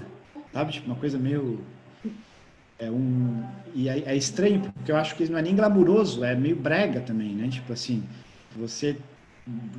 Sabe? 0.54 0.72
Tipo, 0.74 0.88
uma 0.88 0.96
coisa 0.96 1.18
meio... 1.18 1.60
É 2.78 2.90
um... 2.90 3.44
E 3.76 3.90
é, 3.90 4.00
é 4.06 4.16
estranho, 4.16 4.62
porque 4.62 4.92
eu 4.92 4.96
acho 4.96 5.16
que 5.16 5.28
não 5.28 5.38
é 5.38 5.42
nem 5.42 5.56
glamuroso, 5.56 6.24
é 6.24 6.36
meio 6.36 6.56
brega 6.56 7.02
também, 7.02 7.34
né? 7.34 7.50
Tipo 7.50 7.74
assim, 7.74 8.04
você 8.56 8.98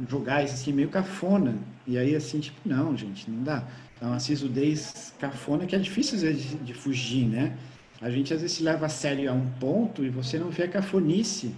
jogar 0.09 0.45
isso 0.45 0.55
assim 0.55 0.73
meio 0.73 0.89
cafona. 0.89 1.57
E 1.87 1.99
aí 1.99 2.15
assim, 2.15 2.41
tipo, 2.41 2.61
não, 2.67 2.97
gente, 2.97 3.31
não 3.31 3.43
dá. 3.43 3.67
É 4.01 4.05
uma 4.07 4.19
sisudez 4.21 5.13
cafona 5.19 5.67
que 5.67 5.77
é 5.77 5.79
difícil 5.79 6.17
às 6.17 6.23
vezes 6.23 6.43
de, 6.51 6.57
de 6.57 6.75
fugir, 6.75 7.27
né? 7.27 7.57
A 8.01 8.11
gente 8.11 8.33
às 8.33 8.41
vezes 8.41 8.57
se 8.57 8.63
leva 8.63 8.87
a 8.87 8.89
sério 8.89 9.31
a 9.31 9.35
um 9.35 9.47
ponto 9.61 10.05
e 10.05 10.09
você 10.09 10.39
não 10.39 10.51
vê 10.51 10.63
a 10.63 10.69
cafonice 10.69 11.55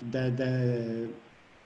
da, 0.00 0.30
da, 0.30 0.46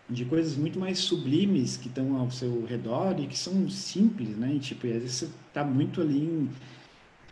de 0.09 0.25
coisas 0.25 0.57
muito 0.57 0.79
mais 0.79 0.99
sublimes 0.99 1.77
que 1.77 1.89
estão 1.89 2.17
ao 2.17 2.31
seu 2.31 2.65
redor 2.65 3.21
e 3.21 3.27
que 3.27 3.39
são 3.39 3.69
simples, 3.69 4.37
né? 4.37 4.55
E, 4.55 4.59
tipo, 4.59 4.87
e 4.87 4.93
às 4.93 5.03
vezes 5.03 5.17
você 5.17 5.29
está 5.49 5.63
muito 5.63 6.01
ali 6.01 6.21
em, 6.21 6.51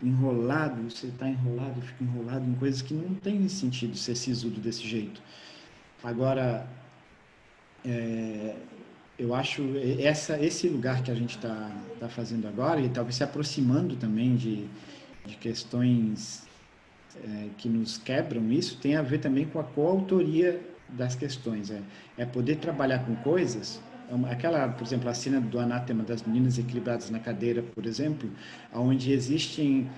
enrolado, 0.03 0.82
você 0.82 1.07
está 1.07 1.28
enrolado, 1.28 1.80
fica 1.80 2.05
enrolado 2.05 2.45
em 2.47 2.55
coisas 2.55 2.82
que 2.82 2.93
não 2.93 3.14
tem 3.14 3.49
sentido 3.49 3.97
ser 3.97 4.14
sisudo 4.14 4.61
desse 4.61 4.87
jeito. 4.87 5.22
Agora, 6.05 6.68
é, 7.87 8.55
eu 9.18 9.34
acho 9.34 9.62
essa, 10.01 10.39
esse 10.39 10.68
lugar 10.68 11.03
que 11.03 11.11
a 11.11 11.14
gente 11.14 11.37
está 11.37 11.70
tá 11.99 12.09
fazendo 12.09 12.47
agora, 12.47 12.80
e 12.80 12.89
talvez 12.89 13.16
se 13.16 13.24
aproximando 13.24 13.97
também 13.97 14.37
de, 14.37 14.66
de 15.24 15.37
questões 15.37 16.47
é, 17.24 17.49
que 17.57 17.68
nos 17.68 17.97
quebram 17.97 18.51
isso, 18.53 18.78
tem 18.78 18.97
a 18.97 19.03
ver 19.03 19.18
também 19.18 19.47
com 19.47 19.59
a 19.59 19.64
coautoria 19.64 20.61
das 20.89 21.14
questões. 21.14 21.70
É, 21.70 21.80
é 22.18 22.26
poder 22.26 22.57
trabalhar 22.57 23.07
com 23.07 23.14
coisas 23.16 23.80
é 24.09 24.32
aquela, 24.32 24.68
por 24.68 24.87
exemplo, 24.87 25.09
a 25.09 25.14
cena 25.14 25.41
do 25.41 25.59
anátema 25.59 26.05
das 26.05 26.22
meninas 26.22 26.59
equilibradas 26.59 27.11
na 27.11 27.18
cadeira, 27.18 27.62
por 27.62 27.87
exemplo, 27.87 28.30
onde 28.72 29.12
existem 29.12 29.89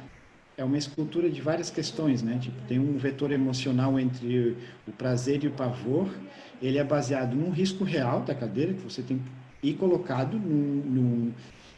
é 0.56 0.64
uma 0.64 0.78
escultura 0.78 1.30
de 1.30 1.40
várias 1.40 1.70
questões, 1.70 2.22
né? 2.22 2.38
Tipo, 2.40 2.60
tem 2.66 2.80
um 2.80 2.96
vetor 2.96 3.30
emocional 3.30 3.98
entre 4.00 4.56
o 4.88 4.92
prazer 4.92 5.44
e 5.44 5.46
o 5.46 5.52
pavor. 5.52 6.08
Ele 6.60 6.78
é 6.78 6.84
baseado 6.84 7.34
num 7.34 7.50
risco 7.50 7.84
real 7.84 8.20
da 8.20 8.34
cadeira 8.34 8.72
que 8.72 8.82
você 8.82 9.02
tem 9.02 9.20
e 9.62 9.74
colocado 9.74 10.38
num, 10.38 11.32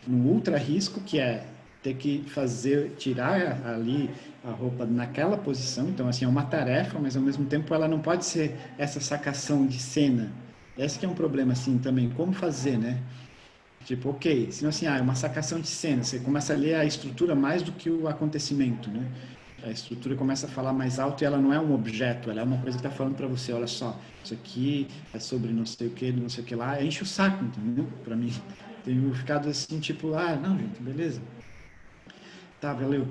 ultra 0.08 0.58
risco 0.58 1.00
que 1.00 1.18
é 1.18 1.46
ter 1.82 1.94
que 1.94 2.24
fazer 2.28 2.90
tirar 2.98 3.66
ali 3.66 4.10
a 4.44 4.50
roupa 4.50 4.84
naquela 4.84 5.36
posição. 5.36 5.88
Então, 5.88 6.08
assim, 6.08 6.24
é 6.24 6.28
uma 6.28 6.42
tarefa, 6.42 6.98
mas 6.98 7.16
ao 7.16 7.22
mesmo 7.22 7.46
tempo 7.46 7.72
ela 7.74 7.88
não 7.88 8.00
pode 8.00 8.26
ser 8.26 8.54
essa 8.76 9.00
sacação 9.00 9.66
de 9.66 9.78
cena. 9.78 10.30
Esse 10.76 10.98
que 10.98 11.06
é 11.06 11.08
um 11.08 11.14
problema, 11.14 11.52
assim, 11.52 11.78
também. 11.78 12.10
Como 12.10 12.32
fazer, 12.32 12.78
né? 12.78 13.00
Tipo, 13.84 14.10
ok, 14.10 14.52
senão 14.52 14.68
assim, 14.68 14.86
ah, 14.86 14.98
é 14.98 15.00
uma 15.00 15.14
sacação 15.14 15.58
de 15.58 15.66
cena, 15.66 16.04
você 16.04 16.18
começa 16.18 16.52
a 16.52 16.56
ler 16.56 16.74
a 16.74 16.84
estrutura 16.84 17.34
mais 17.34 17.62
do 17.62 17.72
que 17.72 17.88
o 17.88 18.08
acontecimento, 18.08 18.90
né? 18.90 19.06
A 19.62 19.70
estrutura 19.70 20.16
começa 20.16 20.46
a 20.46 20.48
falar 20.48 20.72
mais 20.72 20.98
alto 20.98 21.22
e 21.22 21.24
ela 21.26 21.38
não 21.38 21.52
é 21.52 21.61
um 21.61 21.74
objeto, 21.74 22.30
ela 22.30 22.40
é 22.40 22.44
uma 22.44 22.58
coisa 22.58 22.78
que 22.78 22.86
está 22.86 22.90
falando 22.90 23.14
para 23.14 23.26
você, 23.26 23.52
olha 23.52 23.66
só, 23.66 23.98
isso 24.24 24.32
aqui 24.32 24.88
é 25.12 25.18
sobre 25.18 25.52
não 25.52 25.66
sei 25.66 25.88
o 25.88 25.90
que, 25.90 26.11
não 26.12 26.28
sei 26.28 26.42
o 26.42 26.46
que 26.46 26.54
lá, 26.54 26.82
enche 26.82 27.02
o 27.02 27.06
saco, 27.06 27.44
entendeu? 27.44 27.86
Para 28.02 28.16
mim, 28.16 28.32
tenho 28.84 29.12
ficado 29.14 29.48
assim, 29.48 29.78
tipo, 29.78 30.14
ah, 30.14 30.34
não, 30.36 30.58
gente, 30.58 30.80
beleza. 30.80 31.20
Tá, 32.61 32.72
valeu. 32.72 33.06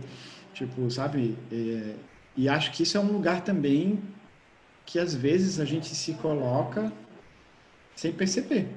Tipo, 0.54 0.89
sabe? 0.89 1.38
É, 1.52 1.95
e 2.36 2.50
acho 2.50 2.72
que 2.72 2.84
isso 2.84 2.97
é 2.97 3.00
um 3.00 3.12
lugar 3.12 3.41
também 3.41 4.00
que 4.86 4.97
às 4.97 5.14
vezes 5.14 5.60
a 5.60 5.66
gente 5.66 5.88
se 5.95 6.14
coloca 6.14 6.91
sem 7.95 8.12
perceber. 8.12 8.68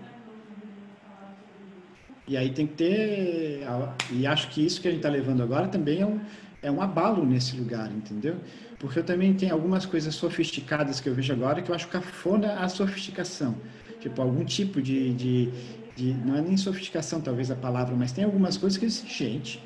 E 2.27 2.37
aí 2.37 2.51
tem 2.51 2.67
que 2.67 2.75
ter. 2.75 3.63
E 4.11 4.27
acho 4.27 4.49
que 4.51 4.65
isso 4.65 4.81
que 4.81 4.89
a 4.89 4.91
gente 4.91 5.01
está 5.01 5.09
levando 5.09 5.43
agora 5.43 5.69
também 5.69 6.01
é 6.01 6.07
um, 6.07 6.21
é 6.63 6.71
um 6.71 6.81
abalo 6.81 7.27
nesse 7.27 7.57
lugar, 7.57 7.91
entendeu? 7.91 8.37
Porque 8.79 9.01
eu 9.01 9.05
também 9.05 9.35
tenho 9.35 9.53
algumas 9.53 9.85
coisas 9.85 10.15
sofisticadas 10.15 11.01
que 11.01 11.09
eu 11.09 11.15
vejo 11.15 11.33
agora 11.33 11.61
que 11.61 11.71
eu 11.71 11.75
acho 11.75 11.89
cafona 11.89 12.55
a 12.61 12.69
sofisticação. 12.69 13.57
Tipo, 14.01 14.23
algum 14.23 14.45
tipo 14.45 14.81
de, 14.81 15.13
de, 15.13 15.51
de. 15.97 16.15
Não 16.15 16.37
é 16.37 16.41
nem 16.41 16.57
sofisticação, 16.57 17.21
talvez 17.21 17.51
a 17.51 17.57
palavra, 17.57 17.95
mas 17.95 18.13
tem 18.13 18.25
algumas 18.25 18.57
coisas 18.57 18.79
que, 18.79 18.89
gente. 18.89 19.63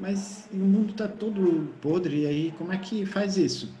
Mas 0.00 0.48
o 0.52 0.56
mundo 0.56 0.92
está 0.92 1.08
todo 1.08 1.72
podre, 1.80 2.22
e 2.22 2.26
aí 2.26 2.54
como 2.56 2.72
é 2.72 2.78
que 2.78 3.04
faz 3.04 3.36
isso? 3.36 3.74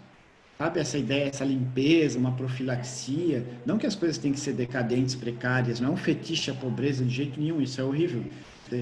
Sabe 0.58 0.80
essa 0.80 0.98
ideia, 0.98 1.28
essa 1.28 1.44
limpeza, 1.44 2.18
uma 2.18 2.32
profilaxia? 2.32 3.46
Não 3.64 3.78
que 3.78 3.86
as 3.86 3.94
coisas 3.94 4.18
têm 4.18 4.32
que 4.32 4.40
ser 4.40 4.54
decadentes, 4.54 5.14
precárias, 5.14 5.78
não 5.78 5.90
é 5.90 5.92
um 5.92 5.96
fetiche 5.96 6.50
à 6.50 6.54
pobreza 6.54 7.04
de 7.04 7.14
jeito 7.14 7.40
nenhum, 7.40 7.60
isso 7.60 7.80
é 7.80 7.84
horrível. 7.84 8.24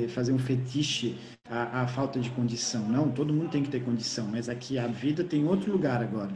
Fazer 0.09 0.33
um 0.33 0.39
fetiche 0.39 1.17
à, 1.49 1.83
à 1.83 1.87
falta 1.87 2.19
de 2.19 2.31
condição. 2.31 2.89
Não, 2.89 3.11
todo 3.11 3.33
mundo 3.33 3.51
tem 3.51 3.63
que 3.63 3.71
ter 3.71 3.83
condição, 3.83 4.29
mas 4.29 4.49
aqui 4.49 4.79
a 4.79 4.87
vida 4.87 5.25
tem 5.25 5.47
outro 5.47 5.73
lugar 5.73 6.03
agora. 6.03 6.31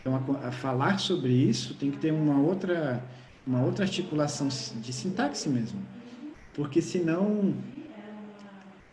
Então, 0.00 0.14
a, 0.14 0.48
a 0.48 0.52
falar 0.52 0.98
sobre 0.98 1.32
isso 1.32 1.74
tem 1.74 1.90
que 1.90 1.98
ter 1.98 2.12
uma 2.12 2.40
outra, 2.40 3.02
uma 3.46 3.62
outra 3.62 3.84
articulação 3.84 4.48
de 4.48 4.92
sintaxe 4.92 5.48
mesmo. 5.48 5.80
Porque 6.54 6.82
senão 6.82 7.54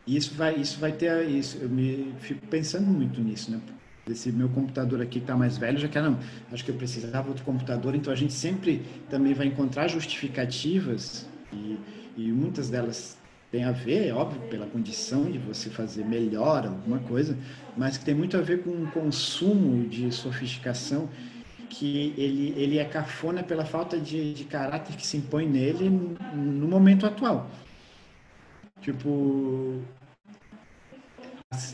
isso 0.06 0.36
vai 0.36 0.56
isso 0.56 0.80
vai 0.80 0.92
ter 0.92 1.28
isso 1.28 1.58
eu 1.58 1.68
me 1.70 2.14
fico 2.20 2.46
pensando 2.48 2.86
muito 2.86 3.20
nisso 3.22 3.50
né 3.50 3.60
esse 4.08 4.32
meu 4.32 4.50
computador 4.50 5.02
aqui 5.02 5.18
está 5.18 5.36
mais 5.36 5.58
velho, 5.58 5.80
já 5.80 5.88
que 5.88 6.00
não, 6.00 6.20
acho 6.52 6.64
que 6.64 6.70
eu 6.70 6.76
precisava 6.76 7.28
outro 7.28 7.44
computador, 7.44 7.96
então 7.96 8.14
a 8.14 8.16
gente 8.16 8.34
sempre 8.34 8.86
também 9.10 9.34
vai 9.34 9.48
encontrar 9.48 9.88
justificativas 9.88 11.28
e, 11.52 11.80
e 12.16 12.32
muitas 12.32 12.70
delas 12.70 13.18
têm 13.52 13.64
a 13.64 13.72
ver, 13.72 14.08
é 14.08 14.14
óbvio, 14.14 14.42
pela 14.50 14.66
condição 14.66 15.32
de 15.32 15.38
você 15.38 15.70
fazer 15.70 16.04
melhor 16.06 16.66
alguma 16.66 17.00
coisa, 17.00 17.38
mas 17.78 17.98
que 17.98 18.06
tem 18.06 18.16
muito 18.16 18.38
a 18.38 18.42
ver 18.42 18.64
com 18.64 18.72
um 18.72 18.86
consumo 18.88 19.88
de 19.88 20.12
sofisticação 20.12 21.10
que 21.70 22.14
ele, 22.18 22.54
ele 22.58 22.78
é 22.78 22.86
cafona 22.86 23.44
pela 23.44 23.66
falta 23.66 24.00
de, 24.00 24.34
de 24.34 24.46
caráter 24.46 24.96
que 24.96 25.06
se 25.06 25.18
impõe 25.18 25.48
nele 25.48 25.90
no 25.90 26.68
momento 26.68 27.06
atual. 27.06 27.50
Tipo, 28.82 29.82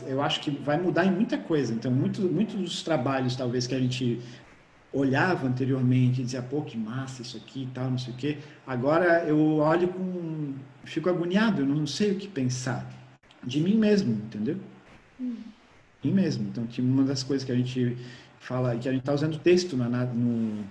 eu 0.06 0.22
acho 0.22 0.40
que 0.40 0.50
vai 0.50 0.80
mudar 0.80 1.04
em 1.04 1.10
muita 1.10 1.36
coisa. 1.36 1.74
Então, 1.74 1.90
muitos 1.90 2.24
muito 2.24 2.56
dos 2.56 2.82
trabalhos, 2.82 3.36
talvez, 3.36 3.66
que 3.66 3.74
a 3.74 3.80
gente 3.80 4.20
olhava 4.92 5.46
anteriormente 5.46 6.20
e 6.20 6.24
dizia, 6.24 6.42
pô, 6.42 6.62
que 6.62 6.76
massa 6.76 7.22
isso 7.22 7.36
aqui 7.36 7.62
e 7.62 7.66
tal, 7.74 7.90
não 7.90 7.98
sei 7.98 8.12
o 8.12 8.16
quê. 8.16 8.38
Agora 8.66 9.24
eu 9.24 9.56
olho 9.56 9.88
com... 9.88 10.54
fico 10.84 11.08
agoniado, 11.08 11.62
eu 11.62 11.66
não 11.66 11.86
sei 11.86 12.12
o 12.12 12.16
que 12.16 12.28
pensar. 12.28 12.90
De 13.42 13.60
mim 13.60 13.76
mesmo, 13.76 14.12
entendeu? 14.12 14.56
Hum. 15.20 15.36
Mim 16.04 16.12
mesmo. 16.12 16.48
Então, 16.48 16.66
tinha 16.66 16.86
uma 16.86 17.04
das 17.04 17.22
coisas 17.22 17.44
que 17.44 17.52
a 17.52 17.56
gente 17.56 17.96
fala, 18.38 18.76
que 18.76 18.88
a 18.88 18.92
gente 18.92 19.00
está 19.00 19.14
usando 19.14 19.38
texto 19.38 19.76
na, 19.76 19.88
no, 20.04 20.64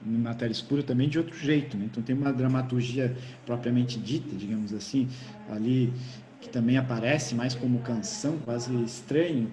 no 0.00 0.18
matéria 0.18 0.52
escura 0.52 0.82
também 0.82 1.08
de 1.08 1.18
outro 1.18 1.36
jeito, 1.36 1.76
né? 1.76 1.86
Então 1.90 2.02
tem 2.02 2.16
uma 2.16 2.32
dramaturgia 2.32 3.16
propriamente 3.44 3.98
dita, 3.98 4.34
digamos 4.34 4.72
assim, 4.72 5.08
ali 5.50 5.92
que 6.40 6.48
também 6.48 6.76
aparece 6.76 7.34
mais 7.34 7.54
como 7.54 7.80
canção, 7.80 8.38
quase 8.38 8.72
estranho. 8.84 9.50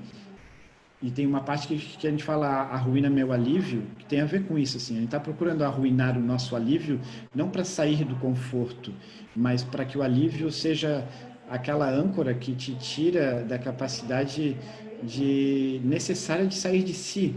E 1.01 1.11
tem 1.11 1.27
uma 1.27 1.41
parte 1.41 1.67
que, 1.67 1.77
que 1.77 2.07
a 2.07 2.11
gente 2.11 2.23
fala 2.23 2.47
arruína 2.47 3.09
meu 3.09 3.31
alívio, 3.31 3.83
que 3.99 4.05
tem 4.05 4.21
a 4.21 4.25
ver 4.25 4.45
com 4.45 4.57
isso. 4.57 4.77
Assim, 4.77 4.93
a 4.93 4.99
gente 4.99 5.07
está 5.07 5.19
procurando 5.19 5.63
arruinar 5.63 6.17
o 6.17 6.21
nosso 6.21 6.55
alívio 6.55 6.99
não 7.33 7.49
para 7.49 7.63
sair 7.63 8.03
do 8.03 8.15
conforto, 8.15 8.93
mas 9.35 9.63
para 9.63 9.85
que 9.85 9.97
o 9.97 10.01
alívio 10.01 10.51
seja 10.51 11.07
aquela 11.49 11.89
âncora 11.89 12.33
que 12.33 12.55
te 12.55 12.73
tira 12.75 13.43
da 13.43 13.59
capacidade 13.59 14.57
de 15.03 15.79
necessária 15.83 16.47
de 16.47 16.55
sair 16.55 16.83
de 16.83 16.93
si, 16.93 17.35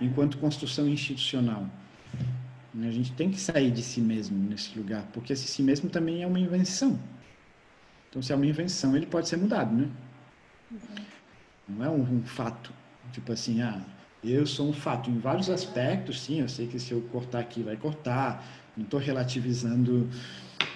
enquanto 0.00 0.38
construção 0.38 0.86
institucional. 0.88 1.66
A 2.80 2.90
gente 2.90 3.12
tem 3.12 3.28
que 3.28 3.40
sair 3.40 3.72
de 3.72 3.82
si 3.82 4.00
mesmo 4.00 4.38
nesse 4.38 4.78
lugar, 4.78 5.04
porque 5.12 5.32
esse 5.32 5.48
si 5.48 5.62
mesmo 5.62 5.90
também 5.90 6.22
é 6.22 6.26
uma 6.26 6.38
invenção. 6.38 6.98
Então, 8.08 8.22
se 8.22 8.32
é 8.32 8.36
uma 8.36 8.46
invenção, 8.46 8.96
ele 8.96 9.06
pode 9.06 9.28
ser 9.28 9.36
mudado, 9.36 9.74
né? 9.74 9.88
Uhum. 10.70 10.78
Não 11.68 11.84
é 11.84 11.90
um, 11.90 12.02
um, 12.18 12.24
fato. 12.24 12.74
Tipo 13.12 13.32
assim, 13.32 13.60
ah, 13.62 13.84
eu 14.22 14.46
sou 14.46 14.68
um 14.70 14.72
fato. 14.72 15.10
Em 15.10 15.18
vários 15.18 15.50
aspectos, 15.50 16.20
sim, 16.22 16.40
eu 16.40 16.48
sei 16.48 16.66
que 16.68 16.78
se 16.80 16.92
eu 16.92 17.02
cortar 17.08 17.40
aqui, 17.40 17.62
vai 17.62 17.76
cortar. 17.76 18.44
Não 18.76 18.84
estou 18.84 19.00
relativizando 19.00 20.08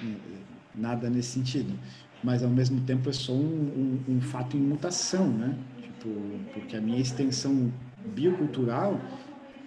eh, 0.03 0.45
nada 0.75 1.11
nesse 1.11 1.31
sentido. 1.33 1.81
Mas, 2.23 2.43
ao 2.43 2.51
mesmo 2.51 2.85
tempo, 2.85 3.09
eu 3.09 3.13
sou 3.15 3.37
um, 3.41 4.05
um, 4.09 4.17
um 4.17 4.21
fato 4.21 4.57
em 4.57 4.61
mutação, 4.61 5.37
né? 5.37 5.65
Tipo, 5.81 6.49
porque 6.53 6.77
a 6.77 6.81
minha 6.81 7.01
extensão 7.01 7.73
biocultural 8.05 9.09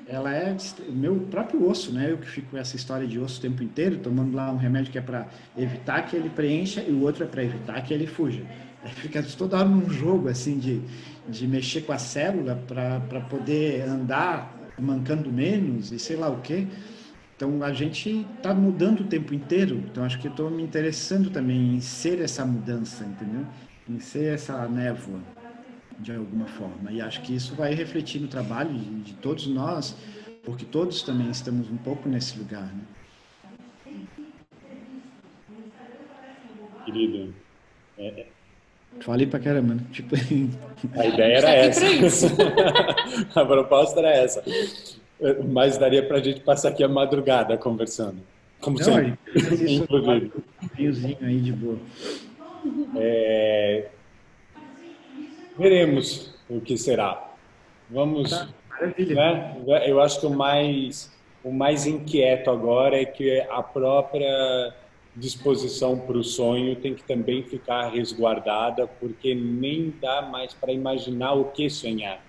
ela 0.06 0.34
é 0.36 0.56
meu 0.90 1.28
próprio 1.28 1.68
osso, 1.68 1.92
né? 1.94 2.12
Eu 2.12 2.20
que 2.20 2.28
fico 2.28 2.52
com 2.52 2.58
essa 2.58 2.76
história 2.76 3.08
de 3.08 3.20
osso 3.20 3.40
o 3.40 3.42
tempo 3.42 3.64
inteiro, 3.64 4.02
tomando 4.02 4.36
lá 4.36 4.52
um 4.52 4.58
remédio 4.58 4.92
que 4.92 4.98
é 5.00 5.02
para 5.02 5.30
evitar 5.56 6.04
que 6.04 6.16
ele 6.16 6.30
preencha 6.30 6.84
e 6.84 6.92
o 6.94 7.02
outro 7.02 7.24
é 7.24 7.28
para 7.28 7.44
evitar 7.44 7.82
que 7.82 7.94
ele 7.94 8.06
fuja. 8.08 8.48
Fica 8.90 9.24
toda 9.24 9.58
hora 9.58 9.68
num 9.68 9.90
jogo 9.90 10.30
assim 10.30 10.60
de, 10.60 10.82
de 11.28 11.48
mexer 11.48 11.82
com 11.82 11.92
a 11.92 11.98
célula 11.98 12.56
para 12.68 13.22
poder 13.22 13.82
andar 13.88 14.56
mancando 14.78 15.32
menos 15.32 15.92
e 15.92 16.00
sei 16.00 16.16
lá 16.16 16.30
o 16.30 16.42
quê. 16.42 16.68
Então 17.36 17.64
a 17.64 17.74
gente 17.74 18.26
está 18.38 18.54
mudando 18.54 19.02
o 19.02 19.06
tempo 19.06 19.34
inteiro. 19.34 19.84
Então 19.90 20.04
acho 20.04 20.20
que 20.20 20.28
estou 20.28 20.50
me 20.50 20.64
interessando 20.64 21.30
também 21.30 21.76
em 21.76 21.82
ser 21.82 22.22
essa 22.22 22.46
mudança, 22.46 23.04
entendeu? 23.04 23.46
Em 23.90 24.00
ser 24.00 24.34
essa 24.34 24.68
névoa 24.68 25.20
de 26.00 26.14
alguma 26.14 26.48
forma. 26.48 26.92
E 26.92 27.02
acho 27.02 27.22
que 27.22 27.36
isso 27.36 27.56
vai 27.56 27.74
refletir 27.74 28.22
no 28.22 28.28
trabalho 28.28 28.74
de, 28.74 29.02
de 29.02 29.14
todos 29.16 29.48
nós, 29.48 29.96
porque 30.44 30.66
todos 30.66 31.02
também 31.02 31.30
estamos 31.30 31.70
um 31.70 31.78
pouco 31.78 32.08
nesse 32.08 32.38
lugar. 32.38 32.74
Né? 32.74 32.84
Querido, 36.86 37.34
é... 37.98 38.28
Falei 39.02 39.28
pra 39.28 39.40
caramba, 39.40 39.76
né? 39.76 39.82
Tipo... 39.92 40.16
A 40.96 41.06
ideia 41.06 41.38
era 41.38 41.50
essa. 41.50 42.28
a 43.36 43.46
proposta 43.46 44.00
era 44.00 44.10
essa. 44.12 44.44
Mas 45.48 45.78
daria 45.78 46.06
pra 46.06 46.20
gente 46.20 46.42
passar 46.42 46.70
aqui 46.70 46.84
a 46.84 46.88
madrugada 46.88 47.58
conversando. 47.58 48.18
Como 48.60 48.78
Não, 48.78 48.86
sempre. 48.86 49.18
Inclusive. 49.36 51.18
Um 51.22 51.26
aí 51.26 51.40
de 51.40 51.52
boa. 51.52 51.78
É, 52.98 53.86
Veremos 55.58 56.34
o 56.50 56.60
que 56.60 56.78
será. 56.78 57.32
Vamos. 57.90 58.30
Tá. 58.30 58.50
Né? 58.98 59.58
Eu 59.86 60.02
acho 60.02 60.20
que 60.20 60.26
o 60.26 60.30
mais, 60.30 61.12
o 61.44 61.52
mais 61.52 61.86
inquieto 61.86 62.52
agora 62.52 63.00
é 63.00 63.06
que 63.06 63.40
a 63.50 63.64
própria 63.64 64.74
disposição 65.16 65.98
para 65.98 66.18
o 66.18 66.24
sonho 66.24 66.76
tem 66.76 66.94
que 66.94 67.04
também 67.04 67.44
ficar 67.44 67.90
resguardada, 67.90 68.86
porque 68.86 69.34
nem 69.34 69.94
dá 70.02 70.22
mais 70.22 70.54
para 70.54 70.74
imaginar 70.74 71.34
o 71.34 71.46
que 71.46 71.70
sonhar. 71.70 72.20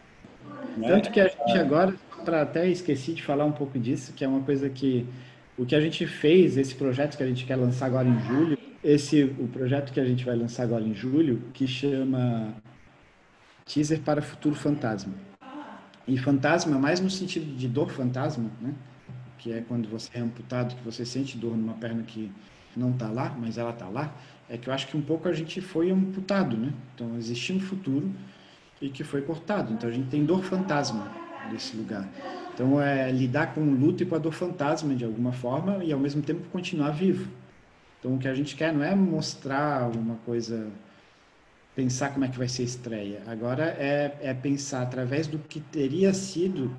Né? 0.76 0.88
Tanto 0.88 1.10
que 1.10 1.20
a 1.20 1.28
gente 1.28 1.58
agora, 1.58 1.94
até 2.40 2.68
esqueci 2.68 3.12
de 3.12 3.22
falar 3.22 3.44
um 3.44 3.52
pouco 3.52 3.78
disso, 3.78 4.12
que 4.12 4.24
é 4.24 4.28
uma 4.28 4.42
coisa 4.42 4.70
que 4.70 5.06
o 5.58 5.64
que 5.64 5.74
a 5.74 5.80
gente 5.80 6.06
fez, 6.06 6.56
esse 6.56 6.74
projeto 6.74 7.16
que 7.16 7.22
a 7.22 7.26
gente 7.26 7.44
quer 7.44 7.56
lançar 7.56 7.86
agora 7.86 8.06
em 8.06 8.18
julho, 8.20 8.58
esse 8.84 9.24
o 9.24 9.48
projeto 9.48 9.92
que 9.92 9.98
a 9.98 10.04
gente 10.04 10.24
vai 10.24 10.36
lançar 10.36 10.62
agora 10.62 10.84
em 10.84 10.94
julho, 10.94 11.42
que 11.52 11.66
chama 11.66 12.54
Teaser 13.64 14.00
para 14.00 14.22
Futuro 14.22 14.54
Fantasma. 14.54 15.14
E 16.06 16.16
fantasma 16.16 16.78
mais 16.78 17.00
no 17.00 17.10
sentido 17.10 17.56
de 17.56 17.66
dor 17.66 17.90
fantasma, 17.90 18.48
né? 18.60 18.72
Que 19.38 19.52
é 19.52 19.60
quando 19.66 19.88
você 19.88 20.08
é 20.14 20.20
amputado, 20.20 20.76
que 20.76 20.84
você 20.84 21.04
sente 21.04 21.36
dor 21.36 21.56
numa 21.56 21.74
perna 21.74 22.04
que 22.04 22.30
não 22.76 22.90
está 22.90 23.08
lá, 23.08 23.34
mas 23.38 23.56
ela 23.56 23.70
está 23.70 23.88
lá, 23.88 24.14
é 24.48 24.56
que 24.56 24.68
eu 24.68 24.74
acho 24.74 24.86
que 24.86 24.96
um 24.96 25.02
pouco 25.02 25.28
a 25.28 25.32
gente 25.32 25.60
foi 25.60 25.90
amputado, 25.90 26.56
né? 26.56 26.72
Então 26.94 27.16
existia 27.16 27.56
um 27.56 27.60
futuro 27.60 28.10
e 28.80 28.88
que 28.88 29.02
foi 29.02 29.22
cortado. 29.22 29.72
Então 29.72 29.88
a 29.88 29.92
gente 29.92 30.08
tem 30.08 30.24
dor 30.24 30.42
fantasma 30.44 31.10
desse 31.50 31.76
lugar. 31.76 32.08
Então 32.54 32.80
é 32.80 33.10
lidar 33.10 33.54
com 33.54 33.60
o 33.60 33.74
luto 33.74 34.02
e 34.02 34.06
com 34.06 34.14
a 34.14 34.18
dor 34.18 34.32
fantasma 34.32 34.94
de 34.94 35.04
alguma 35.04 35.32
forma 35.32 35.82
e 35.82 35.92
ao 35.92 35.98
mesmo 35.98 36.22
tempo 36.22 36.48
continuar 36.50 36.90
vivo. 36.90 37.28
Então 37.98 38.14
o 38.14 38.18
que 38.18 38.28
a 38.28 38.34
gente 38.34 38.54
quer 38.54 38.72
não 38.72 38.84
é 38.84 38.94
mostrar 38.94 39.90
uma 39.96 40.16
coisa, 40.24 40.68
pensar 41.74 42.10
como 42.10 42.24
é 42.24 42.28
que 42.28 42.38
vai 42.38 42.48
ser 42.48 42.62
a 42.62 42.66
estreia. 42.66 43.22
Agora 43.26 43.64
é, 43.64 44.16
é 44.20 44.34
pensar 44.34 44.82
através 44.82 45.26
do 45.26 45.38
que 45.38 45.60
teria 45.60 46.14
sido 46.14 46.70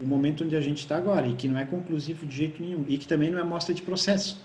o 0.00 0.06
momento 0.06 0.42
onde 0.42 0.56
a 0.56 0.60
gente 0.60 0.78
está 0.78 0.96
agora 0.96 1.26
e 1.28 1.34
que 1.34 1.46
não 1.46 1.58
é 1.58 1.64
conclusivo 1.64 2.26
de 2.26 2.36
jeito 2.36 2.60
nenhum 2.60 2.84
e 2.88 2.98
que 2.98 3.06
também 3.06 3.30
não 3.30 3.38
é 3.38 3.44
mostra 3.44 3.72
de 3.72 3.82
processo 3.82 4.42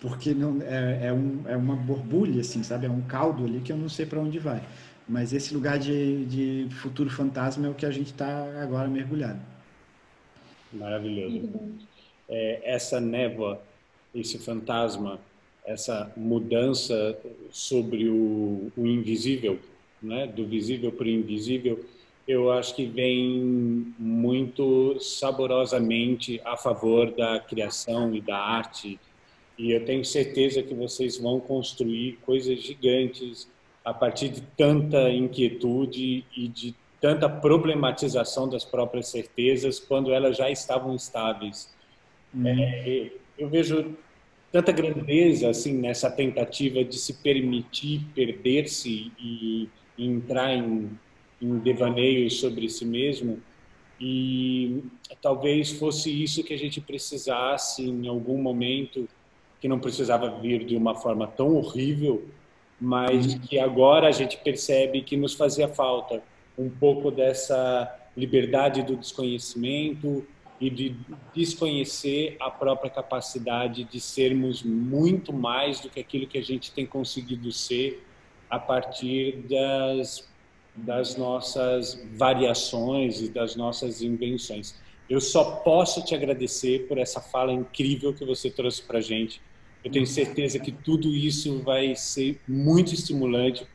porque 0.00 0.32
não 0.32 0.60
é, 0.62 1.08
é, 1.08 1.12
um, 1.12 1.42
é 1.46 1.56
uma 1.56 1.76
borbulha, 1.76 2.40
assim, 2.40 2.62
sabe? 2.62 2.86
É 2.86 2.90
um 2.90 3.02
caldo 3.02 3.44
ali 3.44 3.60
que 3.60 3.70
eu 3.70 3.76
não 3.76 3.88
sei 3.88 4.06
para 4.06 4.18
onde 4.18 4.38
vai. 4.38 4.62
Mas 5.06 5.32
esse 5.32 5.52
lugar 5.52 5.78
de, 5.78 6.24
de 6.24 6.74
futuro 6.76 7.10
fantasma 7.10 7.66
é 7.66 7.70
o 7.70 7.74
que 7.74 7.84
a 7.84 7.90
gente 7.90 8.12
está 8.12 8.62
agora 8.62 8.88
mergulhado. 8.88 9.40
Maravilhoso. 10.72 11.48
É, 12.28 12.60
essa 12.64 13.00
névoa, 13.00 13.60
esse 14.14 14.38
fantasma, 14.38 15.20
essa 15.66 16.10
mudança 16.16 17.18
sobre 17.50 18.08
o, 18.08 18.72
o 18.76 18.86
invisível, 18.86 19.58
né? 20.02 20.26
do 20.26 20.46
visível 20.46 20.92
para 20.92 21.06
o 21.06 21.10
invisível, 21.10 21.84
eu 22.26 22.52
acho 22.52 22.76
que 22.76 22.86
vem 22.86 23.92
muito 23.98 24.98
saborosamente 25.00 26.40
a 26.44 26.56
favor 26.56 27.10
da 27.10 27.40
criação 27.40 28.14
e 28.14 28.20
da 28.20 28.38
arte 28.38 28.98
e 29.60 29.72
eu 29.72 29.84
tenho 29.84 30.02
certeza 30.02 30.62
que 30.62 30.72
vocês 30.72 31.18
vão 31.18 31.38
construir 31.38 32.18
coisas 32.24 32.62
gigantes 32.62 33.46
a 33.84 33.92
partir 33.92 34.30
de 34.30 34.40
tanta 34.40 35.10
inquietude 35.10 36.24
e 36.34 36.48
de 36.48 36.74
tanta 36.98 37.28
problematização 37.28 38.48
das 38.48 38.64
próprias 38.64 39.08
certezas 39.08 39.78
quando 39.78 40.14
elas 40.14 40.38
já 40.38 40.50
estavam 40.50 40.96
estáveis. 40.96 41.70
Hum. 42.34 42.46
É, 42.46 43.10
eu 43.38 43.50
vejo 43.50 43.94
tanta 44.50 44.72
grandeza 44.72 45.50
assim 45.50 45.74
nessa 45.74 46.10
tentativa 46.10 46.82
de 46.82 46.96
se 46.96 47.14
permitir 47.22 48.06
perder-se 48.14 49.12
e, 49.20 49.68
e, 49.98 50.06
entrar 50.06 50.54
em, 50.54 50.90
em 51.40 51.58
devaneios 51.58 52.40
sobre 52.40 52.66
si 52.70 52.86
mesmo 52.86 53.42
e 54.00 54.82
talvez 55.20 55.70
fosse 55.72 56.10
isso 56.10 56.42
que 56.42 56.54
a 56.54 56.58
gente 56.58 56.80
precisasse 56.80 57.82
em 57.82 58.08
algum 58.08 58.40
momento 58.40 59.06
que 59.60 59.68
não 59.68 59.78
precisava 59.78 60.30
vir 60.40 60.64
de 60.64 60.74
uma 60.74 60.94
forma 60.94 61.26
tão 61.26 61.54
horrível, 61.54 62.26
mas 62.80 63.34
que 63.34 63.58
agora 63.58 64.08
a 64.08 64.12
gente 64.12 64.38
percebe 64.38 65.02
que 65.02 65.16
nos 65.16 65.34
fazia 65.34 65.68
falta 65.68 66.22
um 66.56 66.70
pouco 66.70 67.10
dessa 67.10 67.94
liberdade 68.16 68.82
do 68.82 68.96
desconhecimento 68.96 70.26
e 70.60 70.68
de 70.68 70.96
desconhecer 71.34 72.36
a 72.40 72.50
própria 72.50 72.90
capacidade 72.90 73.84
de 73.84 74.00
sermos 74.00 74.62
muito 74.62 75.32
mais 75.32 75.80
do 75.80 75.88
que 75.88 76.00
aquilo 76.00 76.26
que 76.26 76.38
a 76.38 76.42
gente 76.42 76.72
tem 76.72 76.86
conseguido 76.86 77.52
ser 77.52 78.06
a 78.48 78.58
partir 78.58 79.44
das, 79.48 80.28
das 80.74 81.16
nossas 81.16 82.02
variações 82.14 83.22
e 83.22 83.28
das 83.28 83.56
nossas 83.56 84.02
invenções. 84.02 84.74
Eu 85.08 85.20
só 85.20 85.56
posso 85.56 86.04
te 86.04 86.14
agradecer 86.14 86.86
por 86.86 86.98
essa 86.98 87.20
fala 87.20 87.52
incrível 87.52 88.12
que 88.12 88.24
você 88.24 88.50
trouxe 88.50 88.82
para 88.82 89.00
gente 89.00 89.40
eu 89.84 89.90
tenho 89.90 90.06
certeza 90.06 90.58
que 90.58 90.70
tudo 90.70 91.08
isso 91.14 91.62
vai 91.62 91.94
ser 91.96 92.40
muito 92.46 92.94
estimulante 92.94 93.66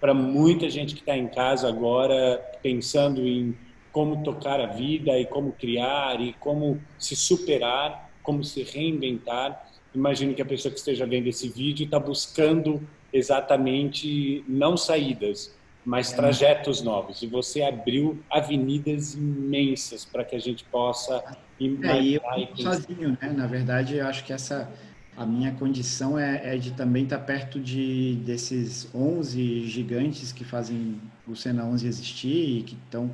para 0.00 0.14
muita 0.14 0.70
gente 0.70 0.94
que 0.94 1.00
está 1.00 1.16
em 1.16 1.28
casa 1.28 1.68
agora 1.68 2.42
pensando 2.62 3.26
em 3.26 3.54
como 3.92 4.22
tocar 4.22 4.60
a 4.60 4.66
vida 4.66 5.18
e 5.18 5.26
como 5.26 5.52
criar 5.52 6.20
e 6.20 6.32
como 6.34 6.80
se 6.98 7.14
superar, 7.14 8.10
como 8.22 8.42
se 8.42 8.62
reinventar. 8.62 9.68
Imagino 9.94 10.32
que 10.32 10.40
a 10.40 10.46
pessoa 10.46 10.72
que 10.72 10.78
esteja 10.78 11.04
vendo 11.04 11.26
esse 11.26 11.48
vídeo 11.48 11.84
está 11.84 11.98
buscando 11.98 12.80
exatamente 13.12 14.44
não 14.48 14.76
saídas, 14.76 15.54
mas 15.84 16.12
trajetos 16.12 16.80
novos. 16.80 17.22
E 17.22 17.26
você 17.26 17.62
abriu 17.62 18.18
avenidas 18.30 19.14
imensas 19.14 20.04
para 20.04 20.24
que 20.24 20.36
a 20.36 20.38
gente 20.38 20.64
possa 20.64 21.36
é, 21.60 22.00
e 22.00 22.14
eu 22.14 22.22
sozinho, 22.56 23.18
né? 23.20 23.32
Na 23.36 23.46
verdade, 23.46 23.96
eu 23.96 24.06
acho 24.06 24.24
que 24.24 24.32
essa 24.32 24.72
a 25.20 25.26
minha 25.26 25.52
condição 25.52 26.18
é, 26.18 26.54
é 26.54 26.56
de 26.56 26.70
também 26.70 27.04
estar 27.04 27.18
perto 27.18 27.60
de 27.60 28.18
desses 28.24 28.88
11 28.94 29.66
gigantes 29.66 30.32
que 30.32 30.44
fazem 30.44 30.98
o 31.28 31.36
Sena 31.36 31.62
11 31.66 31.86
existir 31.86 32.58
e 32.58 32.62
que 32.62 32.74
estão 32.74 33.10